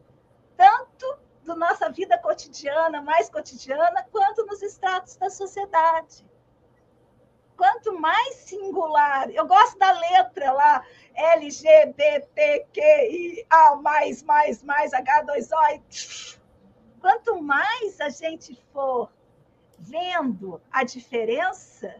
Tanto 0.58 1.20
da 1.44 1.56
nossa 1.56 1.90
vida 1.90 2.18
cotidiana, 2.18 3.02
mais 3.02 3.30
cotidiana, 3.30 4.04
quanto 4.12 4.46
nos 4.46 4.64
estratos 4.64 5.16
da 5.18 5.30
sociedade 5.30 6.26
quanto 7.64 7.98
mais 7.98 8.36
singular, 8.36 9.30
eu 9.32 9.48
gosto 9.48 9.80
da 9.80 9.94
letra 9.94 10.52
lá, 10.52 10.86
LGBTQIA, 11.16 12.26
mais, 13.82 14.22
mais, 14.22 14.62
mais, 14.62 14.92
H2O. 14.92 16.38
Quanto 17.00 17.42
mais 17.42 18.02
a 18.02 18.10
gente 18.10 18.62
for 18.74 19.10
vendo 19.80 20.60
a 20.70 20.84
diferença, 20.84 21.96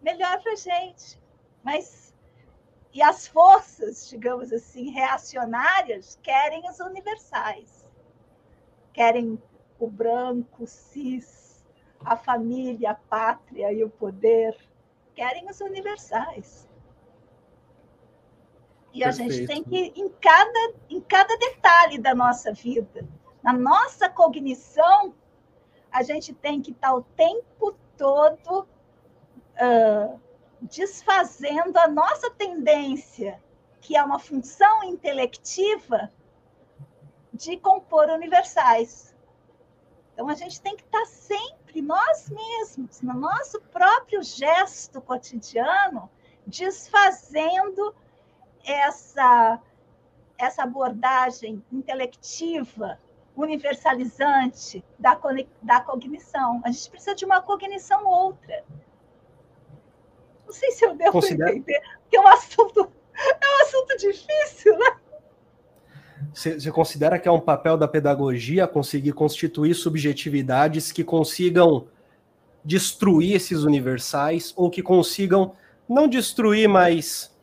melhor 0.00 0.40
para 0.40 0.52
a 0.52 0.56
gente. 0.56 1.20
Mas 1.64 2.14
e 2.92 3.02
as 3.02 3.26
forças, 3.26 4.08
digamos 4.08 4.52
assim, 4.52 4.88
reacionárias 4.90 6.16
querem 6.22 6.62
os 6.70 6.78
universais, 6.78 7.90
querem 8.92 9.36
o 9.80 9.88
branco, 9.88 10.64
cis, 10.64 11.43
a 12.04 12.16
família, 12.16 12.90
a 12.90 12.94
pátria 12.94 13.72
e 13.72 13.82
o 13.82 13.90
poder, 13.90 14.56
querem 15.14 15.48
os 15.48 15.60
universais. 15.60 16.68
E 18.92 19.00
Perfeito. 19.00 19.30
a 19.30 19.34
gente 19.34 19.46
tem 19.46 19.64
que, 19.64 20.00
em 20.00 20.08
cada, 20.08 20.74
em 20.88 21.00
cada 21.00 21.36
detalhe 21.36 21.98
da 21.98 22.14
nossa 22.14 22.52
vida, 22.52 23.06
na 23.42 23.52
nossa 23.52 24.08
cognição, 24.08 25.14
a 25.90 26.02
gente 26.02 26.32
tem 26.32 26.60
que 26.60 26.70
estar 26.70 26.94
o 26.94 27.02
tempo 27.02 27.74
todo 27.96 28.66
uh, 29.54 30.20
desfazendo 30.60 31.78
a 31.78 31.88
nossa 31.88 32.30
tendência, 32.30 33.42
que 33.80 33.96
é 33.96 34.02
uma 34.02 34.18
função 34.18 34.84
intelectiva, 34.84 36.10
de 37.32 37.56
compor 37.56 38.08
universais. 38.10 39.14
Então, 40.12 40.28
a 40.28 40.34
gente 40.34 40.60
tem 40.60 40.76
que 40.76 40.84
estar 40.84 41.04
sempre, 41.06 41.63
nós 41.82 42.30
mesmos, 42.30 43.00
no 43.00 43.14
nosso 43.14 43.60
próprio 43.60 44.22
gesto 44.22 45.00
cotidiano, 45.00 46.10
desfazendo 46.46 47.94
essa, 48.64 49.60
essa 50.38 50.62
abordagem 50.62 51.64
intelectiva, 51.72 52.98
universalizante 53.36 54.84
da, 54.98 55.18
da 55.62 55.80
cognição. 55.80 56.60
A 56.64 56.70
gente 56.70 56.90
precisa 56.90 57.14
de 57.14 57.24
uma 57.24 57.42
cognição 57.42 58.06
outra. 58.06 58.64
Não 60.46 60.52
sei 60.52 60.70
se 60.72 60.84
eu 60.84 60.94
devo 60.94 61.12
Considera... 61.12 61.50
entender, 61.50 61.80
porque 62.02 62.16
é 62.16 62.20
um 62.20 62.28
assunto, 62.28 62.92
é 63.14 63.48
um 63.48 63.62
assunto 63.62 63.96
difícil, 63.96 64.78
né? 64.78 65.00
Você 66.32 66.70
considera 66.70 67.18
que 67.18 67.28
é 67.28 67.32
um 67.32 67.40
papel 67.40 67.76
da 67.76 67.88
pedagogia 67.88 68.66
conseguir 68.66 69.12
constituir 69.12 69.74
subjetividades 69.74 70.92
que 70.92 71.04
consigam 71.04 71.86
destruir 72.64 73.34
esses 73.34 73.64
universais 73.64 74.52
ou 74.56 74.70
que 74.70 74.82
consigam 74.82 75.52
não 75.88 76.08
destruir, 76.08 76.68
mas 76.68 77.34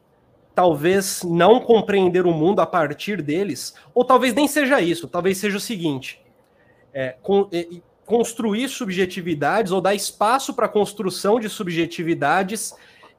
talvez 0.55 1.23
não 1.23 1.59
compreender 1.59 2.25
o 2.25 2.33
mundo 2.33 2.59
a 2.59 2.65
partir 2.65 3.21
deles? 3.21 3.73
Ou 3.93 4.03
talvez 4.03 4.33
nem 4.33 4.47
seja 4.47 4.81
isso, 4.81 5.07
talvez 5.07 5.37
seja 5.37 5.57
o 5.57 5.61
seguinte: 5.61 6.21
é, 6.93 7.15
é, 7.51 7.67
construir 8.05 8.67
subjetividades 8.67 9.71
ou 9.71 9.79
dar 9.79 9.95
espaço 9.95 10.53
para 10.53 10.65
a 10.65 10.69
construção 10.69 11.39
de 11.39 11.49
subjetividades 11.49 12.73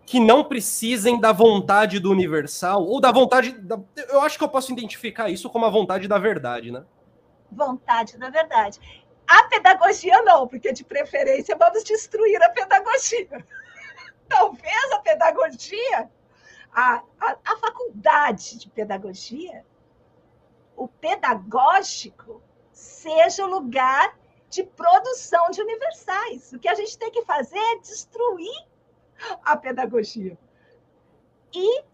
que 0.04 0.20
não 0.20 0.44
precisem 0.44 1.18
da 1.20 1.32
vontade 1.32 1.98
do 1.98 2.10
universal 2.10 2.84
ou 2.84 3.00
da 3.00 3.12
vontade. 3.12 3.52
Da, 3.52 3.78
eu 4.08 4.20
acho 4.20 4.36
que 4.36 4.44
eu 4.44 4.48
posso 4.48 4.72
identificar 4.72 5.30
isso 5.30 5.48
como 5.48 5.64
a 5.64 5.70
vontade 5.70 6.08
da 6.08 6.18
verdade, 6.18 6.70
né? 6.70 6.84
Vontade 7.50 8.18
da 8.18 8.30
verdade. 8.30 8.80
A 9.26 9.44
pedagogia 9.44 10.20
não, 10.22 10.48
porque 10.48 10.72
de 10.72 10.84
preferência 10.84 11.56
vamos 11.56 11.84
destruir 11.84 12.42
a 12.42 12.48
pedagogia. 12.50 13.46
Talvez 14.28 14.92
a 14.92 14.98
pedagogia, 14.98 16.10
a, 16.72 17.02
a, 17.20 17.36
a 17.44 17.56
faculdade 17.58 18.58
de 18.58 18.68
pedagogia, 18.68 19.64
o 20.76 20.88
pedagógico, 20.88 22.42
seja 22.72 23.44
o 23.44 23.50
lugar 23.50 24.16
de 24.48 24.64
produção 24.64 25.50
de 25.50 25.60
universais. 25.60 26.52
O 26.52 26.58
que 26.58 26.68
a 26.68 26.74
gente 26.74 26.98
tem 26.98 27.10
que 27.10 27.22
fazer 27.22 27.58
é 27.58 27.78
destruir 27.78 28.66
a 29.44 29.56
pedagogia. 29.56 30.38
E 31.54 31.84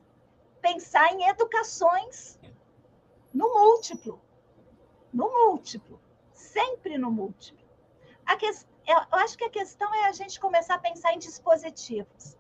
pensar 0.61 1.13
em 1.13 1.29
educações 1.29 2.39
no 3.33 3.53
múltiplo. 3.53 4.21
No 5.13 5.31
múltiplo. 5.31 6.01
Sempre 6.33 6.99
no 6.99 7.11
múltiplo. 7.11 7.67
Que, 8.39 8.47
eu 8.47 8.97
acho 9.13 9.37
que 9.37 9.45
a 9.45 9.51
questão 9.51 9.93
é 9.95 10.07
a 10.07 10.13
gente 10.13 10.39
começar 10.39 10.75
a 10.75 10.79
pensar 10.79 11.13
em 11.15 11.19
dispositivos. 11.19 12.37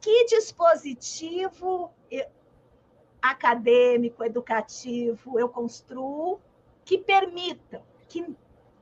Que 0.00 0.26
dispositivo 0.26 1.92
acadêmico, 3.20 4.24
educativo 4.24 5.38
eu 5.38 5.48
construo 5.48 6.40
que 6.84 6.98
permita 6.98 7.82
que, 8.08 8.34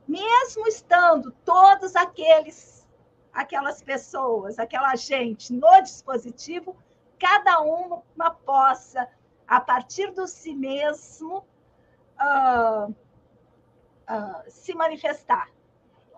mesmo 0.07 0.67
estando 0.67 1.31
todos 1.43 1.95
aqueles 1.95 2.78
aquelas 3.33 3.81
pessoas, 3.81 4.59
aquela 4.59 4.95
gente 4.95 5.53
no 5.53 5.81
dispositivo, 5.81 6.75
cada 7.17 7.61
uma 7.61 8.31
possa, 8.45 9.07
a 9.47 9.59
partir 9.59 10.11
do 10.11 10.27
si 10.27 10.53
mesmo, 10.53 11.45
uh, 12.19 12.89
uh, 12.89 14.43
se 14.47 14.73
manifestar. 14.73 15.49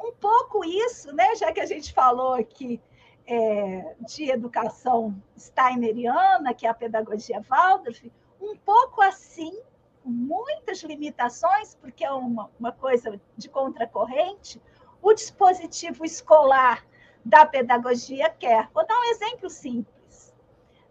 Um 0.03 0.11
pouco 0.13 0.65
isso, 0.65 1.13
né, 1.13 1.35
já 1.35 1.51
que 1.51 1.59
a 1.59 1.65
gente 1.65 1.93
falou 1.93 2.33
aqui 2.33 2.81
é, 3.27 3.95
de 3.99 4.31
educação 4.31 5.15
steineriana, 5.37 6.53
que 6.53 6.65
é 6.65 6.69
a 6.69 6.73
pedagogia 6.73 7.41
Waldorf, 7.47 8.11
um 8.41 8.55
pouco 8.57 9.01
assim, 9.01 9.61
muitas 10.03 10.81
limitações, 10.81 11.75
porque 11.75 12.03
é 12.03 12.11
uma, 12.11 12.49
uma 12.59 12.71
coisa 12.71 13.21
de 13.37 13.47
contracorrente, 13.47 14.61
o 15.01 15.13
dispositivo 15.13 16.03
escolar 16.03 16.85
da 17.23 17.45
pedagogia 17.45 18.29
quer. 18.29 18.69
Vou 18.73 18.85
dar 18.85 18.99
um 18.99 19.11
exemplo 19.11 19.49
simples. 19.49 20.33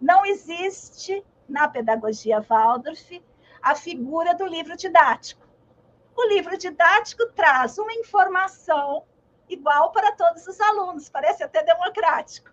Não 0.01 0.25
existe 0.25 1.25
na 1.49 1.69
pedagogia 1.69 2.41
Waldorf 2.41 3.23
a 3.61 3.75
figura 3.75 4.35
do 4.35 4.47
livro 4.47 4.77
didático. 4.77 5.47
O 6.17 6.29
livro 6.29 6.57
didático 6.57 7.27
traz 7.33 7.79
uma 7.79 7.93
informação 7.95 9.05
igual 9.49 9.91
para 9.91 10.13
todos 10.13 10.47
os 10.47 10.61
alunos, 10.61 11.09
parece 11.09 11.43
até 11.43 11.63
democrático. 11.63 12.51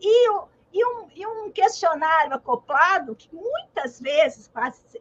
E, 0.00 0.28
e, 0.72 0.84
um, 0.84 1.08
e 1.14 1.26
um 1.26 1.50
questionário 1.52 2.34
acoplado 2.34 3.14
que 3.14 3.28
muitas 3.32 4.00
vezes, 4.00 4.50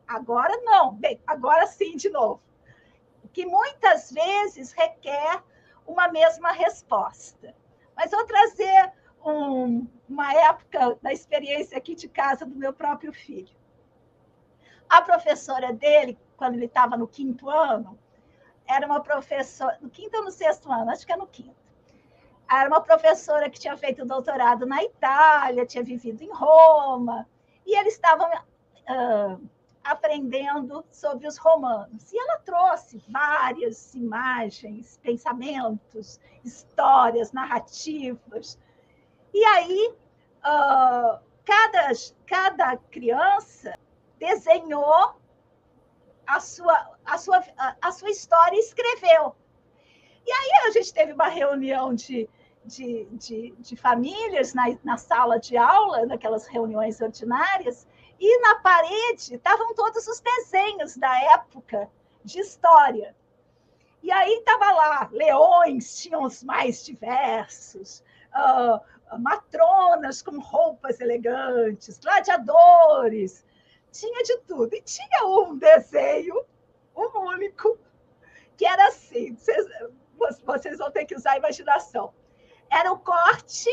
agora 0.07 0.55
não, 0.63 0.93
bem, 0.93 1.19
agora 1.25 1.65
sim 1.65 1.95
de 1.95 2.09
novo, 2.09 2.41
que 3.33 3.45
muitas 3.45 4.11
vezes 4.11 4.71
requer 4.71 5.43
uma 5.85 6.07
mesma 6.07 6.51
resposta. 6.51 7.55
Mas 7.95 8.11
vou 8.11 8.25
trazer 8.25 8.91
um, 9.25 9.87
uma 10.07 10.33
época 10.33 10.97
da 11.01 11.11
experiência 11.11 11.77
aqui 11.77 11.95
de 11.95 12.07
casa 12.07 12.45
do 12.45 12.55
meu 12.55 12.73
próprio 12.73 13.13
filho. 13.13 13.55
A 14.89 15.01
professora 15.01 15.73
dele, 15.73 16.17
quando 16.37 16.55
ele 16.55 16.65
estava 16.65 16.97
no 16.97 17.07
quinto 17.07 17.49
ano, 17.49 17.97
era 18.67 18.85
uma 18.85 19.01
professora, 19.01 19.77
no 19.81 19.89
quinto 19.89 20.17
ou 20.17 20.23
no 20.23 20.31
sexto 20.31 20.71
ano, 20.71 20.91
acho 20.91 21.05
que 21.05 21.13
é 21.13 21.17
no 21.17 21.27
quinto. 21.27 21.55
era 22.49 22.69
uma 22.69 22.81
professora 22.81 23.49
que 23.49 23.59
tinha 23.59 23.75
feito 23.77 24.05
doutorado 24.05 24.65
na 24.65 24.83
Itália, 24.83 25.65
tinha 25.65 25.83
vivido 25.83 26.21
em 26.21 26.31
Roma, 26.31 27.27
e 27.65 27.77
eles 27.77 27.93
estavam 27.93 28.29
uh, 28.29 29.49
aprendendo 29.83 30.85
sobre 30.91 31.27
os 31.27 31.37
romanos. 31.37 32.11
E 32.11 32.17
ela 32.17 32.39
trouxe 32.39 33.03
várias 33.09 33.93
imagens, 33.93 34.99
pensamentos, 35.03 36.19
histórias, 36.43 37.31
narrativas. 37.31 38.57
E 39.33 39.43
aí, 39.43 39.93
uh, 40.39 41.19
cada, 41.43 41.91
cada 42.25 42.77
criança 42.77 43.77
desenhou 44.17 45.15
a 46.25 46.39
sua, 46.39 46.97
a, 47.05 47.17
sua, 47.17 47.43
a 47.81 47.91
sua 47.91 48.09
história 48.09 48.55
e 48.55 48.59
escreveu. 48.59 49.35
E 50.25 50.31
aí 50.31 50.67
a 50.67 50.71
gente 50.71 50.93
teve 50.93 51.11
uma 51.11 51.27
reunião 51.27 51.93
de, 51.93 52.29
de, 52.65 53.05
de, 53.11 53.53
de 53.59 53.75
famílias 53.75 54.53
na, 54.53 54.77
na 54.83 54.97
sala 54.97 55.37
de 55.37 55.57
aula, 55.57 56.05
naquelas 56.05 56.47
reuniões 56.47 57.01
ordinárias, 57.01 57.85
e 58.25 58.39
na 58.39 58.55
parede 58.55 59.35
estavam 59.35 59.75
todos 59.75 60.07
os 60.07 60.21
desenhos 60.21 60.95
da 60.95 61.13
época 61.33 61.91
de 62.23 62.39
história. 62.39 63.13
E 64.01 64.09
aí 64.09 64.35
estava 64.35 64.71
lá, 64.71 65.09
leões 65.11 65.97
tinham 65.97 66.23
os 66.23 66.41
mais 66.41 66.85
diversos, 66.85 68.01
uh, 68.33 69.19
matronas 69.19 70.21
com 70.21 70.39
roupas 70.39 71.01
elegantes, 71.01 71.99
gladiadores, 71.99 73.45
tinha 73.91 74.23
de 74.23 74.37
tudo. 74.47 74.73
E 74.73 74.81
tinha 74.81 75.25
um 75.25 75.57
desenho, 75.57 76.45
um 76.95 77.19
único, 77.27 77.77
que 78.55 78.65
era 78.65 78.87
assim, 78.87 79.35
vocês, 79.35 79.67
vocês 80.45 80.77
vão 80.77 80.91
ter 80.91 81.03
que 81.03 81.15
usar 81.15 81.33
a 81.33 81.37
imaginação. 81.39 82.13
Era 82.71 82.89
o 82.93 82.99
corte 82.99 83.69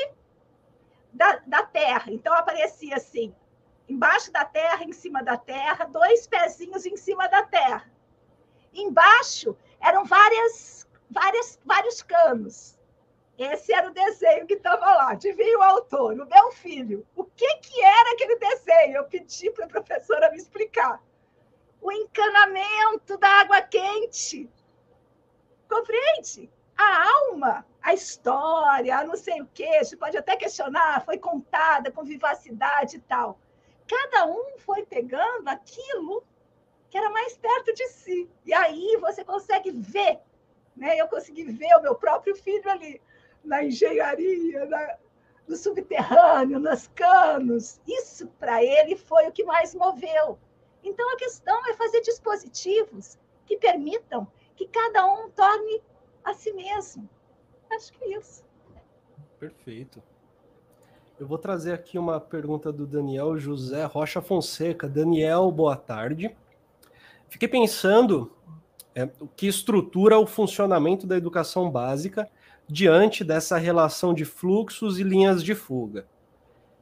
da, 1.12 1.36
da 1.46 1.62
terra. 1.62 2.06
Então 2.08 2.34
aparecia 2.34 2.96
assim, 2.96 3.32
embaixo 3.90 4.30
da 4.30 4.44
terra, 4.44 4.84
em 4.84 4.92
cima 4.92 5.20
da 5.22 5.36
terra, 5.36 5.84
dois 5.84 6.26
pezinhos 6.26 6.86
em 6.86 6.96
cima 6.96 7.28
da 7.28 7.42
terra. 7.42 7.90
Embaixo 8.72 9.56
eram 9.80 10.04
várias, 10.04 10.88
várias, 11.10 11.58
vários 11.64 12.00
canos. 12.00 12.78
Esse 13.36 13.72
era 13.72 13.88
o 13.88 13.92
desenho 13.92 14.46
que 14.46 14.54
estava 14.54 14.84
lá. 14.84 15.10
Adivinha 15.10 15.58
o 15.58 15.62
autor, 15.62 16.12
o 16.12 16.28
meu 16.28 16.52
filho. 16.52 17.04
O 17.16 17.24
que, 17.24 17.56
que 17.56 17.82
era 17.82 18.12
aquele 18.12 18.36
desenho? 18.36 18.98
Eu 18.98 19.04
pedi 19.04 19.50
para 19.50 19.64
a 19.64 19.68
professora 19.68 20.30
me 20.30 20.36
explicar. 20.36 21.02
O 21.80 21.90
encanamento 21.90 23.18
da 23.18 23.28
água 23.40 23.60
quente. 23.62 24.48
Compreende? 25.68 26.48
A 26.76 27.08
alma, 27.08 27.66
a 27.82 27.92
história, 27.92 29.02
não 29.04 29.16
sei 29.16 29.40
o 29.40 29.48
quê, 29.52 29.82
você 29.82 29.96
pode 29.96 30.16
até 30.16 30.36
questionar, 30.36 31.04
foi 31.04 31.18
contada 31.18 31.90
com 31.90 32.04
vivacidade 32.04 32.96
e 32.96 33.00
tal 33.00 33.38
cada 33.90 34.26
um 34.26 34.56
foi 34.58 34.86
pegando 34.86 35.48
aquilo 35.48 36.22
que 36.88 36.96
era 36.96 37.10
mais 37.10 37.36
perto 37.36 37.74
de 37.74 37.88
si. 37.88 38.30
E 38.46 38.54
aí 38.54 38.96
você 39.00 39.24
consegue 39.24 39.72
ver, 39.72 40.20
né? 40.76 40.96
Eu 41.00 41.08
consegui 41.08 41.44
ver 41.44 41.74
o 41.74 41.82
meu 41.82 41.96
próprio 41.96 42.36
filho 42.36 42.70
ali, 42.70 43.02
na 43.44 43.64
engenharia, 43.64 44.64
na, 44.66 44.96
no 45.48 45.56
subterrâneo, 45.56 46.60
nos 46.60 46.86
canos. 46.88 47.80
Isso, 47.84 48.28
para 48.38 48.62
ele, 48.62 48.94
foi 48.94 49.26
o 49.26 49.32
que 49.32 49.42
mais 49.42 49.74
moveu. 49.74 50.38
Então, 50.84 51.12
a 51.12 51.16
questão 51.16 51.68
é 51.68 51.74
fazer 51.74 52.00
dispositivos 52.02 53.18
que 53.44 53.56
permitam 53.56 54.30
que 54.54 54.68
cada 54.68 55.04
um 55.04 55.28
torne 55.30 55.82
a 56.22 56.32
si 56.32 56.52
mesmo. 56.52 57.08
Acho 57.72 57.92
que 57.92 58.04
é 58.04 58.18
isso. 58.18 58.44
Perfeito. 59.38 60.02
Eu 61.20 61.26
vou 61.26 61.36
trazer 61.36 61.74
aqui 61.74 61.98
uma 61.98 62.18
pergunta 62.18 62.72
do 62.72 62.86
Daniel 62.86 63.36
José 63.36 63.84
Rocha 63.84 64.22
Fonseca. 64.22 64.88
Daniel, 64.88 65.52
boa 65.52 65.76
tarde. 65.76 66.34
Fiquei 67.28 67.46
pensando 67.46 68.34
é, 68.94 69.06
o 69.20 69.28
que 69.28 69.46
estrutura 69.46 70.18
o 70.18 70.26
funcionamento 70.26 71.06
da 71.06 71.18
educação 71.18 71.70
básica 71.70 72.26
diante 72.66 73.22
dessa 73.22 73.58
relação 73.58 74.14
de 74.14 74.24
fluxos 74.24 74.98
e 74.98 75.02
linhas 75.02 75.44
de 75.44 75.54
fuga. 75.54 76.06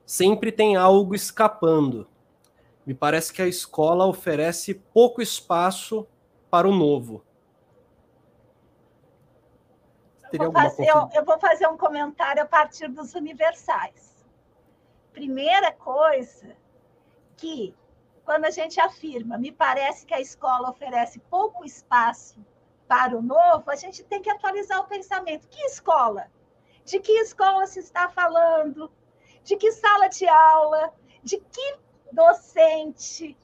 Sempre 0.06 0.52
tem 0.52 0.76
algo 0.76 1.16
escapando. 1.16 2.06
Me 2.86 2.94
parece 2.94 3.32
que 3.32 3.42
a 3.42 3.48
escola 3.48 4.06
oferece 4.06 4.72
pouco 4.72 5.20
espaço 5.20 6.06
para 6.48 6.68
o 6.68 6.72
novo. 6.72 7.24
Eu 10.32 10.52
vou, 10.52 10.52
fazer, 10.52 10.88
eu 11.12 11.24
vou 11.24 11.40
fazer 11.40 11.66
um 11.66 11.76
comentário 11.76 12.40
a 12.40 12.46
partir 12.46 12.86
dos 12.86 13.14
universais 13.14 14.07
primeira 15.18 15.72
coisa 15.72 16.56
que, 17.36 17.74
quando 18.24 18.44
a 18.44 18.50
gente 18.52 18.80
afirma, 18.80 19.36
me 19.36 19.50
parece 19.50 20.06
que 20.06 20.14
a 20.14 20.20
escola 20.20 20.70
oferece 20.70 21.18
pouco 21.28 21.64
espaço 21.64 22.38
para 22.86 23.18
o 23.18 23.20
novo, 23.20 23.68
a 23.68 23.74
gente 23.74 24.04
tem 24.04 24.22
que 24.22 24.30
atualizar 24.30 24.78
o 24.78 24.86
pensamento. 24.86 25.48
Que 25.48 25.60
escola? 25.62 26.30
De 26.84 27.00
que 27.00 27.10
escola 27.18 27.66
se 27.66 27.80
está 27.80 28.08
falando? 28.08 28.92
De 29.42 29.56
que 29.56 29.72
sala 29.72 30.06
de 30.06 30.28
aula? 30.28 30.94
De 31.24 31.38
que 31.38 31.76
docente? 32.12 33.36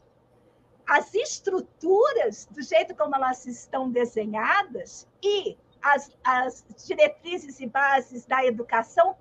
As 0.86 1.12
estruturas, 1.12 2.46
do 2.46 2.62
jeito 2.62 2.94
como 2.94 3.16
elas 3.16 3.46
estão 3.46 3.90
desenhadas, 3.90 5.08
e 5.20 5.58
as, 5.82 6.16
as 6.22 6.64
diretrizes 6.86 7.58
e 7.58 7.66
bases 7.66 8.26
da 8.26 8.44
educação 8.44 9.16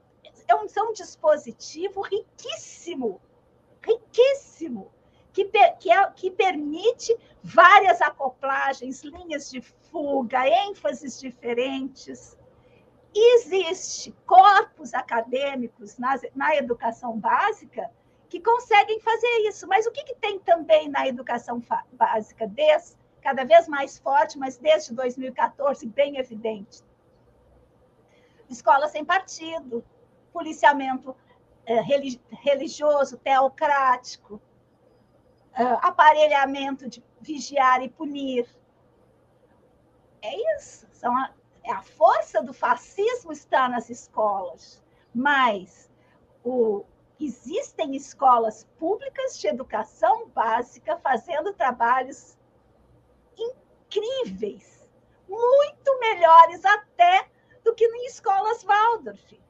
é 0.53 0.55
um, 0.55 0.67
é 0.75 0.89
um 0.89 0.93
dispositivo 0.93 2.01
riquíssimo, 2.01 3.19
riquíssimo, 3.81 4.91
que, 5.33 5.45
que, 5.79 5.91
é, 5.91 6.11
que 6.11 6.29
permite 6.29 7.17
várias 7.41 8.01
acoplagens, 8.01 9.03
linhas 9.03 9.49
de 9.49 9.61
fuga, 9.61 10.47
ênfases 10.47 11.19
diferentes. 11.19 12.37
Existe 13.15 14.15
corpos 14.25 14.93
acadêmicos 14.93 15.97
na, 15.97 16.19
na 16.35 16.55
educação 16.55 17.19
básica 17.19 17.89
que 18.29 18.39
conseguem 18.39 18.99
fazer 18.99 19.47
isso. 19.47 19.67
Mas 19.67 19.85
o 19.85 19.91
que, 19.91 20.03
que 20.03 20.15
tem 20.15 20.39
também 20.39 20.87
na 20.87 21.07
educação 21.07 21.61
básica, 21.91 22.47
desde, 22.47 22.95
cada 23.21 23.43
vez 23.43 23.67
mais 23.67 23.97
forte, 23.97 24.37
mas 24.37 24.57
desde 24.57 24.93
2014, 24.93 25.85
bem 25.87 26.17
evidente? 26.17 26.83
Escola 28.49 28.87
sem 28.87 29.03
partido, 29.03 29.83
policiamento 30.33 31.15
é, 31.65 31.79
religioso, 32.31 33.17
teocrático, 33.17 34.41
é, 35.53 35.63
aparelhamento 35.63 36.89
de 36.89 37.03
vigiar 37.21 37.81
e 37.81 37.87
punir. 37.87 38.47
É 40.21 40.57
isso. 40.57 40.87
São 40.91 41.15
a, 41.15 41.31
é 41.63 41.71
a 41.71 41.81
força 41.81 42.41
do 42.41 42.53
fascismo 42.53 43.31
está 43.31 43.69
nas 43.69 43.89
escolas, 43.89 44.83
mas 45.13 45.89
o, 46.43 46.83
existem 47.19 47.95
escolas 47.95 48.67
públicas 48.77 49.39
de 49.39 49.47
educação 49.47 50.27
básica 50.29 50.97
fazendo 50.97 51.53
trabalhos 51.53 52.37
incríveis, 53.37 54.89
muito 55.29 55.99
melhores 55.99 56.65
até 56.65 57.29
do 57.63 57.73
que 57.73 57.85
em 57.85 58.05
escolas 58.07 58.63
Waldorf. 58.63 59.42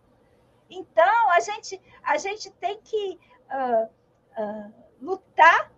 Então, 0.69 1.31
a 1.31 1.39
gente, 1.39 1.81
a 2.03 2.17
gente 2.17 2.49
tem 2.51 2.79
que 2.81 3.19
uh, 3.51 3.89
uh, 4.41 4.73
lutar 5.01 5.71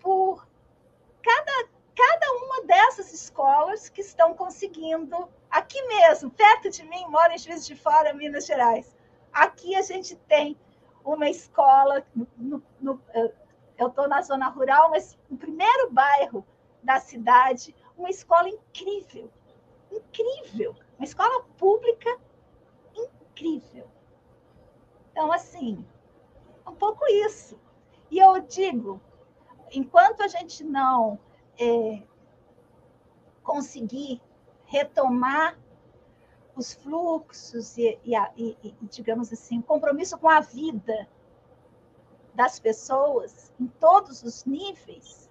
por 0.00 0.46
cada, 1.22 1.68
cada 1.94 2.32
uma 2.44 2.62
dessas 2.64 3.12
escolas 3.12 3.88
que 3.88 4.00
estão 4.00 4.34
conseguindo, 4.34 5.28
aqui 5.50 5.80
mesmo, 5.86 6.30
perto 6.30 6.70
de 6.70 6.82
mim, 6.84 7.06
moro 7.08 7.32
em 7.32 7.38
Juiz 7.38 7.66
de 7.66 7.76
Fora, 7.76 8.12
Minas 8.12 8.46
Gerais. 8.46 8.94
Aqui 9.32 9.74
a 9.74 9.82
gente 9.82 10.16
tem 10.16 10.56
uma 11.04 11.28
escola, 11.28 12.04
no, 12.14 12.62
no, 12.80 13.00
eu 13.78 13.88
estou 13.88 14.08
na 14.08 14.22
zona 14.22 14.48
rural, 14.48 14.90
mas 14.90 15.18
no 15.28 15.36
primeiro 15.36 15.90
bairro 15.90 16.46
da 16.82 17.00
cidade, 17.00 17.74
uma 17.96 18.10
escola 18.10 18.48
incrível, 18.48 19.30
incrível, 19.90 20.76
uma 20.98 21.04
escola 21.04 21.44
pública 21.58 22.18
incrível. 22.94 23.88
Então, 25.14 25.30
assim, 25.30 25.86
um 26.66 26.74
pouco 26.74 27.06
isso. 27.06 27.56
E 28.10 28.18
eu 28.18 28.40
digo, 28.40 29.00
enquanto 29.70 30.24
a 30.24 30.26
gente 30.26 30.64
não 30.64 31.20
é, 31.56 32.02
conseguir 33.44 34.20
retomar 34.64 35.56
os 36.56 36.74
fluxos 36.74 37.78
e, 37.78 37.96
e, 38.04 38.56
e, 38.60 38.74
digamos 38.90 39.32
assim, 39.32 39.60
compromisso 39.60 40.18
com 40.18 40.28
a 40.28 40.40
vida 40.40 41.08
das 42.34 42.58
pessoas 42.58 43.52
em 43.60 43.68
todos 43.68 44.24
os 44.24 44.44
níveis, 44.44 45.30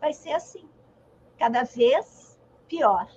vai 0.00 0.12
ser 0.12 0.32
assim, 0.32 0.68
cada 1.38 1.62
vez 1.62 2.36
pior. 2.66 3.08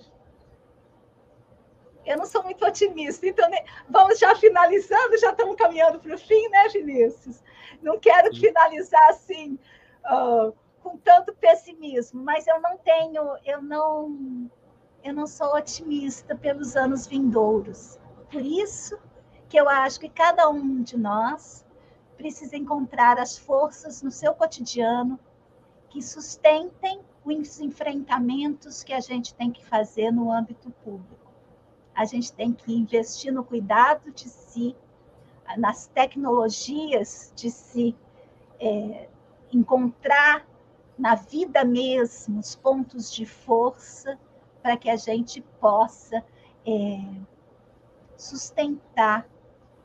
Eu 2.08 2.16
não 2.16 2.24
sou 2.24 2.42
muito 2.42 2.64
otimista. 2.64 3.26
Então, 3.26 3.48
né, 3.50 3.58
vamos 3.88 4.18
já 4.18 4.34
finalizando, 4.34 5.18
já 5.18 5.30
estamos 5.30 5.56
caminhando 5.56 6.00
para 6.00 6.14
o 6.14 6.18
fim, 6.18 6.48
né, 6.48 6.68
Vinícius? 6.68 7.42
Não 7.82 7.98
quero 7.98 8.34
finalizar 8.34 9.10
assim, 9.10 9.58
uh, 10.06 10.52
com 10.82 10.96
tanto 10.96 11.34
pessimismo, 11.34 12.22
mas 12.22 12.46
eu 12.46 12.60
não 12.60 12.78
tenho, 12.78 13.36
eu 13.44 13.62
não, 13.62 14.50
eu 15.04 15.12
não 15.12 15.26
sou 15.26 15.54
otimista 15.54 16.34
pelos 16.34 16.76
anos 16.76 17.06
vindouros. 17.06 17.98
Por 18.30 18.42
isso 18.42 18.98
que 19.48 19.58
eu 19.58 19.68
acho 19.68 20.00
que 20.00 20.08
cada 20.08 20.48
um 20.48 20.82
de 20.82 20.96
nós 20.96 21.64
precisa 22.16 22.56
encontrar 22.56 23.18
as 23.18 23.36
forças 23.36 24.02
no 24.02 24.10
seu 24.10 24.34
cotidiano 24.34 25.20
que 25.90 26.02
sustentem 26.02 27.00
os 27.24 27.60
enfrentamentos 27.60 28.82
que 28.82 28.92
a 28.92 29.00
gente 29.00 29.34
tem 29.34 29.50
que 29.50 29.64
fazer 29.64 30.10
no 30.10 30.32
âmbito 30.32 30.70
público. 30.82 31.27
A 31.98 32.04
gente 32.04 32.32
tem 32.32 32.52
que 32.52 32.72
investir 32.72 33.32
no 33.32 33.42
cuidado 33.42 34.12
de 34.12 34.28
si, 34.28 34.76
nas 35.56 35.88
tecnologias 35.88 37.32
de 37.34 37.50
se 37.50 37.96
é, 38.60 39.08
encontrar 39.52 40.46
na 40.96 41.16
vida 41.16 41.64
mesmo 41.64 42.38
os 42.38 42.54
pontos 42.54 43.12
de 43.12 43.26
força 43.26 44.16
para 44.62 44.76
que 44.76 44.88
a 44.88 44.94
gente 44.94 45.40
possa 45.60 46.24
é, 46.64 47.00
sustentar 48.16 49.28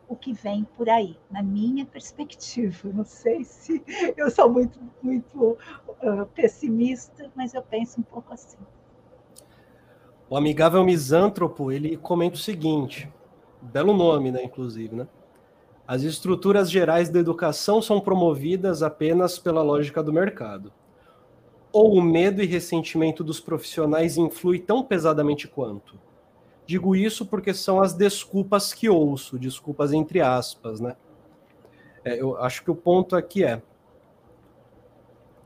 o 0.07 0.15
que 0.15 0.33
vem 0.33 0.65
por 0.77 0.87
aí, 0.91 1.17
na 1.31 1.41
minha 1.41 1.83
perspectiva. 1.83 2.89
Não 2.93 3.05
sei 3.05 3.43
se 3.43 3.83
eu 4.15 4.29
sou 4.29 4.51
muito, 4.51 4.79
muito 5.01 5.57
uh, 5.89 6.27
pessimista, 6.35 7.31
mas 7.33 7.55
eu 7.55 7.63
penso 7.63 7.99
um 7.99 8.03
pouco 8.03 8.31
assim. 8.31 8.59
O 10.33 10.35
amigável 10.35 10.83
misântropo, 10.83 11.71
ele 11.71 11.95
comenta 11.95 12.37
o 12.37 12.39
seguinte, 12.39 13.07
belo 13.61 13.95
nome, 13.95 14.31
né, 14.31 14.43
inclusive, 14.43 14.95
né? 14.95 15.07
As 15.87 16.01
estruturas 16.01 16.71
gerais 16.71 17.07
da 17.07 17.19
educação 17.19 17.83
são 17.83 18.01
promovidas 18.01 18.81
apenas 18.81 19.37
pela 19.37 19.61
lógica 19.61 20.01
do 20.01 20.11
mercado. 20.11 20.73
Ou 21.71 21.93
o 21.93 22.01
medo 22.01 22.41
e 22.41 22.47
ressentimento 22.47 23.23
dos 23.23 23.39
profissionais 23.39 24.17
influi 24.17 24.57
tão 24.57 24.81
pesadamente 24.81 25.47
quanto? 25.47 25.99
Digo 26.65 26.95
isso 26.95 27.27
porque 27.27 27.53
são 27.53 27.79
as 27.79 27.93
desculpas 27.93 28.73
que 28.73 28.89
ouço, 28.89 29.37
desculpas 29.37 29.93
entre 29.93 30.19
aspas, 30.19 30.79
né? 30.79 30.95
É, 32.03 32.19
eu 32.19 32.37
acho 32.37 32.63
que 32.63 32.71
o 32.71 32.75
ponto 32.75 33.15
aqui 33.15 33.43
é 33.43 33.61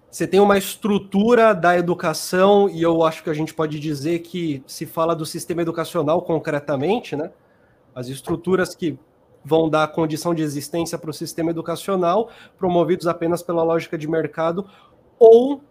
você 0.10 0.26
tem 0.26 0.40
uma 0.40 0.58
estrutura 0.58 1.54
da 1.54 1.78
educação, 1.78 2.70
e 2.70 2.82
eu 2.82 3.04
acho 3.04 3.24
que 3.24 3.30
a 3.30 3.34
gente 3.34 3.54
pode 3.54 3.80
dizer 3.80 4.20
que 4.20 4.64
se 4.66 4.86
fala 4.86 5.16
do 5.16 5.26
sistema 5.26 5.62
educacional 5.62 6.22
concretamente, 6.22 7.16
né? 7.16 7.32
As 7.94 8.08
estruturas 8.08 8.74
que 8.74 8.98
vão 9.44 9.70
dar 9.70 9.88
condição 9.90 10.34
de 10.34 10.42
existência 10.42 10.98
para 10.98 11.10
o 11.10 11.14
sistema 11.14 11.52
educacional, 11.52 12.30
promovidos 12.58 13.08
apenas 13.08 13.42
pela 13.42 13.64
lógica 13.64 13.98
de 13.98 14.08
mercado, 14.08 14.68
ou 15.20 15.62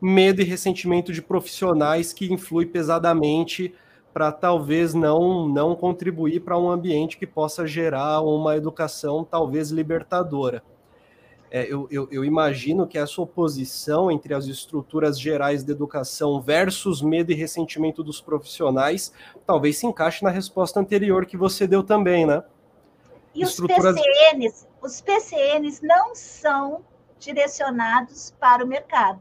medo 0.00 0.40
e 0.40 0.44
ressentimento 0.44 1.12
de 1.12 1.20
profissionais 1.20 2.12
que 2.12 2.32
influi 2.32 2.66
pesadamente 2.66 3.74
para 4.12 4.32
talvez 4.32 4.94
não, 4.94 5.48
não 5.48 5.74
contribuir 5.76 6.40
para 6.40 6.58
um 6.58 6.70
ambiente 6.70 7.16
que 7.16 7.26
possa 7.26 7.66
gerar 7.66 8.20
uma 8.22 8.56
educação 8.56 9.24
talvez 9.24 9.70
libertadora. 9.70 10.62
É, 11.50 11.64
eu, 11.64 11.88
eu, 11.90 12.08
eu, 12.12 12.24
imagino 12.24 12.86
que 12.86 12.96
essa 12.96 13.20
oposição 13.20 14.08
entre 14.08 14.32
as 14.32 14.46
estruturas 14.46 15.18
gerais 15.18 15.64
de 15.64 15.72
educação 15.72 16.40
versus 16.40 17.02
medo 17.02 17.32
e 17.32 17.34
ressentimento 17.34 18.04
dos 18.04 18.20
profissionais 18.20 19.12
talvez 19.44 19.76
se 19.76 19.84
encaixe 19.84 20.22
na 20.22 20.30
resposta 20.30 20.78
anterior 20.78 21.26
que 21.26 21.36
você 21.36 21.66
deu 21.66 21.82
também, 21.82 22.24
né? 22.24 22.44
E 23.34 23.42
estruturas... 23.42 23.96
os 23.96 24.00
PCNs, 24.00 24.68
os 24.80 25.00
PCNs 25.00 25.80
não 25.84 26.14
são 26.14 26.84
direcionados 27.18 28.32
para 28.38 28.64
o 28.64 28.68
mercado. 28.68 29.20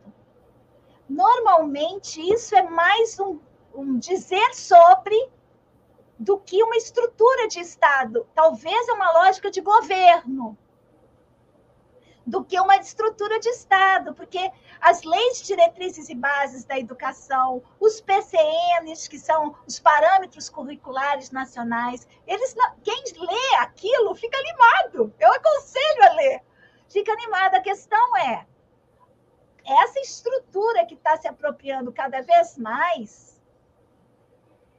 Normalmente, 1.10 2.22
isso 2.22 2.56
é 2.56 2.62
mais 2.62 3.20
um 3.20 3.40
um 3.74 3.98
dizer 3.98 4.54
sobre 4.54 5.30
do 6.18 6.38
que 6.38 6.62
uma 6.64 6.76
estrutura 6.76 7.48
de 7.48 7.60
Estado. 7.60 8.28
Talvez 8.36 8.88
é 8.88 8.94
uma 8.94 9.12
lógica 9.24 9.50
de 9.50 9.62
governo 9.62 10.58
do 12.26 12.44
que 12.44 12.60
uma 12.60 12.76
estrutura 12.78 13.40
de 13.40 13.50
Estado, 13.50 14.14
porque 14.14 14.52
as 14.82 15.04
leis, 15.04 15.42
diretrizes 15.42 16.10
e 16.10 16.16
bases 16.16 16.64
da 16.64 16.78
educação, 16.78 17.64
os 17.80 18.02
PCNs, 18.02 19.08
que 19.08 19.18
são 19.18 19.56
os 19.68 19.80
parâmetros 19.80 20.50
curriculares 20.50 21.32
nacionais, 21.32 22.08
eles 22.28 22.56
quem 22.84 23.04
lê 23.20 23.56
aquilo 23.60 24.16
fica 24.16 24.38
animado. 24.38 25.14
Eu 25.20 25.34
aconselho 25.34 26.04
a 26.04 26.14
ler. 26.14 26.42
Fica 26.90 27.12
animado. 27.12 27.56
A 27.56 27.62
questão 27.62 28.18
é 28.18 28.46
essa 29.66 30.00
estrutura 30.00 30.86
que 30.86 30.96
está 30.96 31.18
se 31.18 31.28
apropriando 31.28 31.92
cada 31.92 32.22
vez 32.22 32.58
mais 32.58 33.38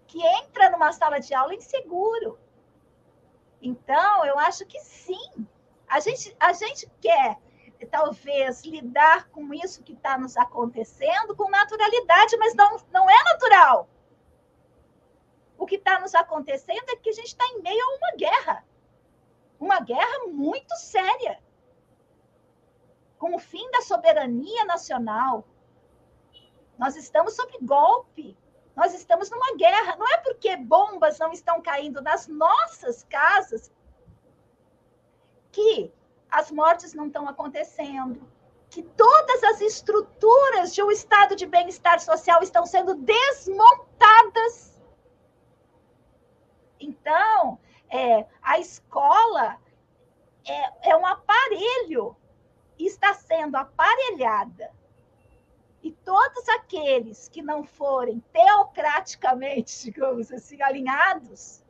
que 0.06 0.22
entra 0.22 0.70
numa 0.70 0.92
sala 0.92 1.20
de 1.20 1.34
aula 1.34 1.56
inseguro. 1.56 2.38
Então, 3.62 4.26
eu 4.26 4.38
acho 4.38 4.66
que 4.66 4.80
sim, 4.82 5.48
a 5.88 6.00
gente, 6.02 6.36
a 6.40 6.52
gente 6.52 6.92
quer, 7.00 7.38
talvez, 7.86 8.64
lidar 8.64 9.30
com 9.30 9.54
isso 9.54 9.84
que 9.84 9.94
está 9.94 10.18
nos 10.18 10.38
acontecendo 10.38 11.36
com 11.36 11.50
naturalidade, 11.50 12.38
mas 12.38 12.54
não, 12.56 12.78
não 12.92 13.10
é 13.10 13.24
natural. 13.24 13.90
O 15.58 15.66
que 15.66 15.76
está 15.76 16.00
nos 16.00 16.16
acontecendo 16.16 16.90
é 16.90 16.96
que 16.96 17.10
a 17.10 17.14
gente 17.14 17.28
está 17.28 17.46
em 17.48 17.62
meio 17.62 17.84
a 17.84 17.96
uma 17.96 18.18
guerra. 18.18 18.66
Uma 19.60 19.80
guerra 19.80 20.28
muito 20.28 20.76
séria. 20.76 21.40
Com 23.20 23.36
o 23.36 23.40
fim 23.40 23.70
da 23.70 23.82
soberania 23.82 24.66
nacional. 24.66 25.46
Nós 26.80 26.96
estamos 26.96 27.36
sob 27.36 27.56
golpe. 27.62 28.36
Nós 28.76 28.96
estamos 28.96 29.30
numa 29.30 29.56
guerra. 29.56 29.96
Não 29.98 30.08
é 30.08 30.18
porque 30.18 30.58
bombas 30.58 31.20
não 31.20 31.32
estão 31.32 31.62
caindo 31.62 32.02
nas 32.02 32.28
nossas 32.28 33.04
casas 33.04 33.72
que 35.52 35.94
as 36.32 36.50
mortes 36.50 36.94
não 36.94 37.08
estão 37.08 37.28
acontecendo, 37.28 38.26
que 38.70 38.82
todas 38.82 39.44
as 39.44 39.60
estruturas 39.60 40.74
de 40.74 40.82
um 40.82 40.90
estado 40.90 41.36
de 41.36 41.46
bem-estar 41.46 42.00
social 42.00 42.42
estão 42.42 42.66
sendo 42.66 42.96
desmontadas. 42.96 44.80
Então, 46.80 47.60
é, 47.90 48.26
a 48.42 48.58
escola 48.60 49.58
é, 50.48 50.92
é 50.92 50.96
um 50.96 51.06
aparelho, 51.06 52.16
está 52.80 53.14
sendo 53.14 53.58
aparelhada. 53.58 54.72
E 55.84 55.92
todos 55.92 56.48
aqueles 56.50 57.28
que 57.28 57.42
não 57.42 57.64
forem 57.64 58.24
teocraticamente, 58.32 59.82
digamos 59.84 60.32
assim, 60.32 60.62
alinhados, 60.62 61.61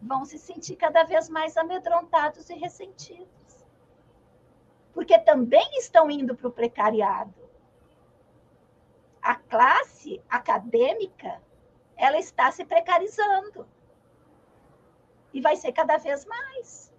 vão 0.00 0.24
se 0.24 0.38
sentir 0.38 0.76
cada 0.76 1.04
vez 1.04 1.28
mais 1.28 1.56
amedrontados 1.56 2.48
e 2.48 2.54
ressentidos. 2.54 3.28
Porque 4.92 5.18
também 5.18 5.78
estão 5.78 6.10
indo 6.10 6.34
para 6.34 6.48
o 6.48 6.52
precariado. 6.52 7.34
A 9.22 9.34
classe 9.34 10.22
acadêmica, 10.28 11.40
ela 11.96 12.18
está 12.18 12.50
se 12.50 12.64
precarizando. 12.64 13.68
E 15.32 15.40
vai 15.40 15.56
ser 15.56 15.72
cada 15.72 15.96
vez 15.96 16.24
mais. 16.24 16.90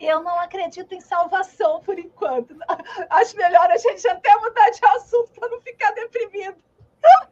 Eu 0.00 0.20
não 0.20 0.36
acredito 0.40 0.92
em 0.94 1.00
salvação 1.00 1.80
por 1.82 1.96
enquanto. 1.96 2.56
Acho 3.08 3.36
melhor 3.36 3.70
a 3.70 3.76
gente 3.76 4.08
até 4.08 4.34
mudar 4.36 4.70
de 4.70 4.84
assunto 4.84 5.30
para 5.38 5.48
não 5.48 5.60
ficar 5.60 5.92
deprimido. 5.92 6.60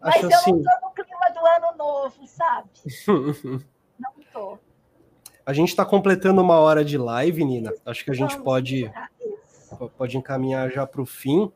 Mas 0.00 0.16
Acho 0.16 0.24
eu 0.24 0.28
assim... 0.30 0.52
não 0.52 0.60
estou 0.60 0.88
no 0.88 0.94
clima 0.94 1.09
do 1.30 1.40
ano 1.40 1.76
novo, 1.76 2.26
sabe? 2.26 2.68
não 3.98 4.12
estou. 4.20 4.58
A 5.44 5.52
gente 5.52 5.68
está 5.68 5.84
completando 5.84 6.40
uma 6.40 6.58
hora 6.58 6.84
de 6.84 6.96
live, 6.96 7.44
Nina. 7.44 7.72
Acho 7.84 8.04
que 8.04 8.10
a 8.10 8.14
gente 8.14 8.38
pode, 8.38 8.90
pode 9.96 10.16
encaminhar 10.16 10.70
já 10.70 10.86
para 10.86 11.00
o 11.00 11.06
fim. 11.06 11.50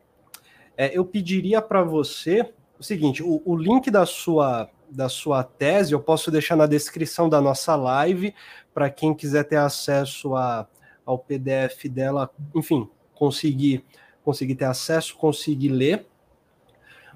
É, 0.75 0.97
eu 0.97 1.05
pediria 1.05 1.61
para 1.61 1.83
você 1.83 2.51
o 2.79 2.83
seguinte: 2.83 3.23
o, 3.23 3.41
o, 3.45 3.55
link 3.55 3.89
da 3.89 4.05
sua 4.05 4.69
da 4.89 5.09
sua 5.09 5.43
tese, 5.43 5.93
eu 5.93 5.99
posso 5.99 6.29
deixar 6.29 6.55
na 6.55 6.67
descrição 6.67 7.27
da 7.27 7.41
nossa 7.41 7.75
live 7.75 8.33
para 8.73 8.89
quem 8.89 9.13
quiser 9.13 9.43
ter 9.43 9.57
acesso 9.57 10.35
a, 10.35 10.67
ao 11.05 11.17
PDF 11.17 11.85
dela, 11.85 12.29
enfim, 12.53 12.89
conseguir 13.13 13.83
conseguir 14.23 14.55
ter 14.55 14.65
acesso, 14.65 15.15
conseguir 15.15 15.69
ler. 15.69 16.07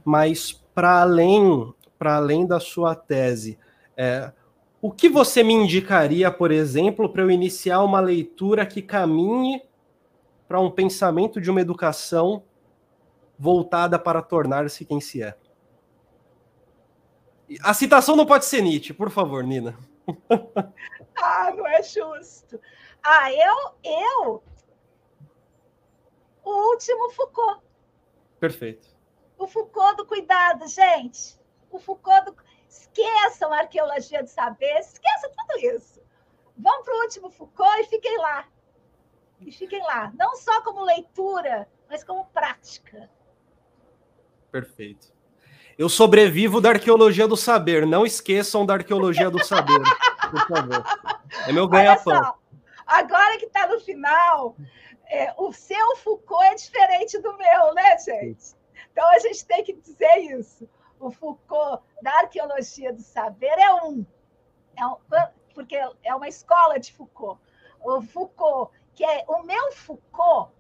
Mas 0.06 0.52
para 0.74 1.02
além 1.02 1.74
para 2.00 2.16
além 2.16 2.48
da 2.48 2.60
sua 2.60 2.96
tese, 2.96 3.60
é, 3.96 4.32
o 4.82 4.90
que 4.90 5.10
você 5.10 5.44
me 5.44 5.54
indicaria, 5.54 6.32
por 6.32 6.52
exemplo, 6.52 7.10
para 7.10 7.22
eu 7.22 7.30
iniciar 7.30 7.84
uma 7.84 8.00
leitura 8.00 8.66
que 8.66 8.82
caminhe 8.82 9.62
para 10.48 10.62
um 10.62 10.72
pensamento 10.72 11.42
de 11.42 11.52
uma 11.52 11.60
educação 11.60 12.44
voltada 13.38 14.00
para 14.00 14.22
tornar-se 14.22 14.86
quem 14.86 15.02
se 15.02 15.22
é? 15.22 15.38
A 17.62 17.74
citação 17.74 18.16
não 18.16 18.26
pode 18.26 18.46
ser 18.46 18.62
Nietzsche, 18.62 18.94
por 18.94 19.10
favor, 19.10 19.44
Nina. 19.44 19.78
ah, 21.18 21.52
não 21.56 21.68
é 21.68 21.84
justo. 21.84 22.60
Ah, 23.04 23.32
eu, 23.32 23.74
eu. 23.84 24.44
O 26.44 26.72
último 26.72 27.10
Foucault. 27.12 27.62
Perfeito. 28.40 28.88
O 29.38 29.48
Foucault 29.48 29.98
do 29.98 30.06
cuidado, 30.06 30.68
gente. 30.68 31.39
O 31.72 31.80
Foucault 31.80 32.34
Esqueçam 32.70 33.52
a 33.52 33.60
arqueologia 33.60 34.22
do 34.22 34.30
saber, 34.30 34.78
esqueçam 34.78 35.32
tudo 35.32 35.76
isso. 35.76 36.00
Vão 36.56 36.84
para 36.84 36.94
o 36.94 37.02
último 37.02 37.32
Foucault 37.32 37.82
e 37.82 37.86
fiquem 37.86 38.16
lá. 38.20 38.46
E 39.42 39.52
fiquem 39.52 39.82
lá. 39.82 40.12
Não 40.16 40.36
só 40.36 40.62
como 40.62 40.84
leitura, 40.84 41.68
mas 41.90 42.04
como 42.04 42.26
prática. 42.26 43.10
Perfeito. 44.52 45.12
Eu 45.78 45.90
sobrevivo 45.90 46.62
da 46.62 46.70
arqueologia 46.70 47.28
do 47.28 47.38
saber. 47.38 47.88
Não 47.88 48.06
esqueçam 48.06 48.66
da 48.66 48.76
arqueologia 48.76 49.32
do 49.32 49.44
saber, 49.44 49.82
por 50.30 50.48
favor. 50.48 50.84
É 51.48 51.52
meu 51.52 51.68
ganha-pão. 51.68 52.36
Agora 52.86 53.38
que 53.38 53.46
está 53.46 53.66
no 53.68 53.80
final, 53.80 54.56
é, 55.08 55.34
o 55.38 55.52
seu 55.54 55.96
Foucault 55.98 56.46
é 56.46 56.56
diferente 56.56 57.18
do 57.20 57.36
meu, 57.38 57.74
né, 57.74 57.98
gente? 57.98 58.54
Então 58.92 59.08
a 59.10 59.20
gente 59.20 59.46
tem 59.46 59.64
que 59.64 59.74
dizer 59.74 60.18
isso 60.38 60.70
o 61.00 61.12
Foucault 61.12 61.84
da 62.02 62.12
arqueologia 62.20 62.94
do 62.94 63.02
saber 63.02 63.58
é 63.58 63.74
um, 63.74 64.06
é 64.78 64.86
um 64.86 64.98
porque 65.54 65.76
é 66.04 66.16
uma 66.16 66.28
escola 66.28 66.80
de 66.80 66.94
Foucault. 66.94 67.42
O 67.82 68.02
Foucault, 68.02 68.72
que 68.94 69.04
é 69.04 69.26
o 69.28 69.44
meu 69.44 69.72
Foucault, 69.72 70.52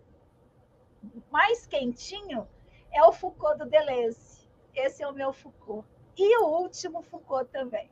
mais 1.32 1.66
quentinho, 1.66 2.48
é 2.92 3.04
o 3.04 3.12
Foucault 3.12 3.60
do 3.60 3.66
Deleuze. 3.66 4.48
Esse 4.76 5.04
é 5.04 5.08
o 5.08 5.14
meu 5.14 5.32
Foucault. 5.32 5.88
E 6.18 6.38
o 6.38 6.48
último 6.48 7.02
Foucault 7.02 7.50
também. 7.52 7.90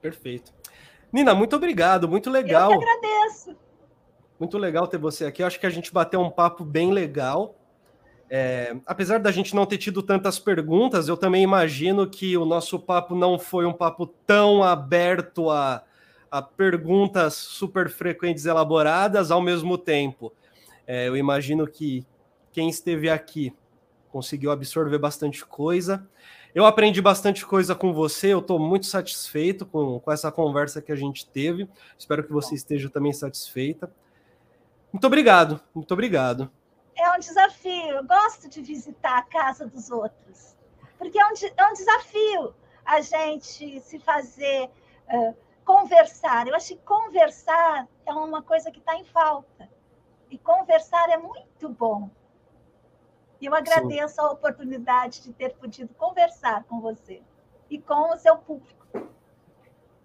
Perfeito. 0.00 0.54
Nina, 1.12 1.34
muito 1.34 1.56
obrigado, 1.56 2.08
muito 2.08 2.30
legal. 2.30 2.72
Eu 2.72 2.78
que 2.78 2.84
agradeço. 2.84 3.56
Muito 4.38 4.56
legal 4.56 4.86
ter 4.86 4.98
você 4.98 5.26
aqui. 5.26 5.42
Eu 5.42 5.46
acho 5.46 5.58
que 5.58 5.66
a 5.66 5.70
gente 5.70 5.92
bateu 5.92 6.20
um 6.20 6.30
papo 6.30 6.64
bem 6.64 6.92
legal. 6.92 7.56
É, 8.32 8.76
apesar 8.86 9.18
da 9.18 9.32
gente 9.32 9.56
não 9.56 9.66
ter 9.66 9.76
tido 9.76 10.04
tantas 10.04 10.38
perguntas, 10.38 11.08
eu 11.08 11.16
também 11.16 11.42
imagino 11.42 12.08
que 12.08 12.36
o 12.36 12.44
nosso 12.44 12.78
papo 12.78 13.12
não 13.16 13.40
foi 13.40 13.66
um 13.66 13.72
papo 13.72 14.06
tão 14.06 14.62
aberto 14.62 15.50
a, 15.50 15.82
a 16.30 16.40
perguntas 16.40 17.34
super 17.34 17.90
frequentes 17.90 18.46
elaboradas 18.46 19.32
ao 19.32 19.42
mesmo 19.42 19.76
tempo. 19.76 20.32
É, 20.86 21.08
eu 21.08 21.16
imagino 21.16 21.66
que 21.66 22.06
quem 22.52 22.68
esteve 22.68 23.10
aqui 23.10 23.52
conseguiu 24.12 24.52
absorver 24.52 24.98
bastante 24.98 25.44
coisa. 25.44 26.06
Eu 26.54 26.64
aprendi 26.64 27.02
bastante 27.02 27.44
coisa 27.44 27.74
com 27.74 27.92
você, 27.92 28.28
eu 28.28 28.38
estou 28.38 28.60
muito 28.60 28.86
satisfeito 28.86 29.66
com, 29.66 29.98
com 29.98 30.12
essa 30.12 30.30
conversa 30.30 30.80
que 30.80 30.92
a 30.92 30.96
gente 30.96 31.26
teve. 31.26 31.68
Espero 31.98 32.22
que 32.22 32.32
você 32.32 32.54
esteja 32.54 32.88
também 32.88 33.12
satisfeita. 33.12 33.92
Muito 34.92 35.04
obrigado, 35.04 35.60
muito 35.74 35.92
obrigado 35.92 36.48
desafio. 37.20 37.96
Eu 37.96 38.04
gosto 38.04 38.48
de 38.48 38.60
visitar 38.62 39.18
a 39.18 39.22
casa 39.22 39.66
dos 39.66 39.90
outros, 39.90 40.56
porque 40.98 41.18
é 41.18 41.26
um, 41.26 41.32
é 41.56 41.66
um 41.66 41.72
desafio 41.72 42.54
a 42.84 43.00
gente 43.00 43.80
se 43.80 43.98
fazer 44.00 44.70
uh, 45.08 45.36
conversar. 45.64 46.48
Eu 46.48 46.54
acho 46.54 46.74
que 46.74 46.82
conversar 46.82 47.86
é 48.04 48.12
uma 48.12 48.42
coisa 48.42 48.70
que 48.70 48.80
está 48.80 48.96
em 48.96 49.04
falta. 49.04 49.68
E 50.30 50.38
conversar 50.38 51.08
é 51.10 51.16
muito 51.16 51.68
bom. 51.68 52.10
E 53.40 53.46
eu 53.46 53.54
agradeço 53.54 54.16
Sim. 54.16 54.20
a 54.20 54.30
oportunidade 54.30 55.22
de 55.22 55.32
ter 55.32 55.54
podido 55.54 55.94
conversar 55.94 56.64
com 56.64 56.80
você 56.80 57.22
e 57.70 57.78
com 57.78 58.12
o 58.12 58.18
seu 58.18 58.36
público. 58.36 58.86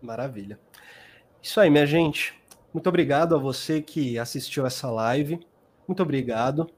Maravilha. 0.02 0.60
Isso 1.42 1.60
aí, 1.60 1.70
minha 1.70 1.86
gente. 1.86 2.40
Muito 2.74 2.88
obrigado 2.88 3.36
a 3.36 3.38
você 3.38 3.82
que 3.82 4.18
assistiu 4.18 4.66
essa 4.66 4.90
live. 4.90 5.46
Muito 5.88 6.02
obrigado. 6.02 6.70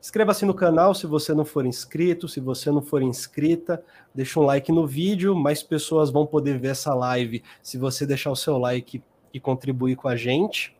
Inscreva-se 0.00 0.46
no 0.46 0.54
canal 0.54 0.94
se 0.94 1.06
você 1.06 1.34
não 1.34 1.44
for 1.44 1.66
inscrito, 1.66 2.26
se 2.26 2.40
você 2.40 2.70
não 2.70 2.80
for 2.80 3.02
inscrita, 3.02 3.84
deixa 4.14 4.40
um 4.40 4.44
like 4.44 4.72
no 4.72 4.86
vídeo, 4.86 5.36
mais 5.36 5.62
pessoas 5.62 6.10
vão 6.10 6.24
poder 6.24 6.58
ver 6.58 6.68
essa 6.68 6.94
live 6.94 7.42
se 7.62 7.76
você 7.76 8.06
deixar 8.06 8.30
o 8.30 8.36
seu 8.36 8.56
like 8.56 9.02
e 9.32 9.38
contribuir 9.38 9.96
com 9.96 10.08
a 10.08 10.16
gente. 10.16 10.74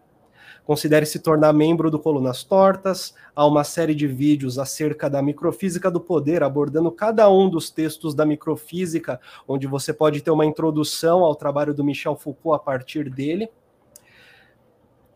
Considere 0.64 1.05
se 1.05 1.18
tornar 1.18 1.53
membro 1.53 1.91
do 1.91 1.99
Colunas 1.99 2.45
Tortas. 2.45 3.14
Há 3.37 3.45
uma 3.47 3.62
série 3.62 3.95
de 3.95 4.07
vídeos 4.07 4.59
acerca 4.59 5.11
da 5.11 5.21
microfísica 5.21 5.91
do 5.91 6.01
poder, 6.01 6.43
abordando 6.43 6.91
cada 6.91 7.29
um 7.31 7.51
dos 7.51 7.71
textos 7.71 8.14
da 8.14 8.25
microfísica, 8.25 9.21
onde 9.47 9.66
você 9.66 9.93
pode 9.93 10.23
ter 10.23 10.31
uma 10.31 10.47
introdução 10.47 11.25
ao 11.25 11.35
trabalho 11.35 11.75
do 11.75 11.85
Michel 11.85 12.16
Foucault 12.16 12.57
a 12.57 12.64
partir 12.64 13.11
dele. 13.11 13.51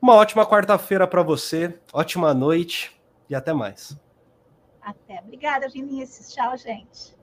Uma 0.01 0.15
ótima 0.15 0.45
quarta-feira 0.45 1.07
para 1.07 1.23
você, 1.23 1.79
ótima 1.93 2.35
noite 2.35 2.94
e 3.29 3.35
até 3.35 3.53
mais. 3.53 3.99
Até. 4.81 5.21
Obrigada, 5.21 5.69
Vinícius. 5.69 6.33
Tchau, 6.33 6.57
gente. 6.57 7.17